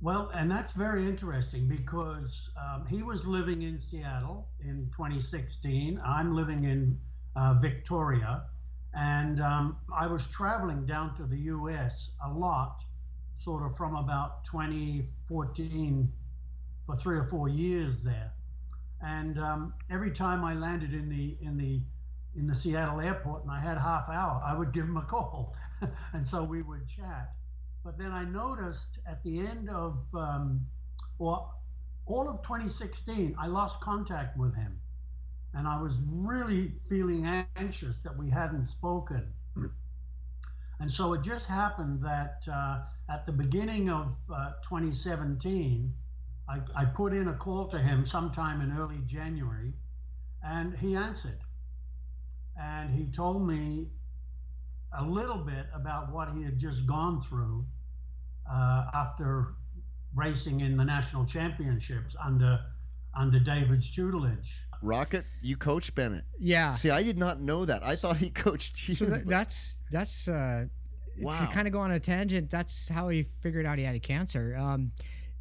Well, 0.00 0.30
and 0.34 0.50
that's 0.50 0.72
very 0.72 1.06
interesting 1.06 1.68
because 1.68 2.50
um, 2.60 2.86
he 2.86 3.02
was 3.02 3.24
living 3.24 3.62
in 3.62 3.78
Seattle 3.78 4.48
in 4.60 4.90
2016. 4.96 6.00
I'm 6.04 6.34
living 6.34 6.64
in 6.64 6.98
uh, 7.36 7.54
Victoria. 7.54 8.42
And 8.94 9.40
um, 9.40 9.76
I 9.94 10.06
was 10.06 10.26
traveling 10.26 10.84
down 10.86 11.14
to 11.16 11.24
the 11.24 11.38
US 11.38 12.10
a 12.24 12.30
lot, 12.30 12.82
sort 13.38 13.64
of 13.64 13.76
from 13.76 13.96
about 13.96 14.44
2014 14.44 16.12
for 16.86 16.96
three 16.96 17.18
or 17.18 17.24
four 17.24 17.48
years 17.48 18.02
there. 18.02 18.32
And 19.02 19.38
um, 19.38 19.74
every 19.90 20.12
time 20.12 20.44
I 20.44 20.54
landed 20.54 20.92
in 20.94 21.08
the 21.08 21.36
in 21.40 21.56
the 21.56 21.80
in 22.34 22.46
the 22.46 22.54
Seattle 22.54 23.00
airport 23.00 23.42
and 23.42 23.50
I 23.50 23.60
had 23.60 23.76
half 23.78 24.08
hour, 24.08 24.40
I 24.44 24.56
would 24.56 24.72
give 24.72 24.84
him 24.84 24.96
a 24.96 25.02
call, 25.02 25.54
and 26.12 26.26
so 26.26 26.42
we 26.44 26.62
would 26.62 26.86
chat. 26.86 27.34
But 27.84 27.98
then 27.98 28.12
I 28.12 28.24
noticed 28.24 29.00
at 29.06 29.22
the 29.24 29.40
end 29.40 29.68
of 29.68 30.02
um, 30.14 30.66
or 31.18 31.50
all 32.06 32.28
of 32.28 32.42
2016, 32.42 33.34
I 33.38 33.46
lost 33.46 33.80
contact 33.80 34.36
with 34.36 34.54
him 34.54 34.80
and 35.54 35.68
I 35.68 35.80
was 35.80 35.98
really 36.06 36.72
feeling 36.88 37.26
anxious 37.56 38.00
that 38.02 38.16
we 38.16 38.30
hadn't 38.30 38.64
spoken. 38.64 39.32
And 40.80 40.90
so 40.90 41.12
it 41.12 41.22
just 41.22 41.46
happened 41.46 42.02
that 42.02 42.44
uh, 42.52 42.80
at 43.08 43.24
the 43.24 43.30
beginning 43.30 43.88
of 43.88 44.18
uh, 44.28 44.54
2017, 44.64 45.94
I, 46.48 46.60
I 46.74 46.84
put 46.84 47.12
in 47.12 47.28
a 47.28 47.34
call 47.34 47.68
to 47.68 47.78
him 47.78 48.04
sometime 48.04 48.60
in 48.60 48.76
early 48.76 49.00
January, 49.06 49.72
and 50.42 50.76
he 50.76 50.96
answered. 50.96 51.38
And 52.60 52.94
he 52.94 53.06
told 53.06 53.46
me 53.46 53.88
a 54.96 55.04
little 55.04 55.38
bit 55.38 55.66
about 55.74 56.12
what 56.12 56.28
he 56.34 56.42
had 56.42 56.58
just 56.58 56.86
gone 56.86 57.22
through 57.22 57.64
uh, 58.50 58.86
after 58.94 59.54
racing 60.14 60.60
in 60.60 60.76
the 60.76 60.84
national 60.84 61.24
championships 61.24 62.14
under 62.22 62.60
under 63.14 63.38
David's 63.38 63.94
tutelage. 63.94 64.58
Rocket, 64.82 65.24
you 65.42 65.56
coach 65.56 65.94
Bennett. 65.94 66.24
Yeah. 66.38 66.74
See, 66.74 66.90
I 66.90 67.02
did 67.02 67.18
not 67.18 67.40
know 67.40 67.64
that. 67.66 67.82
I 67.84 67.94
thought 67.94 68.16
he 68.18 68.30
coached 68.46 68.88
you. 68.88 68.94
So 68.94 69.04
that, 69.06 69.26
that's 69.26 69.78
that's 69.90 70.28
uh, 70.28 70.66
Wow. 71.18 71.46
To 71.46 71.52
kind 71.52 71.66
of 71.66 71.72
go 71.72 71.80
on 71.80 71.90
a 71.90 72.00
tangent, 72.00 72.50
that's 72.50 72.88
how 72.88 73.08
he 73.08 73.22
figured 73.22 73.66
out 73.66 73.78
he 73.78 73.84
had 73.84 73.94
a 73.94 74.00
cancer. 74.00 74.56
Um, 74.58 74.92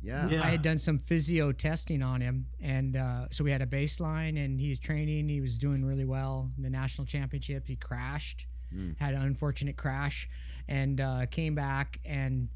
yeah. 0.02 0.28
Yeah. 0.30 0.44
I 0.44 0.50
had 0.52 0.62
done 0.62 0.80
some 0.80 0.98
physio 1.00 1.52
testing 1.52 2.02
on 2.02 2.22
him, 2.22 2.48
and 2.60 2.96
uh, 2.98 3.26
so 3.32 3.44
we 3.44 3.52
had 3.52 3.62
a 3.62 3.66
baseline, 3.68 4.44
and 4.44 4.60
he 4.60 4.70
was 4.70 4.80
training. 4.80 5.30
He 5.30 5.42
was 5.42 5.58
doing 5.58 5.84
really 5.86 6.06
well 6.06 6.52
in 6.58 6.64
the 6.64 6.70
national 6.70 7.06
championship. 7.08 7.68
He 7.68 7.76
crashed, 7.76 8.46
Mm. 8.74 8.98
had 9.00 9.14
an 9.14 9.22
unfortunate 9.24 9.76
crash, 9.76 10.30
and 10.70 11.02
uh, 11.02 11.26
came 11.30 11.56
back, 11.56 12.00
and 12.06 12.48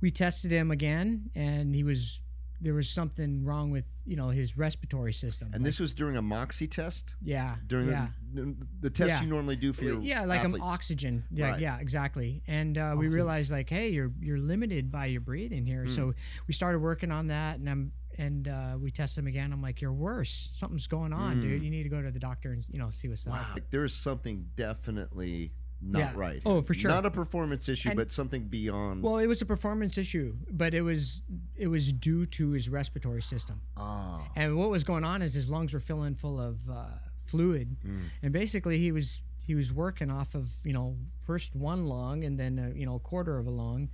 we 0.00 0.10
tested 0.10 0.50
him 0.50 0.70
again, 0.72 1.30
and 1.36 1.74
he 1.76 1.84
was 1.84 2.20
there 2.60 2.74
was 2.74 2.88
something 2.90 3.44
wrong 3.44 3.70
with 3.70 3.84
you 4.04 4.16
know 4.16 4.28
his 4.30 4.56
respiratory 4.56 5.12
system. 5.12 5.50
And 5.52 5.64
this 5.64 5.78
was 5.78 5.92
during 5.92 6.16
a 6.16 6.22
Moxy 6.22 6.66
test? 6.66 7.14
yeah, 7.22 7.56
During 7.66 7.88
yeah. 7.88 8.08
the, 8.34 8.54
the 8.80 8.90
test 8.90 9.08
Yeah. 9.08 9.20
you 9.22 9.28
normally 9.28 9.56
do 9.56 9.72
for 9.72 9.84
your 9.84 10.00
yeah, 10.00 10.24
like 10.24 10.40
athletes. 10.40 10.62
um, 10.64 10.68
oxygen. 10.70 11.24
Yeah, 11.30 11.50
Right. 11.50 11.60
yeah, 11.60 11.78
exactly. 11.78 12.42
And 12.46 12.76
uh, 12.78 12.94
we 12.98 13.08
realized 13.08 13.50
like, 13.52 13.70
hey, 13.70 13.88
you're 13.90 14.10
you're 14.20 14.38
limited 14.38 14.90
by 14.90 15.06
your 15.06 15.20
breathing 15.20 15.66
here. 15.66 15.84
Hmm. 15.84 15.90
So 15.90 16.14
we 16.46 16.54
started 16.54 16.80
working 16.80 17.10
on 17.12 17.28
that, 17.28 17.58
and 17.58 17.68
I'm 17.70 17.92
and 18.16 18.48
uh, 18.48 18.76
we 18.80 18.90
tested 18.90 19.22
him 19.22 19.28
again. 19.28 19.52
I'm 19.52 19.62
like, 19.62 19.80
you're 19.80 19.92
worse. 19.92 20.50
Something's 20.52 20.88
going 20.88 21.12
on, 21.12 21.40
dude. 21.40 21.62
You 21.62 21.70
need 21.70 21.84
to 21.84 21.88
go 21.88 22.02
to 22.02 22.10
the 22.10 22.18
doctor 22.18 22.50
and 22.52 22.64
you 22.72 22.78
know 22.80 22.90
see 22.90 23.06
what's 23.08 23.24
up. 23.26 23.32
Like, 23.54 23.70
there's 23.70 23.94
something 23.94 24.46
definitely 24.56 25.52
not 25.80 25.98
Yeah. 25.98 26.12
right. 26.16 26.42
Oh, 26.44 26.60
for 26.62 26.74
sure. 26.74 26.90
Not 26.90 27.06
a 27.06 27.10
performance 27.10 27.68
issue, 27.68 27.90
And- 27.90 27.96
but 27.96 28.10
something 28.10 28.48
beyond. 28.48 29.02
Well, 29.02 29.18
it 29.18 29.26
was 29.26 29.40
a 29.42 29.46
performance 29.46 29.96
issue, 29.98 30.36
but 30.50 30.74
it 30.74 30.82
was 30.82 31.22
it 31.56 31.68
was 31.68 31.92
due 31.92 32.26
to 32.26 32.50
his 32.50 32.68
respiratory 32.68 33.22
system. 33.22 33.60
ah. 33.76 34.30
And 34.36 34.56
what 34.56 34.70
was 34.70 34.84
going 34.84 35.04
on 35.04 35.22
is 35.22 35.34
his 35.34 35.48
lungs 35.50 35.72
were 35.72 35.80
filling 35.80 36.14
full 36.14 36.40
of 36.40 36.68
uh, 36.68 36.86
fluid, 37.26 37.76
and 38.22 38.32
basically 38.32 38.78
he 38.78 38.90
was 38.92 39.22
he 39.38 39.54
was 39.54 39.72
working 39.72 40.10
off 40.10 40.34
of 40.34 40.50
you 40.64 40.72
know 40.72 40.96
first 41.24 41.54
one 41.54 41.84
lung 41.86 42.24
and 42.24 42.38
then 42.38 42.58
uh, 42.58 42.72
you 42.74 42.84
know 42.86 42.96
a 42.96 43.00
quarter 43.00 43.38
of 43.38 43.46
a 43.46 43.50
lung, 43.50 43.88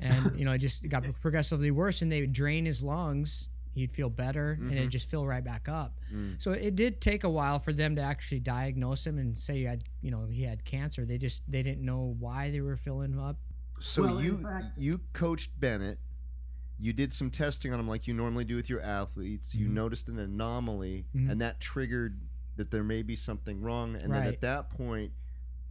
and 0.00 0.38
you 0.38 0.44
know 0.44 0.52
it 0.52 0.58
just 0.58 0.86
got 0.88 1.02
progressively 1.20 1.70
worse. 1.70 2.02
And 2.02 2.10
they 2.12 2.20
would 2.20 2.32
drain 2.32 2.66
his 2.66 2.82
lungs. 2.82 3.48
He'd 3.74 3.92
feel 3.92 4.10
better, 4.10 4.52
and 4.60 4.70
it'd 4.72 4.90
just 4.90 5.08
fill 5.08 5.26
right 5.26 5.42
back 5.42 5.68
up. 5.68 5.98
So 6.38 6.52
it 6.52 6.76
did 6.76 7.00
take 7.00 7.24
a 7.24 7.30
while 7.30 7.58
for 7.58 7.72
them 7.72 7.96
to 7.96 8.02
actually 8.02 8.40
diagnose 8.40 9.06
him 9.06 9.16
and 9.18 9.38
say 9.38 9.54
he 9.58 9.64
had 9.64 9.84
you 10.02 10.10
know 10.10 10.26
he 10.30 10.42
had 10.42 10.64
cancer. 10.64 11.04
They 11.06 11.18
just 11.18 11.42
they 11.50 11.62
didn't 11.62 11.84
know 11.84 12.14
why 12.18 12.50
they 12.50 12.60
were 12.60 12.76
filling 12.76 13.18
up. 13.18 13.36
So 13.80 14.02
Well, 14.02 14.22
you 14.22 14.46
you 14.76 15.00
coached 15.14 15.58
Bennett. 15.58 15.98
You 16.78 16.92
did 16.92 17.12
some 17.12 17.30
testing 17.30 17.72
on 17.72 17.78
him 17.80 17.88
like 17.88 18.06
you 18.06 18.14
normally 18.14 18.44
do 18.44 18.56
with 18.56 18.68
your 18.68 18.80
athletes. 18.80 19.54
You 19.54 19.66
Mm-hmm. 19.66 19.74
noticed 19.74 20.08
an 20.08 20.18
anomaly, 20.18 21.06
Mhm. 21.14 21.30
and 21.30 21.40
that 21.40 21.60
triggered 21.60 22.20
that 22.56 22.70
there 22.70 22.82
may 22.84 23.02
be 23.02 23.16
something 23.16 23.60
wrong. 23.60 23.94
And 23.96 24.12
then 24.12 24.24
at 24.26 24.40
that 24.42 24.68
point, 24.70 25.12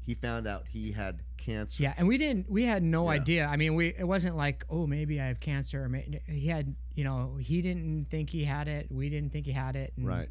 he 0.06 0.16
found 0.16 0.48
out 0.48 0.66
he 0.68 0.92
had 0.92 1.22
cancer. 1.38 1.84
Yeah, 1.84 1.94
and 1.98 2.08
we 2.08 2.18
didn't. 2.18 2.50
We 2.50 2.64
had 2.64 2.84
no 2.84 3.06
Yeah. 3.06 3.20
idea. 3.20 3.46
I 3.48 3.56
mean, 3.56 3.76
we 3.76 3.88
it 3.98 4.04
wasn't 4.08 4.36
like, 4.36 4.66
oh, 4.70 4.88
maybe 4.88 5.20
I 5.22 5.26
have 5.28 5.40
cancer. 5.40 5.84
Or 5.84 5.90
may, 5.90 6.22
he 6.28 6.48
had, 6.48 6.76
you 6.96 7.04
know, 7.04 7.36
he 7.40 7.62
didn't 7.62 8.10
think 8.10 8.30
he 8.30 8.44
had 8.44 8.68
it. 8.68 8.92
We 8.92 9.10
didn't 9.10 9.32
think 9.32 9.46
he 9.46 9.52
had 9.52 9.76
it. 9.76 9.94
And, 9.98 10.08
Right. 10.08 10.30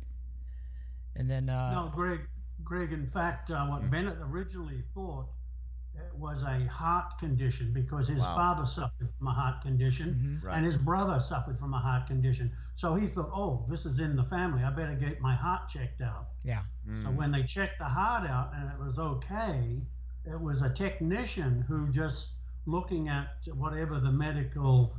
And 1.16 1.28
then, 1.30 1.48
uh, 1.48 1.72
No, 1.72 1.92
Greg. 1.94 2.20
Greg, 2.62 2.92
in 2.92 3.06
fact, 3.06 3.50
uh, 3.50 3.66
what 3.66 3.90
Bennett 3.90 4.18
originally 4.20 4.82
thought 4.94 5.26
it 5.28 5.39
was 6.14 6.42
a 6.42 6.64
heart 6.66 7.18
condition 7.18 7.72
because 7.72 8.08
his 8.08 8.20
Wow. 8.20 8.34
father 8.34 8.66
suffered 8.66 9.10
from 9.10 9.26
a 9.28 9.32
heart 9.32 9.60
condition 9.62 10.40
mhm. 10.42 10.44
Right. 10.46 10.56
and 10.56 10.64
his 10.66 10.76
brother 10.78 11.20
suffered 11.20 11.58
from 11.58 11.72
a 11.74 11.78
heart 11.78 12.06
condition. 12.06 12.52
So 12.76 12.94
he 12.94 13.06
thought, 13.06 13.30
oh, 13.32 13.64
this 13.68 13.86
is 13.86 14.00
in 14.00 14.16
the 14.16 14.24
family. 14.24 14.62
I 14.64 14.70
better 14.70 14.94
get 14.94 15.20
my 15.20 15.34
heart 15.34 15.68
checked 15.68 16.00
out. 16.00 16.28
yeah, 16.44 16.62
Mm. 16.88 17.02
So 17.02 17.10
when 17.10 17.30
they 17.32 17.42
checked 17.42 17.78
the 17.78 17.84
heart 17.88 18.28
out 18.28 18.52
and 18.54 18.70
it 18.70 18.78
was 18.78 18.98
okay, 18.98 19.82
it 20.24 20.40
was 20.40 20.62
a 20.62 20.70
technician 20.70 21.62
who 21.62 21.88
just 21.90 22.30
looking 22.66 23.08
at 23.08 23.28
whatever 23.54 23.98
the 24.00 24.12
medical 24.12 24.94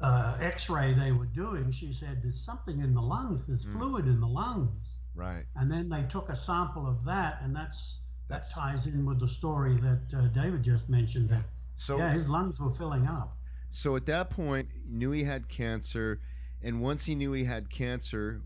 uh, 0.00 0.36
X-ray 0.40 0.94
they 0.94 1.12
were 1.12 1.26
doing, 1.26 1.70
she 1.70 1.92
said, 1.92 2.22
"There's 2.22 2.40
something 2.40 2.80
in 2.80 2.94
the 2.94 3.02
lungs. 3.02 3.44
There's 3.44 3.66
Mm. 3.66 3.72
fluid 3.72 4.06
in 4.06 4.20
the 4.20 4.28
lungs." 4.28 4.96
right. 5.14 5.44
And 5.56 5.70
then 5.70 5.88
they 5.90 6.04
took 6.04 6.30
a 6.30 6.36
sample 6.36 6.86
of 6.86 7.04
that, 7.04 7.42
and 7.42 7.54
that's 7.54 7.99
That's- 8.30 8.48
that 8.48 8.54
ties 8.54 8.86
in 8.86 9.04
with 9.04 9.18
the 9.20 9.28
story 9.28 9.76
that 9.78 10.14
uh, 10.16 10.28
David 10.28 10.62
just 10.62 10.88
mentioned. 10.88 11.28
That 11.28 11.42
So 11.76 11.98
yeah, 11.98 12.12
his 12.12 12.28
lungs 12.28 12.60
were 12.60 12.70
filling 12.70 13.06
up. 13.06 13.36
So 13.72 13.96
at 13.96 14.06
that 14.06 14.30
point, 14.30 14.68
he 14.72 14.80
knew 14.92 15.10
he 15.10 15.24
had 15.24 15.48
cancer, 15.48 16.20
and 16.62 16.80
once 16.80 17.04
he 17.04 17.14
knew 17.14 17.32
he 17.32 17.44
had 17.44 17.70
cancer, 17.70 18.42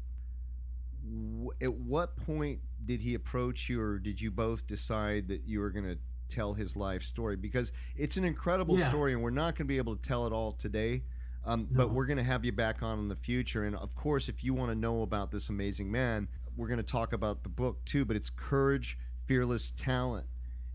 w- 1.04 1.50
at 1.60 1.72
what 1.72 2.16
point 2.16 2.60
did 2.84 3.00
he 3.00 3.14
approach 3.14 3.68
you, 3.68 3.80
or 3.80 3.98
did 3.98 4.20
you 4.20 4.30
both 4.30 4.66
decide 4.66 5.28
that 5.28 5.42
you 5.46 5.60
were 5.60 5.70
going 5.70 5.86
to 5.86 5.98
tell 6.28 6.52
his 6.54 6.76
life 6.76 7.02
story? 7.02 7.36
Because 7.36 7.72
it's 7.96 8.16
an 8.16 8.24
incredible 8.24 8.78
Yeah. 8.78 8.88
story, 8.90 9.12
and 9.14 9.22
we're 9.22 9.30
not 9.30 9.54
going 9.56 9.66
to 9.66 9.72
be 9.72 9.78
able 9.78 9.96
to 9.96 10.02
tell 10.02 10.26
it 10.26 10.32
all 10.32 10.52
today. 10.52 11.02
Um, 11.46 11.68
But 11.70 11.92
we're 11.92 12.06
going 12.06 12.16
to 12.16 12.22
have 12.24 12.42
you 12.44 12.52
back 12.52 12.82
on 12.82 12.98
in 12.98 13.08
the 13.08 13.16
future, 13.16 13.64
and 13.64 13.76
of 13.76 13.94
course, 13.94 14.28
if 14.30 14.42
you 14.44 14.54
want 14.54 14.70
to 14.70 14.74
know 14.74 15.02
about 15.02 15.30
this 15.30 15.50
amazing 15.50 15.90
man, 15.90 16.26
we're 16.56 16.68
going 16.68 16.78
to 16.78 16.82
talk 16.82 17.12
about 17.12 17.42
the 17.42 17.50
book 17.50 17.84
too. 17.84 18.04
But 18.06 18.16
it's 18.16 18.30
Courage, 18.30 18.98
Fearless 19.26 19.70
Talent, 19.72 20.26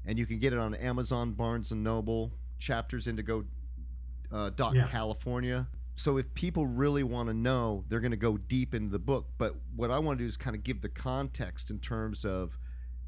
and 0.05 0.17
you 0.17 0.25
can 0.25 0.39
get 0.39 0.53
it 0.53 0.59
on 0.59 0.73
Amazon, 0.75 1.33
Barnes 1.33 1.71
and 1.71 1.83
Noble, 1.83 2.31
Chapters 2.59 3.07
Indigo 3.07 3.45
uh, 4.31 4.49
dot 4.51 4.75
Yeah. 4.75 4.87
California. 4.87 5.67
So 5.95 6.17
if 6.17 6.33
people 6.33 6.65
really 6.65 7.03
want 7.03 7.27
to 7.27 7.33
know, 7.33 7.83
they're 7.89 7.99
going 7.99 8.11
to 8.11 8.17
go 8.17 8.37
deep 8.37 8.73
into 8.73 8.89
the 8.91 8.99
book. 8.99 9.27
But 9.37 9.55
what 9.75 9.91
I 9.91 9.99
want 9.99 10.17
to 10.17 10.23
do 10.23 10.27
is 10.27 10.37
kind 10.37 10.55
of 10.55 10.63
give 10.63 10.81
the 10.81 10.87
context 10.89 11.69
in 11.71 11.79
terms 11.79 12.23
of, 12.25 12.57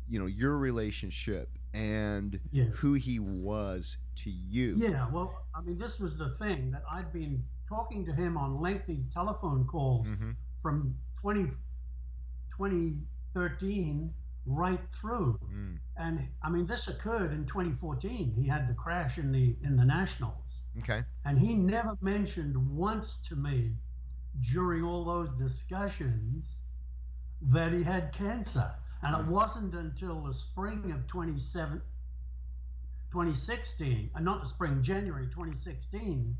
you 0.10 0.20
know, 0.20 0.26
your 0.26 0.58
relationship 0.58 1.50
and 1.74 2.38
Yes. 2.52 2.74
who 2.76 2.94
he 2.94 3.20
was 3.20 3.96
to 4.18 4.30
you. 4.30 4.74
Yeah, 4.76 5.08
well, 5.10 5.46
I 5.56 5.62
mean, 5.62 5.78
this 5.78 6.00
was 6.00 6.18
the 6.18 6.30
thing 6.32 6.70
that 6.72 6.84
I'd 6.92 7.14
been 7.14 7.42
talking 7.70 8.06
to 8.08 8.12
him 8.14 8.36
on 8.38 8.60
lengthy 8.60 9.06
telephone 9.10 9.66
calls 9.66 10.10
Mhm. 10.10 10.36
from 10.62 10.94
20, 11.14 11.48
2013 12.58 14.14
right 14.46 14.80
through. 14.89 15.39
Mm. 15.54 15.78
And 15.98 16.28
I 16.42 16.50
mean, 16.50 16.66
this 16.66 16.88
occurred 16.88 17.32
in 17.32 17.46
2014. 17.46 18.34
He 18.36 18.48
had 18.48 18.68
the 18.68 18.74
crash 18.74 19.18
in 19.18 19.32
the 19.32 19.56
in 19.64 19.76
the 19.76 19.86
Nationals, 19.86 20.64
Okay. 20.80 21.04
and 21.26 21.38
he 21.38 21.54
never 21.54 21.98
mentioned 22.02 22.56
once 22.56 23.22
to 23.30 23.36
me 23.36 23.76
during 24.52 24.84
all 24.84 25.04
those 25.04 25.34
discussions 25.34 26.62
that 27.42 27.74
he 27.74 27.84
had 27.84 28.12
cancer. 28.14 28.74
And 29.04 29.20
it 29.20 29.26
wasn't 29.32 29.74
until 29.74 30.22
the 30.22 30.34
spring 30.34 30.92
of 30.92 31.08
27, 31.08 31.82
2016, 33.12 34.12
and 34.16 34.26
not 34.26 34.42
the 34.44 34.48
spring, 34.50 34.82
January 34.82 35.26
2016, 35.26 36.38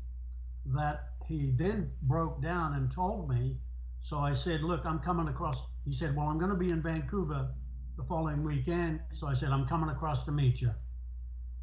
that 0.66 1.08
he 1.26 1.50
then 1.56 1.90
broke 2.02 2.40
down 2.40 2.74
and 2.74 2.90
told 2.90 3.28
me. 3.28 3.56
So 4.00 4.18
I 4.18 4.34
said, 4.34 4.62
Look, 4.62 4.84
I'm 4.84 4.98
coming 5.00 5.28
across. 5.28 5.62
He 5.84 5.92
said, 5.92 6.16
Well, 6.16 6.26
I'm 6.26 6.38
going 6.38 6.50
to 6.50 6.56
be 6.56 6.70
in 6.70 6.82
Vancouver 6.82 7.50
the 7.96 8.04
following 8.04 8.42
weekend. 8.42 9.00
So 9.12 9.26
I 9.26 9.34
said, 9.34 9.50
I'm 9.50 9.66
coming 9.66 9.90
across 9.90 10.24
to 10.24 10.32
meet 10.32 10.60
you. 10.60 10.70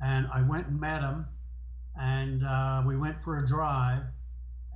And 0.01 0.27
I 0.34 0.41
went 0.41 0.67
and 0.67 0.80
met 0.80 1.01
him, 1.01 1.25
and 1.99 2.45
uh, 2.45 2.84
we 2.86 2.95
went 2.97 3.23
for 3.23 3.39
a 3.39 3.47
drive, 3.47 4.03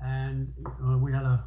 and 0.01 0.53
uh, 0.85 0.97
we 0.97 1.11
had 1.13 1.23
a 1.23 1.43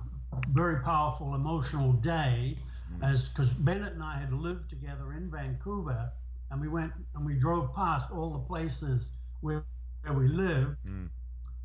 very 0.50 0.82
powerful 0.82 1.34
emotional 1.34 1.92
day 1.92 2.58
as 3.02 3.28
because 3.28 3.52
Bennett 3.54 3.92
and 3.92 4.02
I 4.02 4.18
had 4.18 4.32
lived 4.32 4.70
together 4.70 5.12
in 5.12 5.30
Vancouver, 5.30 6.10
and 6.50 6.60
we 6.60 6.68
went 6.68 6.92
and 7.14 7.26
we 7.26 7.34
drove 7.36 7.74
past 7.74 8.10
all 8.10 8.30
the 8.30 8.38
places 8.38 9.12
where, 9.40 9.64
where 10.02 10.14
we 10.14 10.28
lived 10.28 10.76
Mm. 10.86 11.10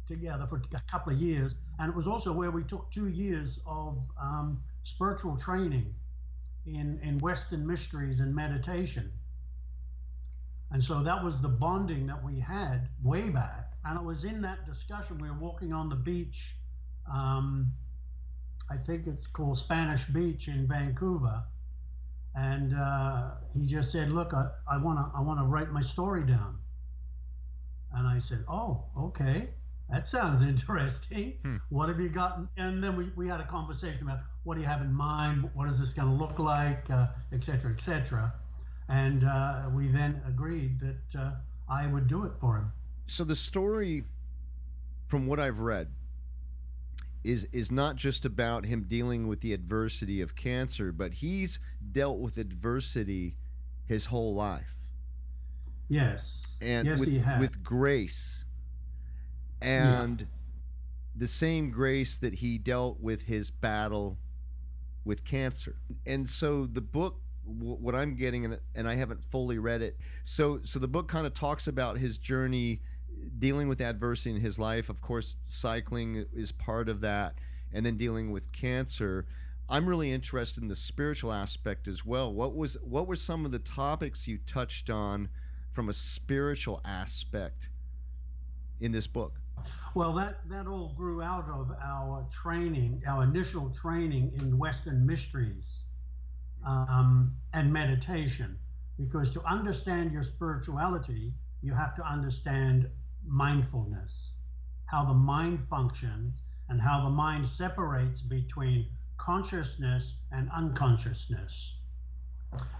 together 0.07 0.45
for 0.47 0.61
a 0.73 0.81
couple 0.91 1.13
of 1.13 1.19
years, 1.21 1.57
and 1.79 1.89
it 1.89 1.95
was 1.95 2.07
also 2.07 2.33
where 2.33 2.51
we 2.51 2.63
took 2.63 2.91
two 2.91 3.07
years 3.07 3.59
of 3.65 4.01
um, 4.21 4.61
spiritual 4.83 5.37
training 5.37 5.93
in 6.65 6.99
in 7.03 7.17
Western 7.19 7.65
mysteries 7.65 8.19
and 8.19 8.33
meditation. 8.35 9.11
And 10.71 10.83
so 10.83 11.03
that 11.03 11.23
was 11.23 11.41
the 11.41 11.49
bonding 11.49 12.07
that 12.07 12.23
we 12.23 12.39
had 12.39 12.87
way 13.03 13.29
back. 13.29 13.73
And 13.83 13.99
it 13.99 14.05
was 14.05 14.23
in 14.23 14.41
that 14.43 14.65
discussion 14.65 15.17
we 15.17 15.29
were 15.29 15.37
walking 15.37 15.73
on 15.73 15.89
the 15.89 15.95
beach. 15.95 16.55
Um, 17.11 17.73
I 18.69 18.77
think 18.77 19.05
it's 19.05 19.27
called 19.27 19.57
Spanish 19.57 20.05
Beach 20.05 20.47
in 20.47 20.67
Vancouver. 20.67 21.43
And 22.33 22.73
uh, 22.73 23.31
he 23.53 23.65
just 23.65 23.91
said, 23.91 24.13
"Look, 24.13 24.33
I, 24.33 24.49
I 24.65 24.77
wanna 24.77 25.11
I 25.13 25.21
wanna 25.21 25.45
write 25.45 25.71
my 25.71 25.81
story 25.81 26.23
down." 26.23 26.59
And 27.91 28.07
I 28.07 28.19
said, 28.19 28.45
"Oh, 28.47 28.85
okay, 28.97 29.49
that 29.91 30.05
sounds 30.05 30.41
interesting. 30.41 31.33
Hmm. 31.43 31.57
What 31.69 31.89
have 31.89 31.99
you 31.99 32.09
got?" 32.09 32.39
And 32.57 32.83
then 32.83 32.95
we, 32.95 33.11
we 33.15 33.27
had 33.27 33.39
a 33.41 33.45
conversation 33.45 34.03
about 34.03 34.19
what 34.43 34.55
do 34.55 34.61
you 34.61 34.67
have 34.67 34.81
in 34.81 34.93
mind? 34.93 35.49
What 35.53 35.67
is 35.69 35.79
this 35.79 35.93
going 35.93 36.07
to 36.07 36.13
look 36.23 36.39
like, 36.39 36.89
uh, 36.89 37.07
et 37.31 37.43
cetera, 37.43 37.71
et 37.71 37.79
cetera. 37.81 38.33
And 38.89 39.23
uh, 39.23 39.69
we 39.73 39.87
then 39.87 40.21
agreed 40.27 40.79
that 40.79 41.19
uh, 41.19 41.31
I 41.69 41.87
would 41.87 42.07
do 42.07 42.23
it 42.25 42.33
for 42.39 42.57
him. 42.57 42.71
so 43.07 43.23
the 43.23 43.35
story 43.35 44.03
from 45.07 45.27
what 45.27 45.39
i've 45.39 45.59
read 45.59 45.87
is 47.23 47.45
is 47.51 47.71
not 47.71 47.95
just 47.97 48.23
about 48.25 48.65
him 48.65 48.83
dealing 48.83 49.27
with 49.27 49.41
the 49.41 49.53
adversity 49.53 50.21
of 50.21 50.35
cancer 50.35 50.91
but 50.91 51.13
he's 51.15 51.59
dealt 51.91 52.19
with 52.19 52.37
adversity 52.37 53.35
his 53.85 54.05
whole 54.05 54.33
life 54.33 54.75
Yes. 55.89 56.57
and 56.61 56.87
yes, 56.87 56.99
with, 56.99 57.09
he 57.09 57.19
had. 57.19 57.39
with 57.41 57.61
grace 57.63 58.40
and 59.61 60.27
the 61.15 61.27
same 61.27 61.71
grace 61.71 62.17
that 62.17 62.35
he 62.35 62.57
dealt 62.57 62.99
with 62.99 63.23
his 63.23 63.49
battle 63.49 64.17
with 65.03 65.23
cancer. 65.23 65.75
And 66.05 66.29
so 66.29 66.65
the 66.65 66.81
book 66.81 67.19
wh- 67.43 67.81
what 67.81 67.95
i'm 67.95 68.15
getting 68.15 68.55
and 68.75 68.87
i 68.87 68.93
haven't 68.93 69.23
fully 69.23 69.57
read 69.57 69.81
it 69.81 69.97
so 70.25 70.59
so 70.63 70.77
the 70.77 70.87
book 70.87 71.07
kind 71.07 71.25
of 71.25 71.33
talks 71.33 71.67
about 71.67 71.97
his 71.97 72.19
journey 72.19 72.81
dealing 73.39 73.67
with 73.67 73.81
adversity 73.81 74.31
in 74.35 74.41
his 74.41 74.59
life. 74.59 74.89
Of 74.89 75.01
course 75.01 75.35
cycling 75.45 76.25
is 76.33 76.51
part 76.51 76.89
of 76.89 77.01
that 77.01 77.35
and 77.73 77.85
then 77.85 77.97
dealing 77.97 78.31
with 78.31 78.51
cancer. 78.51 79.25
I'm 79.69 79.87
really 79.87 80.11
interested 80.11 80.61
in 80.61 80.69
the 80.69 80.75
spiritual 80.75 81.31
aspect 81.31 81.87
as 81.87 82.05
well. 82.05 82.33
What 82.33 82.55
was 82.55 82.77
what 82.83 83.07
were 83.07 83.15
some 83.15 83.45
of 83.45 83.51
the 83.51 83.59
topics 83.59 84.27
you 84.27 84.37
touched 84.45 84.89
on 84.89 85.29
from 85.71 85.87
a 85.87 85.93
spiritual 85.93 86.81
aspect 86.83 87.69
in 88.79 88.91
this 88.91 89.07
book 89.07 89.40
Well, 89.93 90.13
that, 90.13 90.47
that 90.49 90.67
all 90.67 90.93
grew 90.95 91.21
out 91.21 91.49
of 91.49 91.71
our 91.83 92.25
training, 92.31 93.03
our 93.07 93.23
initial 93.23 93.69
training 93.69 94.31
in 94.39 94.57
Western 94.57 95.05
mysteries 95.05 95.85
um, 96.65 97.35
and 97.53 97.71
meditation. 97.71 98.57
Because 98.97 99.29
to 99.31 99.41
understand 99.43 100.11
your 100.11 100.23
spirituality, 100.23 101.33
you 101.61 101.73
have 101.73 101.95
to 101.95 102.03
understand 102.03 102.89
mindfulness, 103.25 104.33
how 104.85 105.03
the 105.03 105.13
mind 105.13 105.61
functions, 105.61 106.43
and 106.69 106.81
how 106.81 107.03
the 107.03 107.09
mind 107.09 107.45
separates 107.45 108.21
between 108.21 108.87
consciousness 109.17 110.15
and 110.31 110.49
unconsciousness. 110.51 111.75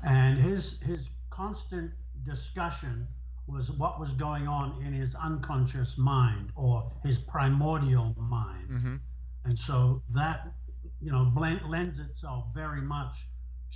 And 0.04 0.40
his, 0.40 0.80
his 0.84 1.10
constant 1.30 1.92
discussion 2.26 3.08
was 3.52 3.72
what 3.72 3.99
was 3.99 4.14
going 4.14 4.47
on 4.47 4.82
in 4.86 4.93
his 4.93 5.16
unconscious 5.16 5.97
mind 5.97 6.52
or 6.56 6.91
his 7.04 7.20
primordial 7.20 8.16
mind. 8.18 8.70
Mm-hmm. 8.70 8.95
And 9.45 9.60
so 9.60 10.02
that, 10.12 10.54
you 11.02 11.12
know, 11.12 11.26
blend, 11.26 11.62
lends 11.68 11.99
itself 11.99 12.45
very 12.54 12.82
much 12.82 13.28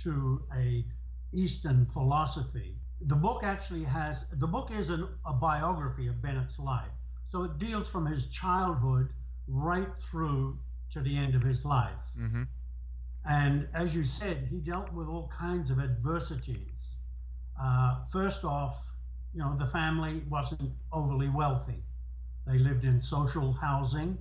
to 0.02 0.42
a 0.56 0.84
Eastern 1.32 1.86
philosophy. 1.86 2.76
The 3.02 3.16
book 3.16 3.42
actually 3.44 3.84
has, 3.84 4.24
the 4.32 4.46
book 4.46 4.70
is 4.70 4.90
an, 4.90 5.06
a 5.26 5.32
biography 5.32 6.06
of 6.06 6.22
Bennett's 6.22 6.58
life. 6.58 6.88
So 7.28 7.42
it 7.42 7.58
deals 7.58 7.88
from 7.88 8.06
his 8.06 8.28
childhood 8.28 9.12
right 9.48 9.88
through 9.98 10.58
to 10.92 11.00
the 11.00 11.16
end 11.16 11.34
of 11.34 11.42
his 11.42 11.64
life. 11.64 12.06
Mm-hmm. 12.18 12.44
And 13.28 13.68
as 13.74 13.94
you 13.94 14.04
said, 14.04 14.46
he 14.48 14.60
dealt 14.60 14.92
with 14.92 15.08
all 15.08 15.28
kinds 15.36 15.70
of 15.70 15.80
adversities. 15.80 16.98
Uh, 17.60 18.04
first 18.04 18.44
off, 18.44 18.95
you 19.36 19.42
know, 19.42 19.54
the 19.54 19.66
family 19.66 20.22
wasn't 20.30 20.70
overly 20.90 21.28
wealthy. 21.28 21.82
They 22.46 22.58
lived 22.58 22.84
in 22.84 22.98
social 23.02 23.52
housing. 23.52 24.16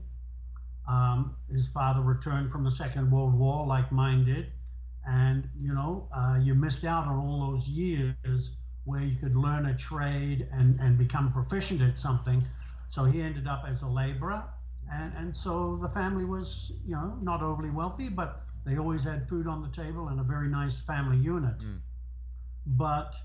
Um, 0.89 1.37
his 1.49 1.69
father 1.69 2.01
returned 2.01 2.51
from 2.51 2.65
the 2.65 2.71
Second 2.71 3.09
World 3.09 3.33
War, 3.33 3.65
like 3.65 3.93
mine 3.93 4.25
did. 4.25 4.47
And, 5.07 5.47
you 5.57 5.73
know, 5.73 6.09
uh, 6.13 6.37
you 6.41 6.53
missed 6.53 6.83
out 6.83 7.07
on 7.07 7.15
all 7.15 7.51
those 7.51 7.69
years 7.69 8.57
where 8.83 9.01
you 9.01 9.15
could 9.15 9.37
learn 9.37 9.67
a 9.67 9.77
trade 9.77 10.49
and, 10.51 10.77
and 10.81 10.97
become 10.97 11.31
proficient 11.31 11.81
at 11.81 11.97
something. 11.97 12.43
So 12.89 13.05
he 13.05 13.21
ended 13.21 13.47
up 13.47 13.63
as 13.65 13.83
a 13.83 13.87
laborer. 13.87 14.43
And, 14.91 15.13
and 15.15 15.35
so 15.35 15.79
the 15.81 15.89
family 15.89 16.25
was, 16.25 16.73
you 16.85 16.93
know, 16.93 17.17
not 17.21 17.41
overly 17.41 17.69
wealthy, 17.69 18.09
but 18.09 18.41
they 18.65 18.77
always 18.77 19.05
had 19.05 19.29
food 19.29 19.47
on 19.47 19.61
the 19.61 19.69
table 19.69 20.09
and 20.09 20.19
a 20.19 20.23
very 20.23 20.49
nice 20.49 20.79
family 20.81 21.17
unit. 21.17 21.59
Mm. 21.59 21.79
But 22.65 23.15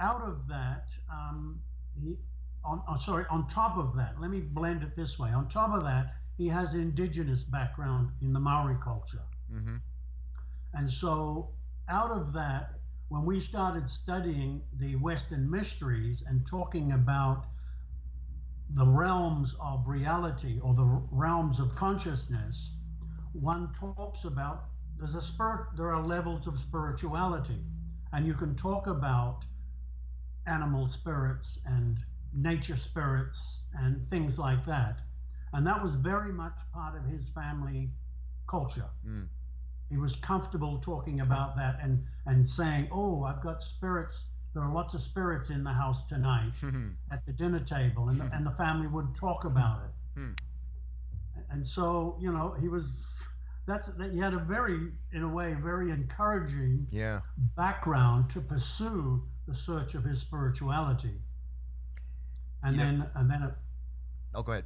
out 0.00 0.22
of 0.22 0.46
that, 0.48 0.90
um, 1.12 1.60
he, 2.00 2.16
on, 2.64 2.82
oh, 2.88 2.96
sorry, 2.96 3.24
on 3.30 3.46
top 3.48 3.76
of 3.76 3.96
that, 3.96 4.20
let 4.20 4.30
me 4.30 4.40
blend 4.40 4.82
it 4.82 4.96
this 4.96 5.18
way. 5.18 5.30
On 5.30 5.48
top 5.48 5.74
of 5.74 5.82
that, 5.84 6.14
he 6.36 6.48
has 6.48 6.74
indigenous 6.74 7.44
background 7.44 8.10
in 8.22 8.32
the 8.32 8.40
Maori 8.40 8.76
culture. 8.82 9.22
Mm-hmm. 9.52 9.76
And 10.74 10.90
so, 10.90 11.50
out 11.88 12.10
of 12.10 12.32
that, 12.34 12.74
when 13.08 13.24
we 13.24 13.40
started 13.40 13.88
studying 13.88 14.62
the 14.78 14.96
Western 14.96 15.50
mysteries 15.50 16.22
and 16.26 16.46
talking 16.46 16.92
about 16.92 17.46
the 18.70 18.86
realms 18.86 19.56
of 19.60 19.88
reality 19.88 20.60
or 20.60 20.74
the 20.74 20.84
realms 21.10 21.58
of 21.58 21.74
consciousness, 21.74 22.72
one 23.32 23.72
talks 23.72 24.24
about 24.24 24.66
there's 24.98 25.14
a 25.14 25.22
spirit, 25.22 25.68
there 25.76 25.94
are 25.94 26.02
levels 26.04 26.46
of 26.46 26.58
spirituality, 26.58 27.64
and 28.12 28.26
you 28.26 28.34
can 28.34 28.54
talk 28.54 28.86
about 28.88 29.44
animal 30.48 30.86
spirits 30.86 31.58
and 31.66 31.98
nature 32.32 32.76
spirits 32.76 33.60
and 33.74 34.04
things 34.04 34.38
like 34.38 34.64
that. 34.66 35.00
And 35.52 35.66
that 35.66 35.82
was 35.82 35.94
very 35.94 36.32
much 36.32 36.58
part 36.72 36.96
of 36.96 37.04
his 37.04 37.30
family 37.30 37.90
culture. 38.46 38.90
Mm. 39.06 39.26
He 39.88 39.96
was 39.96 40.16
comfortable 40.16 40.78
talking 40.78 41.20
about 41.20 41.56
that 41.56 41.78
and, 41.82 42.04
and 42.26 42.46
saying, 42.46 42.88
Oh, 42.92 43.24
I've 43.24 43.40
got 43.40 43.62
spirits. 43.62 44.24
There 44.54 44.62
are 44.62 44.72
lots 44.72 44.94
of 44.94 45.00
spirits 45.00 45.50
in 45.50 45.62
the 45.64 45.72
house 45.72 46.04
tonight 46.04 46.52
Mm-hmm. 46.60 46.88
at 47.12 47.24
the 47.26 47.32
dinner 47.32 47.60
table. 47.60 48.08
And 48.08 48.20
the, 48.20 48.28
and 48.34 48.46
the 48.46 48.50
family 48.50 48.86
would 48.88 49.14
talk 49.14 49.44
about 49.44 49.82
it. 49.84 50.20
Hmm. 50.20 50.32
And 51.50 51.64
so, 51.64 52.16
you 52.20 52.32
know, 52.32 52.54
he 52.60 52.68
was, 52.68 52.84
that's, 53.66 53.86
that 53.86 54.10
he 54.12 54.18
had 54.18 54.34
a 54.34 54.38
very, 54.38 54.92
in 55.12 55.22
a 55.22 55.28
way, 55.28 55.54
very 55.54 55.90
encouraging 55.90 56.86
Yeah. 56.90 57.20
background 57.56 58.28
to 58.30 58.40
pursue 58.40 59.22
the 59.48 59.54
search 59.54 59.94
of 59.94 60.04
his 60.04 60.20
spirituality. 60.20 61.20
And 62.62 62.76
You 62.76 62.82
know- 62.84 62.90
then, 62.98 63.10
and 63.14 63.30
then, 63.30 63.42
it, 63.44 63.54
Oh, 64.34 64.42
go 64.42 64.52
ahead. 64.52 64.64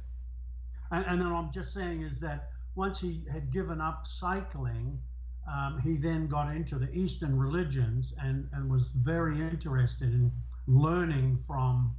and, 0.91 1.05
and 1.05 1.21
then 1.21 1.31
I'm 1.31 1.51
just 1.51 1.73
saying 1.73 2.01
is 2.01 2.19
that 2.19 2.51
once 2.75 2.99
he 2.99 3.25
had 3.31 3.51
given 3.51 3.79
up 3.79 4.05
cycling, 4.05 4.99
um, 5.47 5.79
he 5.79 5.97
then 5.97 6.27
got 6.27 6.53
into 6.55 6.77
the 6.77 6.91
Eastern 6.91 7.37
religions 7.37 8.13
and, 8.21 8.49
and 8.53 8.69
was 8.69 8.91
very 8.91 9.41
interested 9.41 10.11
in 10.13 10.31
learning 10.67 11.37
from 11.37 11.95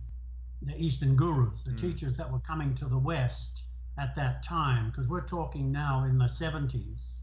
the 0.62 0.76
Eastern 0.76 1.14
gurus, 1.16 1.62
the 1.64 1.70
Mm. 1.72 1.78
teachers 1.80 2.16
that 2.16 2.30
were 2.30 2.41
coming 2.41 2.74
to 2.76 2.87
the 2.87 2.99
West 2.99 3.64
at 3.99 4.14
that 4.16 4.43
time, 4.43 4.91
because 4.91 5.09
we're 5.09 5.26
talking 5.26 5.70
now 5.72 6.05
in 6.05 6.18
the 6.18 6.28
70s. 6.28 7.20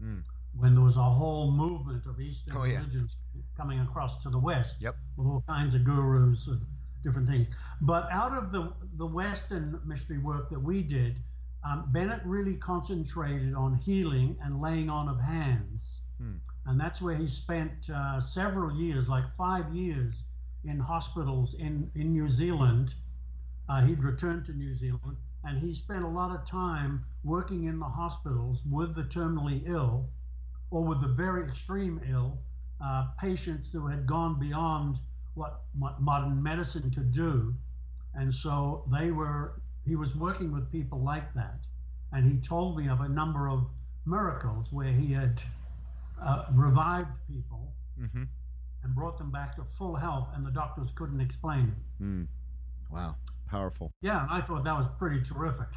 Mm. 0.00 0.22
When 0.54 0.74
there 0.74 0.84
was 0.84 0.96
a 0.96 1.02
whole 1.02 1.50
movement 1.50 2.04
of 2.06 2.20
Eastern 2.20 2.56
Oh, 2.56 2.64
yeah. 2.64 2.78
religions 2.78 3.16
coming 3.56 3.80
across 3.80 4.22
to 4.22 4.30
the 4.30 4.38
West 4.38 4.82
Yep. 4.82 4.96
with 5.16 5.26
all 5.26 5.42
kinds 5.48 5.74
of 5.74 5.84
gurus 5.84 6.46
and 6.48 6.60
different 7.04 7.28
things. 7.28 7.50
But 7.80 8.08
out 8.10 8.36
of 8.36 8.52
the, 8.52 8.72
the 8.96 9.06
Western 9.06 9.80
mystery 9.84 10.18
work 10.18 10.50
that 10.50 10.60
we 10.60 10.82
did, 10.82 11.20
um, 11.64 11.90
Bennett 11.92 12.20
really 12.24 12.56
concentrated 12.56 13.54
on 13.54 13.74
healing 13.76 14.36
and 14.42 14.60
laying 14.60 14.90
on 14.90 15.08
of 15.08 15.20
hands. 15.20 16.02
Hmm. 16.18 16.36
And 16.66 16.78
that's 16.80 17.00
where 17.00 17.14
he 17.16 17.26
spent 17.26 17.88
uh, 17.90 18.20
several 18.20 18.76
years, 18.76 19.08
like 19.08 19.28
five 19.30 19.72
years, 19.74 20.24
in 20.64 20.78
hospitals 20.78 21.54
in, 21.54 21.90
in 21.94 22.12
New 22.12 22.28
Zealand. 22.28 22.94
Uh, 23.68 23.84
he'd 23.84 24.02
returned 24.02 24.44
to 24.46 24.52
New 24.52 24.72
Zealand 24.72 25.16
and 25.44 25.58
he 25.58 25.74
spent 25.74 26.04
a 26.04 26.08
lot 26.08 26.30
of 26.34 26.44
time 26.44 27.04
working 27.24 27.64
in 27.64 27.78
the 27.78 27.84
hospitals 27.86 28.62
with 28.70 28.94
the 28.94 29.02
terminally 29.02 29.62
ill 29.66 30.08
or 30.72 30.82
with 30.84 31.00
the 31.00 31.08
very 31.24 31.44
extreme 31.44 32.00
ill 32.10 32.38
uh, 32.84 33.06
patients 33.20 33.70
who 33.72 33.86
had 33.86 34.06
gone 34.06 34.40
beyond 34.40 34.96
what, 35.34 35.62
what 35.78 36.00
modern 36.00 36.42
medicine 36.42 36.90
could 36.90 37.12
do. 37.12 37.54
And 38.14 38.34
so 38.34 38.84
they 38.90 39.12
were, 39.12 39.60
he 39.86 39.94
was 39.96 40.16
working 40.16 40.52
with 40.52 40.70
people 40.72 40.98
like 41.12 41.32
that. 41.34 41.60
And 42.12 42.26
he 42.30 42.38
told 42.40 42.76
me 42.76 42.88
of 42.88 43.00
a 43.00 43.08
number 43.08 43.48
of 43.48 43.70
miracles 44.04 44.72
where 44.72 44.92
he 44.92 45.12
had 45.12 45.40
uh, 46.20 46.46
revived 46.52 47.10
people 47.28 47.68
Mm-hmm. 48.00 48.24
and 48.82 48.94
brought 48.94 49.18
them 49.18 49.30
back 49.30 49.54
to 49.56 49.64
full 49.64 49.94
health, 49.94 50.30
and 50.34 50.44
the 50.44 50.50
doctors 50.50 50.90
couldn't 50.96 51.20
explain 51.20 51.72
it. 51.76 52.02
Mm. 52.02 52.26
Wow. 52.90 53.16
Powerful. 53.48 53.92
Yeah, 54.00 54.22
and 54.22 54.30
I 54.30 54.40
thought 54.40 54.64
that 54.64 54.76
was 54.76 54.88
pretty 54.98 55.22
terrific. 55.22 55.68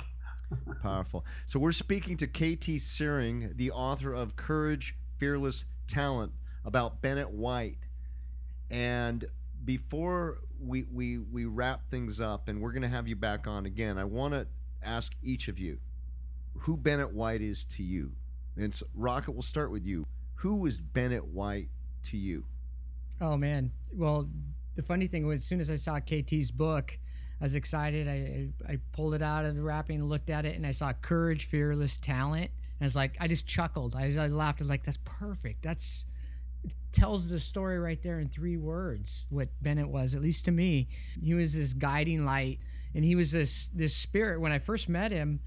Powerful. 0.82 1.26
So 1.48 1.60
we're 1.60 1.72
speaking 1.72 2.18
to 2.18 2.28
KT 2.28 2.82
Searing, 2.82 3.52
the 3.56 3.72
author 3.72 4.14
of 4.14 4.36
Courage, 4.36 4.96
Fearless 5.18 5.66
Talent, 5.88 6.32
about 6.64 7.02
Bennett 7.02 7.30
White. 7.30 7.88
And 8.70 9.26
before 9.64 10.40
we 10.60 10.84
we 10.84 11.18
we 11.18 11.46
wrap 11.46 11.90
things 11.90 12.22
up, 12.22 12.48
and 12.48 12.62
we're 12.62 12.72
going 12.72 12.82
to 12.84 12.88
have 12.88 13.08
you 13.08 13.16
back 13.16 13.48
on 13.48 13.66
again, 13.66 13.98
I 13.98 14.04
want 14.04 14.34
to 14.34 14.48
ask 14.84 15.14
each 15.24 15.48
of 15.48 15.60
you 15.60 15.80
who 16.58 16.78
Bennett 16.78 17.14
White 17.14 17.42
is 17.42 17.66
to 17.66 17.84
you. 17.84 18.12
And 18.58 18.74
so, 18.74 18.86
Rocket, 18.94 19.32
we'll 19.32 19.42
start 19.42 19.72
with 19.72 19.86
you. 19.86 20.06
Who 20.36 20.56
was 20.56 20.80
Bennett 20.80 21.26
White 21.26 21.70
to 22.06 22.18
you? 22.18 22.46
Oh 23.22 23.38
man. 23.38 23.72
Well, 23.92 24.30
the 24.76 24.84
funny 24.84 25.08
thing 25.08 25.26
was, 25.26 25.42
as 25.42 25.46
soon 25.46 25.60
as 25.60 25.70
I 25.70 25.76
saw 25.76 26.00
KT's 26.00 26.52
book, 26.52 26.98
I 27.42 27.44
was 27.46 27.56
excited. 27.56 28.08
I 28.08 28.50
I 28.72 28.80
pulled 28.94 29.14
it 29.14 29.22
out 29.22 29.46
of 29.46 29.56
the 29.56 29.62
wrapping 29.62 30.04
looked 30.04 30.30
at 30.30 30.46
it, 30.46 30.56
and 30.56 30.66
I 30.66 30.72
saw 30.72 30.94
courage, 30.94 31.46
fearless 31.46 31.98
talent. 31.98 32.52
And 32.80 32.82
I 32.82 32.86
was 32.86 32.96
like, 32.96 33.16
I 33.20 33.28
just 33.28 33.46
chuckled. 33.46 33.96
I, 33.96 34.06
I 34.18 34.28
laughed. 34.28 34.62
I 34.62 34.64
was 34.64 34.70
like, 34.70 34.84
that's 34.84 35.00
perfect. 35.04 35.62
That's 35.62 36.06
tells 36.92 37.28
the 37.28 37.40
story 37.40 37.78
right 37.78 38.02
there 38.02 38.20
in 38.20 38.30
three 38.30 38.58
words. 38.58 39.26
What 39.30 39.50
Bennett 39.62 39.90
was, 39.90 40.16
at 40.16 40.22
least 40.22 40.46
to 40.46 40.52
me, 40.52 40.88
he 41.22 41.34
was 41.34 41.54
this 41.54 41.74
guiding 41.74 42.26
light, 42.26 42.60
and 42.94 43.04
he 43.04 43.16
was 43.16 43.32
this 43.32 43.70
this 43.70 43.96
spirit. 43.96 44.40
When 44.40 44.52
I 44.52 44.60
first 44.60 44.90
met 44.90 45.12
him, 45.12 45.40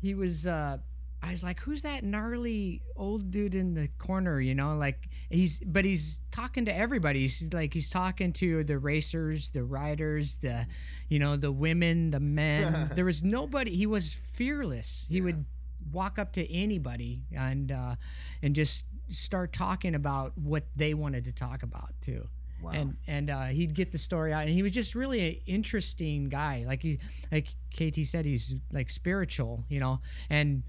he 0.00 0.14
was. 0.14 0.46
uh 0.46 0.78
I 1.22 1.30
was 1.30 1.42
like, 1.42 1.60
"Who's 1.60 1.82
that 1.82 2.04
gnarly 2.04 2.82
old 2.96 3.30
dude 3.30 3.54
in 3.54 3.74
the 3.74 3.88
corner?" 3.98 4.40
You 4.40 4.54
know, 4.54 4.76
like 4.76 5.08
he's, 5.30 5.60
but 5.60 5.84
he's 5.84 6.20
talking 6.30 6.64
to 6.66 6.76
everybody. 6.76 7.20
He's 7.20 7.52
like, 7.52 7.74
he's 7.74 7.90
talking 7.90 8.32
to 8.34 8.62
the 8.64 8.78
racers, 8.78 9.50
the 9.50 9.64
riders, 9.64 10.36
the, 10.36 10.66
you 11.08 11.18
know, 11.18 11.36
the 11.36 11.50
women, 11.52 12.10
the 12.12 12.20
men. 12.20 12.90
there 12.94 13.04
was 13.04 13.24
nobody. 13.24 13.74
He 13.74 13.86
was 13.86 14.12
fearless. 14.12 15.06
He 15.08 15.20
would 15.20 15.44
walk 15.92 16.18
up 16.18 16.32
to 16.34 16.52
anybody 16.52 17.22
and 17.34 17.72
uh, 17.72 17.96
and 18.42 18.54
just 18.54 18.84
start 19.10 19.52
talking 19.52 19.94
about 19.94 20.36
what 20.36 20.64
they 20.76 20.92
wanted 20.94 21.24
to 21.24 21.32
talk 21.32 21.62
about 21.62 21.94
too 22.02 22.28
Wow. 22.60 22.72
and 22.72 22.96
and 23.06 23.30
uh, 23.30 23.44
he'd 23.46 23.72
get 23.74 23.92
the 23.92 23.98
story 23.98 24.32
out 24.32 24.42
and 24.42 24.50
he 24.50 24.62
was 24.64 24.72
just 24.72 24.96
really 24.96 25.28
an 25.28 25.36
interesting 25.46 26.28
guy 26.28 26.64
like 26.66 26.82
he 26.82 26.98
like 27.30 27.46
kt 27.72 28.04
said 28.04 28.24
he's 28.24 28.52
like 28.72 28.90
spiritual 28.90 29.64
you 29.68 29.78
know 29.78 30.00
and 30.28 30.64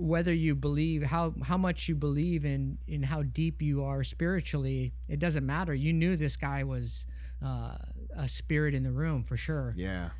whether 0.00 0.32
you 0.32 0.54
believe 0.54 1.02
how 1.02 1.34
how 1.42 1.56
much 1.56 1.88
you 1.88 1.94
believe 1.94 2.44
in 2.44 2.78
in 2.86 3.02
how 3.02 3.22
deep 3.22 3.60
you 3.62 3.84
are 3.84 4.02
spiritually 4.02 4.92
it 5.08 5.18
doesn't 5.18 5.44
matter 5.44 5.74
you 5.74 5.92
knew 5.92 6.16
this 6.16 6.36
guy 6.36 6.64
was 6.64 7.06
uh, 7.44 7.76
a 8.16 8.26
spirit 8.26 8.74
in 8.74 8.82
the 8.82 8.90
room 8.92 9.22
for 9.24 9.36
sure 9.36 9.74
yeah. 9.76 10.10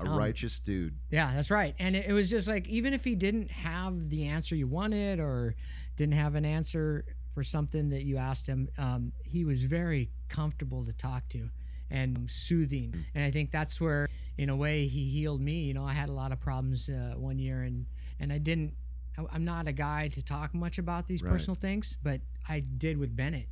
A 0.00 0.04
Um, 0.06 0.16
righteous 0.16 0.60
dude. 0.60 0.94
yeah, 1.10 1.34
that's 1.34 1.50
right. 1.50 1.74
And 1.80 1.96
it, 1.96 2.06
it 2.06 2.12
was 2.12 2.30
just 2.30 2.46
like 2.46 2.68
even 2.68 2.94
if 2.94 3.02
he 3.02 3.16
didn't 3.16 3.50
have 3.50 4.08
the 4.10 4.26
answer 4.26 4.54
you 4.54 4.68
wanted 4.68 5.18
or 5.18 5.56
didn't 5.96 6.14
have 6.14 6.36
an 6.36 6.44
answer 6.44 7.04
for 7.34 7.42
something 7.42 7.88
that 7.90 8.04
you 8.04 8.16
asked 8.16 8.46
him, 8.46 8.68
um, 8.78 9.10
he 9.24 9.44
was 9.44 9.64
very 9.64 10.10
comfortable 10.28 10.84
to 10.84 10.92
talk 10.92 11.28
to 11.30 11.50
and 11.90 12.30
soothing. 12.30 12.94
And 13.14 13.24
I 13.24 13.32
think 13.32 13.50
that's 13.50 13.80
where, 13.80 14.08
in 14.36 14.50
a 14.50 14.54
way, 14.56 14.86
he 14.86 15.10
healed 15.10 15.40
me. 15.40 15.62
You 15.62 15.74
know, 15.74 15.84
I 15.84 15.94
had 15.94 16.08
a 16.08 16.12
lot 16.12 16.30
of 16.30 16.38
problems 16.38 16.88
uh, 16.88 17.14
one 17.16 17.40
year, 17.40 17.62
and 17.62 17.86
and 18.20 18.32
I 18.32 18.38
didn't. 18.38 18.74
I, 19.18 19.22
I'm 19.32 19.44
not 19.44 19.66
a 19.68 19.72
guy 19.72 20.08
to 20.08 20.22
talk 20.22 20.54
much 20.54 20.78
about 20.78 21.06
these 21.06 21.22
Right. 21.22 21.32
personal 21.32 21.54
things, 21.56 21.96
but 22.02 22.20
I 22.48 22.60
did 22.60 22.96
with 22.98 23.14
Bennett. 23.16 23.48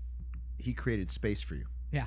He 0.58 0.72
created 0.72 1.10
space 1.10 1.42
for 1.42 1.54
you. 1.54 1.66
Yeah. 1.92 2.06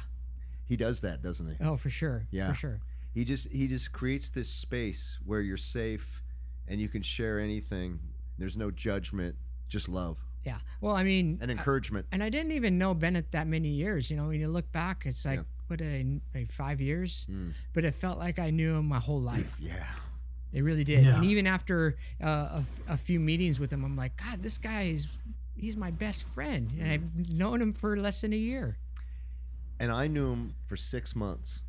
He 0.65 0.75
does 0.75 1.01
that, 1.01 1.21
doesn't 1.21 1.47
he? 1.47 1.55
Oh, 1.63 1.77
for 1.77 1.89
sure. 1.89 2.25
Yeah. 2.31 2.49
For 2.51 2.55
sure. 2.55 2.79
he 3.13 3.25
just 3.25 3.51
he 3.51 3.67
just 3.67 3.91
creates 3.91 4.29
this 4.29 4.49
space 4.49 5.17
where 5.25 5.41
you're 5.41 5.57
safe 5.57 6.21
and 6.67 6.79
you 6.79 6.87
can 6.87 7.01
share 7.01 7.39
anything 7.39 7.99
there's 8.37 8.55
no 8.55 8.69
judgment 8.69 9.35
just 9.67 9.89
love 9.89 10.17
Yeah. 10.45 10.59
Well, 10.79 10.95
I 10.95 11.03
mean, 11.03 11.39
and 11.41 11.49
I- 11.51 11.55
encouragement 11.55 12.05
and 12.11 12.23
I 12.23 12.29
didn't 12.29 12.51
even 12.53 12.77
know 12.77 12.93
Bennett 12.93 13.31
that 13.31 13.47
many 13.47 13.69
years. 13.69 14.09
You 14.11 14.17
know, 14.17 14.27
when 14.27 14.39
you 14.39 14.47
look 14.47 14.71
back, 14.71 15.05
it's 15.05 15.25
like 15.25 15.39
Yeah. 15.39 15.43
what 15.67 15.81
a, 15.81 16.21
like 16.35 16.51
five 16.51 16.79
years, 16.81 17.25
Mm. 17.29 17.53
but 17.73 17.83
it 17.83 17.93
felt 17.95 18.17
like 18.19 18.37
I 18.39 18.49
knew 18.51 18.75
him 18.75 18.85
my 18.87 18.99
whole 18.99 19.21
life. 19.21 19.57
yeah 19.59 19.85
It 20.51 20.63
really 20.63 20.83
did. 20.83 21.05
Yeah. 21.05 21.15
And 21.15 21.25
even 21.25 21.45
after 21.47 21.97
uh, 22.23 22.27
a, 22.27 22.57
f- 22.57 22.79
a 22.89 22.97
few 22.97 23.19
meetings 23.19 23.59
with 23.59 23.71
him, 23.71 23.83
I'm 23.85 23.95
like, 23.95 24.17
God, 24.17 24.41
this 24.41 24.57
guy 24.57 24.83
is 24.83 25.07
he's 25.55 25.77
my 25.77 25.91
best 25.91 26.23
friend, 26.23 26.71
and 26.79 26.91
I've 26.91 27.29
known 27.29 27.61
him 27.61 27.73
for 27.73 27.95
less 27.97 28.21
than 28.21 28.33
a 28.33 28.37
year. 28.37 28.77
and 29.79 29.91
i 29.91 30.07
knew 30.07 30.31
him 30.31 30.55
for 30.67 30.75
six 30.75 31.15
months 31.15 31.59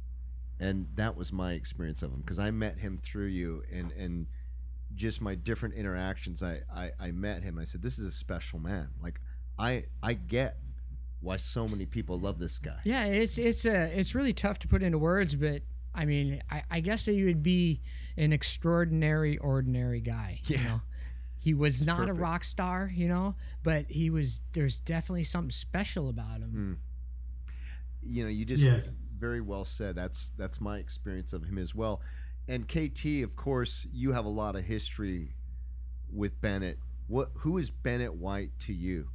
and 0.59 0.87
that 0.97 1.17
was 1.17 1.33
my 1.33 1.53
experience 1.53 2.03
of 2.03 2.11
him 2.13 2.21
because 2.21 2.39
i 2.41 2.51
met 2.51 2.77
him 2.79 2.97
through 2.99 3.27
you 3.27 3.63
and 3.73 3.93
and 3.93 4.27
just 4.97 5.21
my 5.21 5.35
different 5.37 5.75
interactions 5.77 6.43
I, 6.43 6.61
I 6.75 6.91
i 6.99 7.11
met 7.13 7.43
him 7.45 7.59
i 7.59 7.65
said 7.65 7.83
this 7.83 7.99
is 7.99 8.07
a 8.07 8.17
special 8.17 8.59
man 8.59 8.89
like 9.03 9.21
i 9.59 9.85
i 10.03 10.15
get 10.15 10.57
why 11.21 11.37
so 11.37 11.69
many 11.69 11.87
people 11.87 12.19
love 12.19 12.39
this 12.39 12.59
guy 12.59 12.81
Yeah, 12.85 13.05
it's 13.05 13.39
it's 13.39 13.65
a 13.65 13.97
it's 13.99 14.15
really 14.15 14.33
tough 14.33 14.59
to 14.61 14.69
put 14.69 14.83
into 14.83 14.99
words, 14.99 15.35
but 15.37 15.63
I 15.95 16.05
mean, 16.05 16.43
I, 16.51 16.63
I 16.71 16.81
guess 16.81 17.07
that 17.07 17.15
you 17.15 17.27
would 17.27 17.43
be 17.43 17.81
an 18.17 18.33
extraordinary, 18.33 19.39
ordinary 19.39 20.01
guy. 20.01 20.41
You 20.45 20.57
Yeah. 20.57 20.65
know, 20.65 20.81
he 21.39 21.55
was 21.55 21.81
not 21.83 21.99
perfect. 21.99 22.19
a 22.19 22.21
rock 22.21 22.45
star, 22.45 22.91
you 22.95 23.09
know, 23.09 23.35
but 23.63 23.87
he 23.89 24.11
was. 24.11 24.41
There's 24.53 24.81
definitely 24.81 25.25
something 25.25 25.51
special 25.51 26.09
about 26.09 26.41
him. 26.41 26.79
Mm. 26.81 26.87
you 28.03 28.23
know 28.25 28.31
you 28.31 28.45
just 28.47 28.63
Yes. 28.63 28.89
very 29.19 29.41
well 29.43 29.65
said 29.65 29.95
that's 29.95 30.33
that's 30.39 30.59
my 30.61 30.79
experience 30.79 31.35
of 31.35 31.45
him 31.45 31.59
as 31.59 31.75
well 31.75 32.01
and 32.49 32.67
kt 32.67 33.23
of 33.23 33.37
course 33.37 33.87
you 33.93 34.13
have 34.13 34.25
a 34.25 34.29
lot 34.31 34.57
of 34.57 34.65
history 34.65 35.35
with 36.11 36.41
bennett 36.41 36.79
what 37.09 37.31
who 37.35 37.59
is 37.59 37.69
bennett 37.71 38.15
white 38.15 38.51
to 38.61 38.73
you 38.73 39.07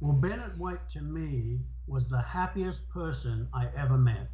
Well, 0.00 0.12
Bennett 0.14 0.58
White 0.58 0.88
to 0.90 1.00
me 1.02 1.60
was 1.86 2.08
the 2.08 2.20
happiest 2.20 2.86
person 2.90 3.48
I 3.54 3.68
ever 3.76 3.96
met. 3.96 4.30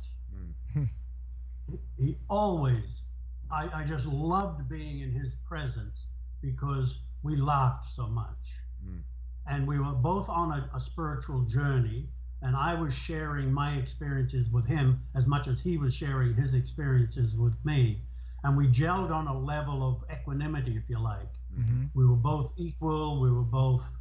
He, 1.71 1.79
he 2.05 2.17
always, 2.29 3.03
I, 3.51 3.69
I 3.73 3.85
just 3.85 4.07
loved 4.07 4.69
being 4.69 5.01
in 5.01 5.13
his 5.13 5.37
presence 5.47 6.07
because 6.41 7.01
we 7.23 7.37
laughed 7.37 7.85
so 7.85 8.07
much. 8.07 8.61
Mm. 8.87 9.03
And 9.47 9.67
we 9.67 9.79
were 9.79 9.93
both 9.93 10.29
on 10.29 10.53
a, 10.53 10.71
a 10.75 10.81
spiritual 10.81 11.43
journey, 11.43 12.09
and 12.43 12.57
I 12.57 12.75
was 12.75 12.95
sharing 12.95 13.53
my 13.53 13.77
experiences 13.77 14.49
with 14.51 14.67
him 14.67 15.03
as 15.15 15.27
much 15.27 15.49
as 15.49 15.61
he 15.61 15.79
was 15.79 15.95
sharing 15.95 16.35
his 16.35 16.55
experiences 16.55 17.35
with 17.37 17.55
me. 17.65 18.03
And 18.45 18.57
we 18.57 18.67
gelled 18.67 19.13
on 19.13 19.29
a 19.29 19.39
level 19.39 19.89
of 19.89 20.05
equanimity, 20.13 20.77
if 20.77 20.89
you 20.89 20.99
like. 20.99 21.33
Mm-hmm. 21.57 21.85
We 21.95 22.07
were 22.07 22.17
both 22.17 22.53
equal. 22.57 23.21
We 23.21 23.31
were 23.31 23.43
both 23.43 23.97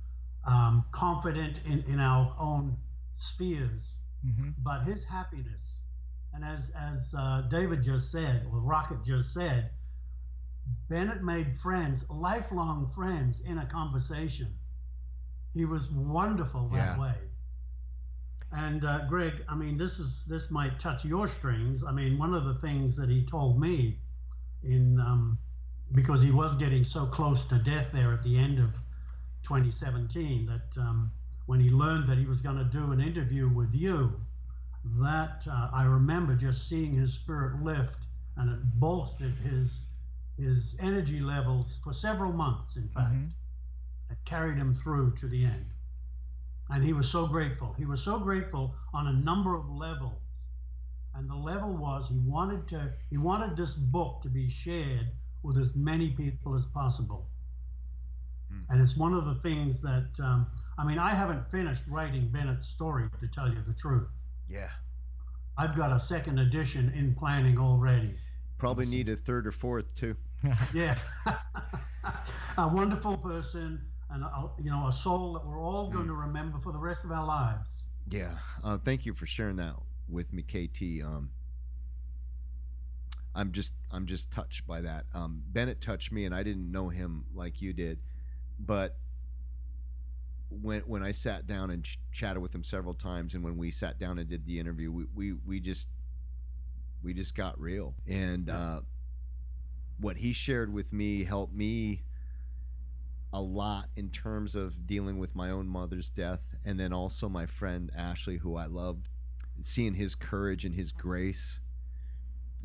um, 0.47 0.84
confident 0.91 1.61
in, 1.65 1.84
in 1.88 1.99
our 1.99 2.34
own 2.39 2.76
spheres. 3.17 3.97
Mm-hmm. 4.26 4.49
But 4.63 4.84
his 4.84 5.03
happiness, 5.03 5.70
and 6.34 6.43
as 6.45 6.71
as 6.71 7.13
uh, 7.17 7.41
David 7.49 7.84
just 7.84 8.11
said, 8.11 8.45
or 8.51 8.59
Rocket 8.59 9.03
just 9.03 9.34
said, 9.34 9.71
Bennett 10.89 11.23
made 11.23 11.51
friends, 11.53 12.05
lifelong 12.09 12.88
friends, 12.88 13.41
in 13.41 13.57
a 13.57 13.65
conversation. 13.65 14.57
He 15.53 15.65
was 15.65 15.89
wonderful 15.91 16.69
that 16.69 16.75
Yeah. 16.75 16.99
way. 16.99 17.15
And 18.51 18.84
uh, 18.86 19.07
Greg, 19.07 19.43
I 19.47 19.55
mean, 19.55 19.77
this 19.77 19.99
is 19.99 20.25
this 20.25 20.51
might 20.51 20.79
touch 20.79 21.05
your 21.05 21.27
strings. 21.27 21.84
I 21.84 21.91
mean, 21.91 22.17
one 22.17 22.34
of 22.34 22.45
the 22.45 22.55
things 22.55 22.95
that 22.97 23.09
he 23.09 23.23
told 23.25 23.59
me, 23.59 23.99
in 24.63 24.99
um, 24.99 25.39
because 25.93 26.21
he 26.21 26.32
was 26.32 26.55
getting 26.55 26.84
so 26.84 27.05
close 27.05 27.45
to 27.45 27.57
death 27.59 27.91
there 27.91 28.13
at 28.13 28.23
the 28.23 28.38
end 28.38 28.59
of 28.59 28.73
2017 29.43 30.45
that 30.45 30.77
um, 30.82 31.11
when 31.45 31.59
he 31.59 31.69
learned 31.69 32.07
that 32.09 32.17
he 32.17 32.25
was 32.25 32.41
going 32.41 32.57
to 32.57 32.63
do 32.65 32.91
an 32.91 33.01
interview 33.01 33.49
with 33.49 33.73
you, 33.73 34.13
that 34.84 35.47
uh, 35.49 35.69
I 35.73 35.84
remember 35.84 36.36
just 36.36 36.67
seeing 36.67 36.93
his 36.93 37.13
spirit 37.13 37.61
lift 37.61 37.99
and 38.38 38.49
it 38.49 38.59
bolstered 38.79 39.36
his 39.38 39.88
his 40.38 40.75
energy 40.79 41.19
levels 41.19 41.77
for 41.84 41.93
several 41.93 42.32
months. 42.32 42.75
In 42.75 42.88
fact, 42.89 43.13
it 44.09 44.17
carried 44.25 44.57
him 44.57 44.73
through 44.73 45.13
to 45.15 45.27
the 45.27 45.45
end, 45.45 45.65
and 46.69 46.84
he 46.84 46.93
was 46.93 47.09
so 47.09 47.27
grateful. 47.27 47.73
He 47.77 47.86
was 47.86 48.01
so 48.01 48.19
grateful 48.19 48.73
on 48.93 49.07
a 49.07 49.13
number 49.13 49.55
of 49.55 49.69
levels, 49.69 50.21
and 51.13 51.29
the 51.29 51.36
level 51.36 51.69
was 51.69 52.07
he 52.09 52.17
wanted 52.17 52.67
to 52.69 52.91
he 53.09 53.17
wanted 53.17 53.55
this 53.55 53.75
book 53.75 54.21
to 54.23 54.29
be 54.29 54.49
shared 54.49 55.07
with 55.43 55.57
as 55.57 55.75
many 55.75 56.09
people 56.11 56.55
as 56.55 56.65
possible. 56.65 57.27
And 58.69 58.82
it's 58.82 58.97
one 58.97 59.13
of 59.13 59.25
the 59.25 59.36
things 59.36 59.82
that 59.82 60.09
um, 60.19 60.47
I 60.77 60.86
mean 60.86 60.97
I 60.97 61.13
haven't 61.13 61.47
finished 61.47 61.84
writing 61.88 62.29
Bennett's 62.29 62.67
story 62.67 63.09
to 63.19 63.27
tell 63.27 63.47
you 63.47 63.61
the 63.65 63.73
truth. 63.73 64.20
Yeah. 64.51 64.69
I've 65.57 65.75
got 65.75 65.91
a 65.91 65.99
second 65.99 66.39
edition 66.39 66.91
in 66.95 67.15
planning 67.15 67.57
already. 67.57 68.15
Probably 68.57 68.85
need 68.85 69.09
a 69.09 69.15
third 69.15 69.47
or 69.47 69.51
fourth 69.51 69.93
too. 69.95 70.15
Yeah, 70.73 70.97
a 72.57 72.67
wonderful 72.67 73.15
person 73.15 73.79
and 74.09 74.23
a, 74.23 74.49
you 74.57 74.71
know 74.71 74.87
a 74.87 74.91
soul 74.91 75.33
that 75.33 75.45
we're 75.45 75.61
all 75.61 75.87
going 75.87 76.07
to 76.07 76.13
remember 76.13 76.57
for 76.57 76.71
the 76.71 76.79
rest 76.79 77.03
of 77.03 77.11
our 77.11 77.25
lives. 77.25 77.87
Yeah. 78.09 78.37
Uh, 78.63 78.79
thank 78.83 79.05
you 79.05 79.13
for 79.13 79.27
sharing 79.27 79.57
that 79.57 79.75
with 80.09 80.33
me, 80.33 80.41
KT. 80.41 81.05
Um, 81.05 81.29
I'm 83.35 83.51
just 83.51 83.71
I'm 83.91 84.07
just 84.07 84.31
touched 84.31 84.65
by 84.65 84.81
that. 84.81 85.05
Um, 85.13 85.43
Bennett 85.47 85.79
touched 85.79 86.11
me, 86.11 86.25
and 86.25 86.33
I 86.33 86.41
didn't 86.43 86.71
know 86.71 86.89
him 86.89 87.25
like 87.33 87.61
you 87.61 87.71
did, 87.71 87.99
but 88.59 88.97
when 90.51 90.81
when 90.81 91.03
I 91.03 91.11
sat 91.11 91.47
down 91.47 91.69
and 91.71 91.83
ch- 91.83 91.99
chatted 92.11 92.41
with 92.41 92.53
him 92.53 92.63
several 92.63 92.93
times, 92.93 93.35
and 93.35 93.43
when 93.43 93.57
we 93.57 93.71
sat 93.71 93.99
down 93.99 94.19
and 94.19 94.29
did 94.29 94.45
the 94.45 94.59
interview, 94.59 94.91
we 94.91 95.05
we, 95.13 95.33
we 95.33 95.59
just 95.59 95.87
we 97.03 97.13
just 97.13 97.35
got 97.35 97.59
real, 97.59 97.95
and 98.07 98.49
uh, 98.49 98.81
what 99.99 100.17
he 100.17 100.33
shared 100.33 100.73
with 100.73 100.93
me 100.93 101.23
helped 101.23 101.53
me 101.53 102.03
a 103.33 103.41
lot 103.41 103.87
in 103.95 104.09
terms 104.09 104.55
of 104.55 104.85
dealing 104.85 105.17
with 105.17 105.33
my 105.35 105.51
own 105.51 105.65
mother's 105.65 106.09
death 106.09 106.41
and 106.65 106.77
then 106.77 106.91
also 106.91 107.29
my 107.29 107.45
friend 107.45 107.89
Ashley 107.95 108.35
who 108.37 108.57
I 108.57 108.65
loved 108.65 109.07
seeing 109.63 109.93
his 109.93 110.15
courage 110.15 110.65
and 110.65 110.75
his 110.75 110.91
grace. 110.91 111.59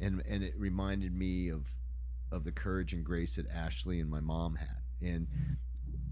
And 0.01 0.23
and 0.29 0.43
it 0.43 0.55
reminded 0.59 1.15
me 1.15 1.49
of 1.49 1.67
of 2.31 2.45
the 2.45 2.53
courage 2.53 2.93
and 2.93 3.05
grace 3.05 3.37
that 3.37 3.49
Ashley 3.51 4.01
and 4.01 4.11
my 4.11 4.21
mom 4.21 4.57
had. 4.57 4.83
And 5.01 5.27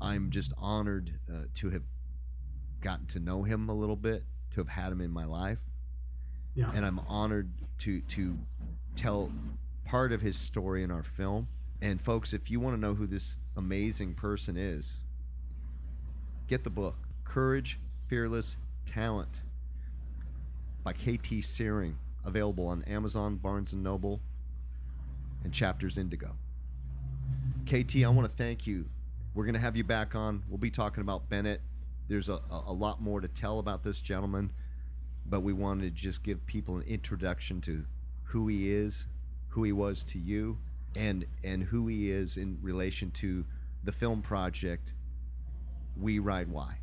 I'm 0.05 0.31
just 0.31 0.53
honored 0.59 1.19
uh, 1.31 1.45
to 1.57 1.71
have 1.71 1.83
gotten 2.81 3.07
to 3.07 3.19
know 3.19 3.43
him 3.43 3.69
a 3.71 3.75
little 3.75 3.97
bit 3.97 4.23
to 4.53 4.61
have 4.61 4.69
had 4.69 4.93
him 4.93 5.01
in 5.01 5.11
my 5.11 5.25
life 5.25 5.61
Yeah, 6.55 6.71
and 6.75 6.85
I'm 6.85 6.99
honored 7.09 7.51
to 7.81 8.01
to 8.01 8.39
tell 8.97 9.33
part 9.85 10.13
of 10.13 10.21
his 10.21 10.37
story 10.37 10.83
in 10.83 10.91
our 10.91 11.03
film. 11.03 11.49
And 11.81 12.01
folks, 12.01 12.33
if 12.33 12.51
you 12.51 12.61
want 12.61 12.77
to 12.77 12.81
know 12.81 12.95
who 12.95 13.07
this 13.07 13.39
amazing 13.57 14.15
person 14.15 14.57
is, 14.57 14.93
get 16.49 16.65
the 16.65 16.71
book 16.71 16.97
Courage, 17.25 17.79
Fearless 18.09 18.57
Talent 18.87 19.41
by 20.83 20.93
KT 20.93 21.43
Searing, 21.43 21.97
available 22.25 22.67
on 22.67 22.83
Amazon, 22.85 23.37
Barnes 23.37 23.73
and 23.73 23.83
Noble, 23.83 24.21
and 25.43 25.53
Chapters 25.53 25.97
Indigo. 25.99 26.37
KT, 27.67 28.05
I 28.05 28.09
want 28.09 28.31
to 28.31 28.37
thank 28.37 28.67
you. 28.67 28.87
We're 29.35 29.45
going 29.45 29.55
to 29.55 29.61
have 29.61 29.77
you 29.77 29.85
back 29.85 30.15
on. 30.15 30.43
We'll 30.49 30.59
be 30.59 30.71
talking 30.71 31.03
about 31.03 31.29
Bennett. 31.29 31.61
There's 32.09 32.29
a, 32.29 32.41
a, 32.51 32.73
lot 32.73 33.01
more 33.01 33.21
to 33.21 33.29
tell 33.29 33.59
about 33.59 33.83
this 33.83 33.99
gentleman 33.99 34.53
but 35.27 35.41
we 35.41 35.53
wanted 35.53 35.83
to 35.83 36.03
just 36.03 36.23
give 36.23 36.45
people 36.47 36.77
an 36.77 36.83
introduction 36.83 37.61
to 37.63 37.85
who 38.23 38.49
he 38.49 38.71
is, 38.71 39.07
who 39.49 39.65
he 39.65 39.73
was 39.73 40.05
to 40.05 40.19
you, 40.19 40.59
and 40.97 41.27
and 41.43 41.63
who 41.63 41.87
he 41.87 42.11
is 42.11 42.37
in 42.37 42.59
relation 42.61 43.11
to 43.13 43.45
the 43.85 43.93
film 43.93 44.23
project 44.23 44.93
We 45.97 46.19
Ride 46.19 46.49
Why. 46.49 46.79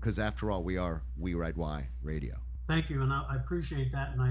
Because 0.00 0.18
after 0.18 0.50
all, 0.50 0.62
we 0.62 0.76
are 0.76 1.02
We 1.18 1.34
Ride 1.34 1.56
Why 1.56 1.88
Radio. 2.02 2.36
thank 2.68 2.90
you, 2.90 3.02
and 3.02 3.12
I, 3.12 3.36
appreciate 3.36 3.92
that, 3.92 4.10
and 4.12 4.20
I 4.20 4.30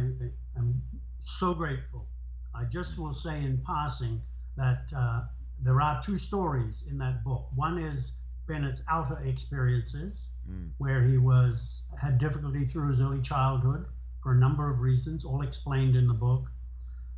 am 0.58 0.82
so 1.24 1.54
grateful. 1.54 2.08
I 2.56 2.66
just 2.66 3.00
will 3.00 3.14
say 3.14 3.38
in 3.42 3.62
passing 3.66 4.22
that 4.58 4.92
uh, 4.96 5.24
there 5.62 5.82
are 5.82 6.01
two 6.01 6.18
stories 6.18 6.84
in 6.89 6.97
that 6.99 7.24
book. 7.24 7.47
One 7.56 7.78
is 7.78 8.14
Bennett's 8.47 8.84
outer 8.89 9.20
experiences, 9.26 10.30
where 10.78 11.01
he 11.01 11.18
was 11.18 11.84
had 12.01 12.18
difficulty 12.18 12.66
through 12.66 12.89
his 12.89 12.99
early 12.99 13.22
childhood 13.22 13.86
for 14.22 14.34
a 14.34 14.36
number 14.36 14.70
of 14.70 14.80
reasons, 14.80 15.24
all 15.26 15.41
explained 15.41 15.95
in 15.95 16.08
the 16.08 16.14
book. 16.14 16.49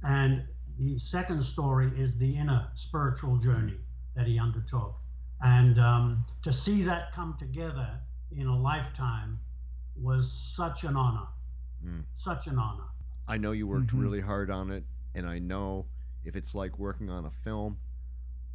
And 0.04 0.44
the 0.78 0.98
second 1.00 1.42
story 1.44 1.92
is 1.98 2.18
the 2.18 2.36
inner 2.36 2.68
spiritual 2.76 3.38
journey 3.38 3.78
that 4.16 4.28
he 4.28 4.38
undertook. 4.40 4.96
And 5.42 5.80
um, 5.80 6.26
to 6.44 6.54
see 6.54 6.84
that 6.84 7.12
come 7.12 7.36
together 7.40 7.90
in 8.32 8.48
a 8.48 8.58
lifetime 8.58 9.40
was 10.00 10.32
such 10.32 10.84
an 10.84 10.96
honor. 10.96 11.28
Mm. 11.86 12.04
Such 12.18 12.48
an 12.48 12.60
honor. 12.60 12.84
I 13.28 13.38
know 13.38 13.52
you 13.52 13.68
worked 13.68 13.88
Mhm. 13.96 14.02
really 14.02 14.22
hard 14.22 14.52
on 14.52 14.70
it, 14.72 14.86
and 15.16 15.28
I 15.28 15.40
know 15.40 15.88
if 16.24 16.36
it's 16.36 16.54
like 16.54 16.78
working 16.78 17.10
on 17.10 17.26
a 17.26 17.32
film, 17.32 17.78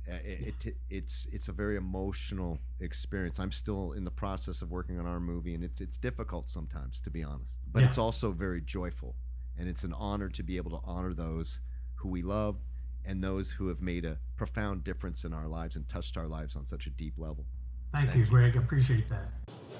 it, 0.07 0.55
it 0.65 0.77
it's 0.89 1.27
it's 1.33 1.49
a 1.49 1.53
very 1.53 1.77
emotional 1.77 2.59
experience. 2.81 3.39
I'm 3.39 3.53
still 3.53 3.93
in 3.93 4.05
the 4.05 4.11
process 4.11 4.63
of 4.63 4.71
working 4.71 4.99
on 4.99 5.07
our 5.07 5.21
movie, 5.21 5.55
and 5.55 5.63
it's 5.65 5.81
it's 5.81 5.97
difficult 5.97 6.49
sometimes, 6.49 7.01
to 7.01 7.11
be 7.11 7.23
honest. 7.23 7.51
But 7.73 7.81
Yeah. 7.83 7.89
it's 7.89 7.99
also 7.99 8.33
very 8.33 8.61
joyful, 8.61 9.15
and 9.57 9.69
it's 9.69 9.85
an 9.85 9.93
honor 9.93 10.29
to 10.31 10.43
be 10.43 10.57
able 10.57 10.71
to 10.73 10.81
honor 10.85 11.15
those 11.15 11.61
who 11.97 12.09
we 12.09 12.23
love 12.23 12.57
and 13.05 13.23
those 13.23 13.51
who 13.53 13.69
have 13.69 13.81
made 13.81 14.05
a 14.05 14.19
profound 14.37 14.85
difference 14.85 15.25
in 15.25 15.33
our 15.33 15.47
lives 15.47 15.77
and 15.77 15.89
touched 15.89 16.17
our 16.17 16.27
lives 16.27 16.57
on 16.57 16.67
such 16.67 16.87
a 16.87 16.91
deep 16.91 17.15
level. 17.17 17.47
Thank, 17.93 18.07
Thank 18.07 18.19
you, 18.19 18.25
you. 18.25 18.31
Greg. 18.31 18.57
Appreciate 18.57 19.09
that. 19.11 19.29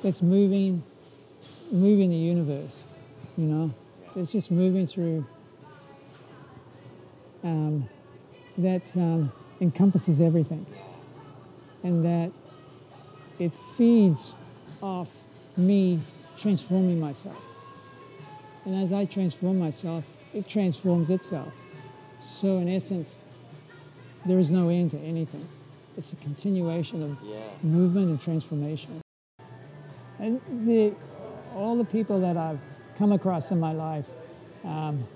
It's 0.03 0.23
moving, 0.23 0.83
moving 1.71 2.11
the 2.11 2.17
universe, 2.17 2.85
you 3.37 3.45
know. 3.45 3.75
It's 4.17 4.33
just 4.33 4.51
moving 4.51 4.87
through. 4.87 5.27
Um, 7.43 7.89
that 8.59 8.83
um, 8.97 9.33
encompasses 9.61 10.21
everything, 10.21 10.67
and 11.83 12.05
that 12.05 12.31
it 13.39 13.53
feeds 13.77 14.33
off 14.83 15.09
me 15.57 16.01
transforming 16.37 16.99
myself. 16.99 17.43
And 18.65 18.83
as 18.83 18.93
I 18.93 19.05
transform 19.05 19.59
myself, 19.59 20.05
it 20.35 20.49
transforms 20.49 21.11
itself. 21.11 21.53
So 22.21 22.59
in 22.59 22.69
essence, 22.69 23.17
there 24.27 24.39
is 24.39 24.51
no 24.51 24.69
end 24.69 24.91
to 24.93 24.99
anything. 24.99 25.47
It's 25.97 26.13
a 26.13 26.17
continuation 26.17 27.03
of 27.03 27.65
movement 27.65 28.11
and 28.11 28.21
transformation. 28.21 29.01
And 30.19 30.41
the, 30.67 30.95
all 31.55 31.77
the 31.77 31.85
people 31.85 32.21
that 32.21 32.37
I've 32.37 32.61
come 32.97 33.13
across 33.13 33.51
in 33.51 33.59
my 33.59 33.73
life, 33.73 34.09
um, 34.65 35.07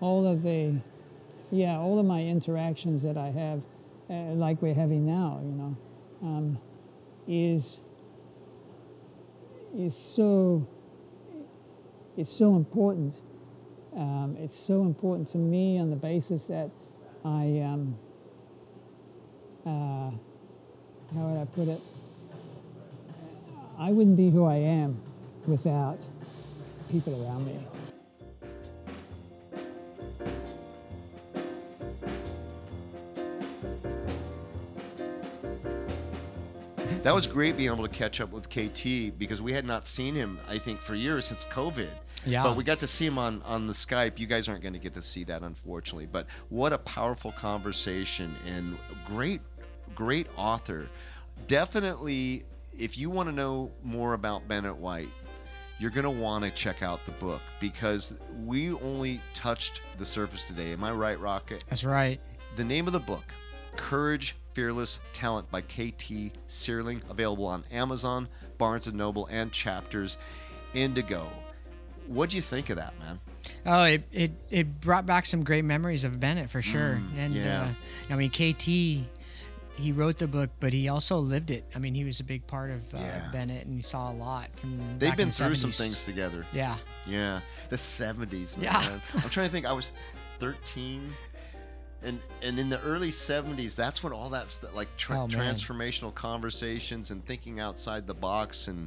all 0.00 0.26
of 0.26 0.42
the, 0.42 0.76
yeah, 1.50 1.78
all 1.78 1.98
of 1.98 2.06
my 2.06 2.22
interactions 2.24 3.02
that 3.02 3.16
I 3.16 3.28
have, 3.28 3.64
uh, 4.08 4.34
like 4.34 4.62
we're 4.62 4.74
having 4.74 5.06
now, 5.06 5.40
you 5.42 5.52
know, 5.52 5.76
um, 6.22 6.58
is 7.26 7.80
is 9.76 9.96
so 9.96 10.66
it's 12.16 12.30
so 12.30 12.56
important. 12.56 13.14
Um, 13.96 14.36
it's 14.38 14.56
so 14.56 14.82
important 14.82 15.28
to 15.28 15.38
me 15.38 15.78
on 15.78 15.90
the 15.90 15.96
basis 15.96 16.46
that 16.46 16.70
I, 17.24 17.60
um, 17.60 17.98
uh, 19.66 20.10
how 21.14 21.26
would 21.26 21.40
I 21.40 21.44
put 21.46 21.68
it? 21.68 21.80
I 23.78 23.90
wouldn't 23.90 24.16
be 24.16 24.30
who 24.30 24.44
I 24.44 24.56
am 24.56 25.00
without 25.46 26.06
people 26.90 27.24
around 27.24 27.46
me. 27.46 27.58
That 37.02 37.14
was 37.14 37.26
great 37.26 37.56
being 37.56 37.70
able 37.70 37.88
to 37.88 37.94
catch 37.94 38.20
up 38.20 38.30
with 38.30 38.50
KT 38.50 39.18
because 39.18 39.40
we 39.40 39.54
had 39.54 39.64
not 39.64 39.86
seen 39.86 40.14
him, 40.14 40.38
I 40.46 40.58
think, 40.58 40.82
for 40.82 40.94
years 40.94 41.24
since 41.24 41.46
COVID. 41.46 41.88
Yeah. 42.26 42.42
But 42.42 42.56
we 42.56 42.62
got 42.62 42.78
to 42.80 42.86
see 42.86 43.06
him 43.06 43.16
on, 43.16 43.40
on 43.46 43.66
the 43.66 43.72
Skype. 43.72 44.18
You 44.18 44.26
guys 44.26 44.50
aren't 44.50 44.60
going 44.60 44.74
to 44.74 44.78
get 44.78 44.92
to 44.94 45.02
see 45.02 45.24
that, 45.24 45.40
unfortunately. 45.40 46.04
But 46.04 46.26
what 46.50 46.74
a 46.74 46.78
powerful 46.78 47.32
conversation 47.32 48.36
and 48.46 48.76
great, 49.06 49.40
great 49.94 50.26
author. 50.36 50.90
Definitely, 51.46 52.44
if 52.78 52.98
you 52.98 53.08
want 53.08 53.30
to 53.30 53.34
know 53.34 53.72
more 53.82 54.12
about 54.12 54.46
Bennett 54.46 54.76
White, 54.76 55.08
you're 55.78 55.90
going 55.90 56.04
to 56.04 56.10
want 56.10 56.44
to 56.44 56.50
check 56.50 56.82
out 56.82 57.06
the 57.06 57.12
book 57.12 57.40
because 57.60 58.12
we 58.44 58.74
only 58.74 59.22
touched 59.32 59.80
the 59.96 60.04
surface 60.04 60.46
today. 60.46 60.72
Am 60.72 60.84
I 60.84 60.92
right, 60.92 61.18
Rocket? 61.18 61.64
That's 61.70 61.82
right. 61.82 62.20
The 62.56 62.64
name 62.64 62.86
of 62.86 62.92
the 62.92 63.00
book, 63.00 63.24
Courage 63.74 64.36
Fearless 64.54 65.00
Talent 65.12 65.50
by 65.50 65.60
KT 65.60 66.32
Searing, 66.46 67.02
available 67.08 67.46
on 67.46 67.64
Amazon, 67.70 68.28
Barnes 68.58 68.86
and 68.86 68.96
Noble, 68.96 69.26
and 69.30 69.52
Chapters 69.52 70.18
Indigo. 70.74 71.26
What'd 72.06 72.32
you 72.34 72.42
think 72.42 72.70
of 72.70 72.76
that, 72.76 72.98
man? 72.98 73.20
Oh, 73.66 73.84
it, 73.84 74.02
it, 74.12 74.32
it 74.50 74.80
brought 74.80 75.06
back 75.06 75.26
some 75.26 75.44
great 75.44 75.64
memories 75.64 76.04
of 76.04 76.18
Bennett 76.18 76.50
for 76.50 76.62
sure. 76.62 77.00
Mm, 77.00 77.18
and 77.18 77.34
yeah. 77.34 77.62
uh, 77.62 78.12
I 78.12 78.16
mean, 78.16 78.30
KT, 78.30 78.64
he 78.64 79.92
wrote 79.92 80.18
the 80.18 80.26
book, 80.26 80.50
but 80.60 80.72
he 80.72 80.88
also 80.88 81.18
lived 81.18 81.50
it. 81.50 81.64
I 81.74 81.78
mean, 81.78 81.94
he 81.94 82.04
was 82.04 82.20
a 82.20 82.24
big 82.24 82.46
part 82.46 82.70
of 82.70 82.94
uh, 82.94 82.98
Yeah. 82.98 83.28
Bennett, 83.32 83.66
and 83.66 83.74
he 83.74 83.82
saw 83.82 84.10
a 84.10 84.14
lot 84.14 84.48
from. 84.58 84.98
They've 84.98 85.16
been 85.16 85.28
the 85.28 85.34
through 85.34 85.54
some 85.54 85.70
things 85.70 86.04
together. 86.04 86.44
Yeah. 86.52 86.76
Yeah, 87.06 87.40
the 87.68 87.78
seventies, 87.78 88.56
man. 88.56 88.64
Yeah. 88.64 89.00
I'm 89.14 89.30
trying 89.30 89.46
to 89.46 89.52
think. 89.52 89.66
I 89.66 89.72
was 89.72 89.92
13, 90.38 91.12
and 92.02 92.20
and 92.42 92.58
in 92.58 92.68
the 92.68 92.80
early 92.82 93.10
70s, 93.10 93.74
that's 93.74 94.02
when 94.02 94.12
all 94.12 94.30
that 94.30 94.50
stuff, 94.50 94.74
like 94.74 94.88
tra- 94.96 95.22
Oh, 95.22 95.26
transformational 95.26 96.14
conversations 96.14 97.10
and 97.10 97.24
thinking 97.26 97.60
outside 97.60 98.06
the 98.06 98.14
box, 98.14 98.68
and 98.68 98.86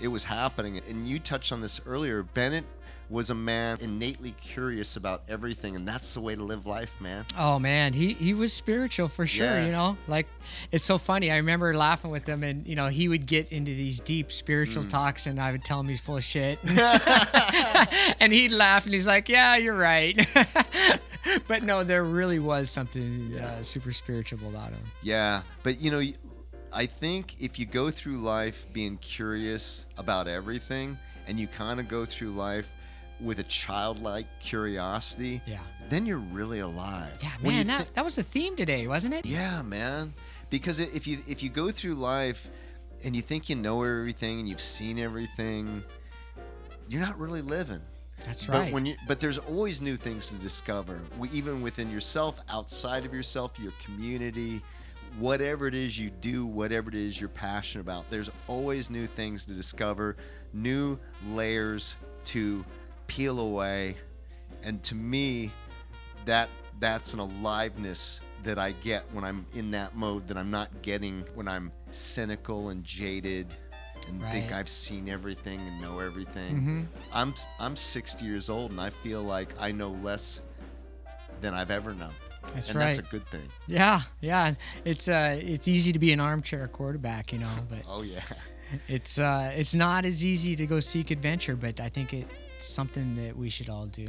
it 0.00 0.08
was 0.08 0.24
happening. 0.24 0.80
And 0.88 1.08
you 1.08 1.18
touched 1.18 1.52
on 1.52 1.60
this 1.60 1.80
earlier. 1.86 2.22
Bennett 2.22 2.64
was 3.10 3.28
a 3.28 3.34
man 3.34 3.76
innately 3.82 4.30
curious 4.40 4.96
about 4.96 5.22
everything, 5.28 5.76
and 5.76 5.86
that's 5.86 6.14
the 6.14 6.20
way 6.22 6.34
to 6.34 6.42
live 6.42 6.66
life, 6.66 6.98
man. 7.02 7.26
Oh 7.38 7.58
man, 7.58 7.92
he 7.92 8.14
he 8.14 8.32
was 8.32 8.50
spiritual 8.52 9.08
for 9.08 9.26
sure. 9.26 9.44
Yeah. 9.46 9.66
You 9.66 9.72
know, 9.72 9.96
like 10.08 10.26
it's 10.72 10.86
so 10.86 10.96
funny. 10.96 11.30
I 11.30 11.36
remember 11.36 11.76
laughing 11.76 12.10
with 12.10 12.26
him, 12.26 12.42
and 12.42 12.66
you 12.66 12.76
know, 12.76 12.88
he 12.88 13.08
would 13.08 13.26
get 13.26 13.52
into 13.52 13.72
these 13.72 14.00
deep 14.00 14.32
spiritual 14.32 14.84
Mm. 14.84 14.88
talks, 14.90 15.26
and 15.26 15.38
I 15.40 15.52
would 15.52 15.64
tell 15.64 15.80
him 15.80 15.88
he's 15.88 16.00
full 16.00 16.16
of 16.16 16.24
shit, 16.24 16.58
and 18.20 18.32
he'd 18.32 18.52
laugh, 18.52 18.84
and 18.86 18.94
he's 18.94 19.06
like, 19.06 19.28
"Yeah, 19.28 19.56
you're 19.56 19.76
right." 19.76 20.16
but 21.48 21.62
no, 21.62 21.84
there 21.84 22.04
really 22.04 22.38
was 22.38 22.70
something 22.70 23.34
uh, 23.38 23.62
super 23.62 23.92
spiritual 23.92 24.48
about 24.48 24.70
him. 24.70 24.84
Yeah, 25.02 25.42
but 25.62 25.80
you 25.80 25.90
know, 25.90 26.02
I 26.72 26.86
think 26.86 27.40
if 27.42 27.58
you 27.58 27.66
go 27.66 27.90
through 27.90 28.16
life 28.18 28.66
being 28.72 28.96
curious 28.98 29.86
about 29.96 30.28
everything, 30.28 30.98
and 31.26 31.38
you 31.40 31.46
kind 31.46 31.80
of 31.80 31.88
go 31.88 32.04
through 32.04 32.32
life 32.32 32.70
with 33.20 33.38
a 33.38 33.44
childlike 33.44 34.26
curiosity, 34.40 35.40
Yeah. 35.46 35.60
then 35.88 36.04
you're 36.04 36.18
really 36.18 36.58
alive. 36.58 37.12
Yeah, 37.22 37.30
man, 37.40 37.66
that 37.68 37.86
thi- 37.86 37.90
that 37.94 38.04
was 38.04 38.16
the 38.16 38.22
theme 38.24 38.56
today, 38.56 38.86
wasn't 38.88 39.14
it? 39.14 39.24
yeah, 39.24 39.62
man. 39.62 40.12
Because 40.50 40.80
if 40.80 41.06
you 41.06 41.18
if 41.28 41.42
you 41.42 41.48
go 41.48 41.70
through 41.70 41.94
life 41.94 42.48
and 43.04 43.14
you 43.16 43.22
think 43.22 43.48
you 43.48 43.56
know 43.56 43.82
everything 43.82 44.40
and 44.40 44.48
you've 44.48 44.60
seen 44.60 44.98
everything, 44.98 45.82
you're 46.88 47.00
not 47.00 47.18
really 47.18 47.40
living. 47.42 47.80
That's 48.24 48.44
But 48.46 48.52
right. 48.52 48.72
when 48.72 48.86
you 48.86 48.96
but 49.06 49.20
there's 49.20 49.38
always 49.38 49.82
new 49.82 49.96
things 49.96 50.28
to 50.28 50.36
discover. 50.36 51.00
We, 51.18 51.28
even 51.30 51.60
within 51.62 51.90
yourself, 51.90 52.40
outside 52.48 53.04
of 53.04 53.12
yourself, 53.12 53.58
your 53.58 53.72
community, 53.82 54.62
whatever 55.18 55.66
it 55.66 55.74
is 55.74 55.98
you 55.98 56.10
do, 56.10 56.46
whatever 56.46 56.88
it 56.88 56.94
is 56.94 57.20
you're 57.20 57.28
passionate 57.28 57.82
about, 57.82 58.08
there's 58.10 58.30
always 58.48 58.90
new 58.90 59.06
things 59.06 59.44
to 59.46 59.52
discover, 59.52 60.16
new 60.52 60.98
layers 61.28 61.96
to 62.26 62.64
peel 63.06 63.40
away. 63.40 63.96
And 64.62 64.82
to 64.84 64.94
me, 64.94 65.52
that 66.24 66.48
that's 66.80 67.12
an 67.12 67.20
aliveness 67.20 68.20
that 68.44 68.58
I 68.58 68.72
get 68.72 69.04
when 69.12 69.24
I'm 69.24 69.46
in 69.54 69.70
that 69.72 69.94
mode 69.96 70.26
that 70.28 70.36
I'm 70.36 70.50
not 70.50 70.70
getting 70.82 71.24
when 71.34 71.48
I'm 71.48 71.72
cynical 71.90 72.68
and 72.70 72.84
jaded 72.84 73.46
and 74.08 74.22
think 74.24 74.52
I've 74.52 74.68
seen 74.68 75.08
everything 75.08 75.60
and 75.60 75.80
know 75.80 75.98
everything. 76.00 76.60
Mhm. 76.60 76.86
I'm 77.12 77.34
I'm 77.58 77.76
60 77.76 78.24
years 78.24 78.48
old 78.50 78.70
and 78.70 78.80
I 78.80 78.90
feel 78.90 79.22
like 79.22 79.48
I 79.58 79.72
know 79.72 79.90
less 80.02 80.40
than 81.40 81.54
I've 81.54 81.70
ever 81.70 81.94
known. 81.94 82.12
That's 82.54 82.68
and 82.68 82.78
right. 82.78 82.96
that's 82.96 83.06
a 83.06 83.10
good 83.10 83.26
thing. 83.28 83.48
Yeah, 83.66 84.00
yeah. 84.20 84.54
It's 84.84 85.08
uh, 85.08 85.38
it's 85.40 85.68
easy 85.68 85.92
to 85.92 85.98
be 85.98 86.12
an 86.12 86.20
armchair 86.20 86.68
quarterback, 86.68 87.32
you 87.32 87.38
know, 87.38 87.50
but 87.68 87.80
Oh 87.88 88.02
yeah. 88.02 88.20
it's 88.88 89.18
uh, 89.18 89.52
it's 89.54 89.74
not 89.74 90.04
as 90.04 90.24
easy 90.24 90.54
to 90.56 90.66
go 90.66 90.80
seek 90.80 91.10
adventure. 91.10 91.56
But 91.56 91.80
I 91.80 91.88
think 91.88 92.12
it's 92.12 92.32
something 92.58 93.14
that 93.16 93.36
we 93.36 93.48
should 93.48 93.68
all 93.68 93.86
do. 93.86 94.08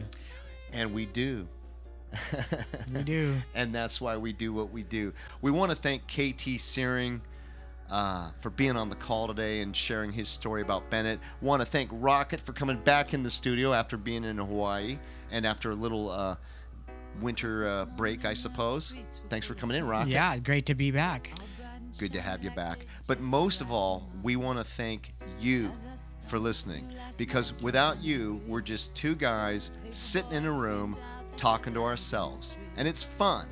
And 0.73 0.93
we 0.93 1.05
do. 1.05 1.47
We 2.93 3.03
do. 3.03 3.35
and 3.55 3.73
that's 3.73 3.99
why 3.99 4.17
we 4.17 4.33
do 4.33 4.53
what 4.53 4.71
we 4.71 4.83
do. 4.83 5.13
We 5.41 5.51
want 5.51 5.71
to 5.71 5.77
thank 5.77 6.03
KT 6.07 6.59
Searing 6.59 7.21
uh, 7.89 8.31
for 8.39 8.49
being 8.49 8.75
on 8.75 8.89
the 8.89 8.95
call 8.95 9.27
today 9.27 9.61
and 9.61 9.75
sharing 9.75 10.11
his 10.11 10.27
story 10.27 10.61
about 10.61 10.89
Bennett. 10.89 11.19
Want 11.41 11.61
to 11.61 11.65
thank 11.65 11.89
Rocket 11.93 12.39
for 12.39 12.53
coming 12.53 12.77
back 12.77 13.13
in 13.13 13.23
the 13.23 13.29
studio 13.29 13.73
after 13.73 13.97
being 13.97 14.23
in 14.23 14.37
Hawaii 14.37 14.97
and 15.31 15.45
after 15.45 15.71
a 15.71 15.75
little 15.75 16.09
uh, 16.09 16.35
winter 17.21 17.65
uh, 17.67 17.85
break, 17.85 18.25
I 18.25 18.33
suppose. 18.33 18.93
Thanks 19.29 19.45
for 19.45 19.55
coming 19.55 19.77
in, 19.77 19.87
Rocket. 19.87 20.09
Yeah, 20.09 20.37
great 20.39 20.65
to 20.67 20.75
be 20.75 20.91
back. 20.91 21.31
Good 21.97 22.11
to 22.13 22.21
have 22.21 22.43
you 22.43 22.51
back. 22.51 22.85
But 23.07 23.21
most 23.21 23.61
of 23.61 23.71
all, 23.71 24.09
we 24.21 24.35
want 24.35 24.57
to 24.57 24.65
thank 24.65 25.13
you 25.39 25.71
for 26.27 26.37
listening 26.37 26.93
because 27.17 27.61
without 27.61 28.03
you, 28.03 28.41
we're 28.47 28.61
just 28.61 28.93
two 28.95 29.15
guys 29.15 29.71
sitting 29.91 30.33
in 30.33 30.45
a 30.45 30.51
room 30.51 30.97
talking 31.37 31.73
to 31.73 31.83
ourselves. 31.83 32.57
And 32.75 32.85
it's 32.85 33.03
fun, 33.03 33.47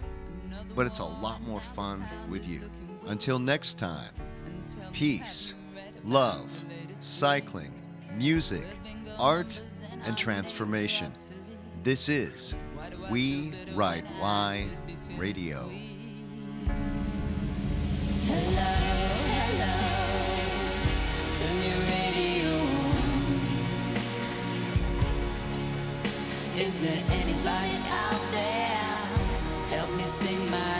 but 0.75 0.85
it's 0.85 0.99
a 0.99 1.05
lot 1.05 1.41
more 1.43 1.61
fun 1.61 2.05
with 2.29 2.45
you. 2.49 2.69
Until 3.07 3.37
next 3.37 3.77
time, 3.77 4.13
peace, 4.93 5.55
love, 6.05 6.49
cycling, 6.93 7.71
music, 8.15 8.65
art, 9.19 9.61
and 10.05 10.17
transformation. 10.17 11.11
This 11.83 12.07
is 12.07 12.55
We 13.11 13.53
Ride 13.75 14.05
Why 14.19 14.67
Radio. 15.17 15.69
Turn 21.39 21.55
your 21.61 21.81
radio 21.91 22.53
on. 22.55 23.39
Is 26.57 26.81
there 26.81 27.03
anybody 27.11 27.77
out 27.89 28.21
there? 28.31 28.97
Help 29.71 29.89
me 29.97 30.05
sing 30.05 30.39
my 30.49 30.72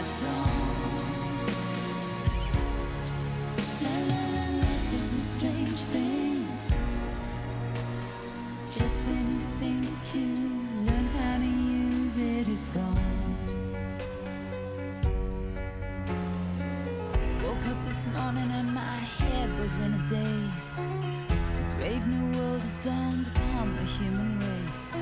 it, 12.24 12.48
it's 12.48 12.70
gone. 12.70 12.98
Woke 17.44 17.66
up 17.68 17.86
this 17.86 18.06
morning 18.08 18.50
and 18.52 18.74
my 18.74 18.98
head 19.20 19.50
was 19.60 19.78
in 19.80 19.94
a 19.94 20.04
daze. 20.08 20.78
A 20.78 21.76
brave 21.78 22.06
new 22.08 22.38
world 22.38 22.62
had 22.62 22.82
dawned 22.82 23.28
upon 23.28 23.76
the 23.76 23.84
human 23.84 24.40
race. 24.40 24.96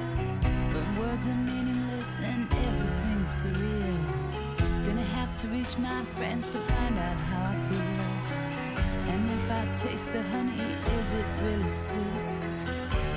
When 0.74 0.96
words 1.00 1.28
are 1.28 1.36
meaningless 1.36 2.20
and 2.22 2.52
everything's 2.68 3.32
surreal. 3.44 4.86
Gonna 4.86 5.10
have 5.20 5.38
to 5.42 5.48
reach 5.48 5.78
my 5.78 6.04
friends 6.18 6.48
to 6.48 6.60
find 6.60 6.98
out 6.98 7.18
how 7.30 7.44
I 7.54 7.56
feel. 7.70 8.32
And 9.12 9.30
if 9.38 9.52
I 9.52 9.64
taste 9.76 10.12
the 10.12 10.24
honey, 10.24 10.72
is 11.00 11.14
it 11.14 11.26
really 11.44 11.68
sweet? 11.68 12.32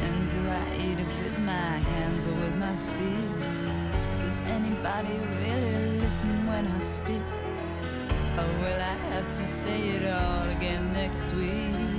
And 0.07 0.31
do 0.31 0.41
I 0.49 0.65
eat 0.77 0.99
it 0.99 1.13
with 1.23 1.39
my 1.39 1.79
hands 1.91 2.27
or 2.27 2.35
with 2.35 2.57
my 2.57 2.77
feet? 2.77 3.44
Does 4.35 4.43
anybody 4.51 5.17
really 5.45 6.01
listen 6.01 6.45
when 6.45 6.67
I 6.67 6.81
speak? 6.81 7.23
Or 8.37 8.51
will 8.59 8.81
I 8.83 8.97
have 9.13 9.31
to 9.31 9.47
say 9.47 9.91
it 9.91 10.13
all 10.13 10.51
again 10.51 10.93
next 10.93 11.33
week? 11.35 11.94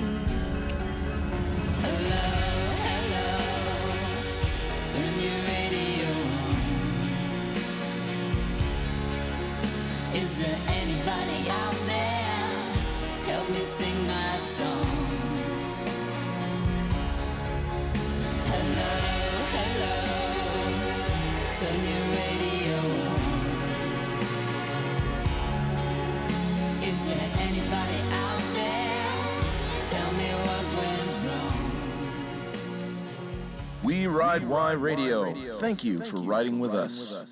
Y 34.44 34.74
Radio. 34.74 35.34
Thank 35.60 35.84
you 35.84 36.02
for 36.02 36.18
riding 36.18 36.60
with 36.60 36.74
us. 36.74 37.25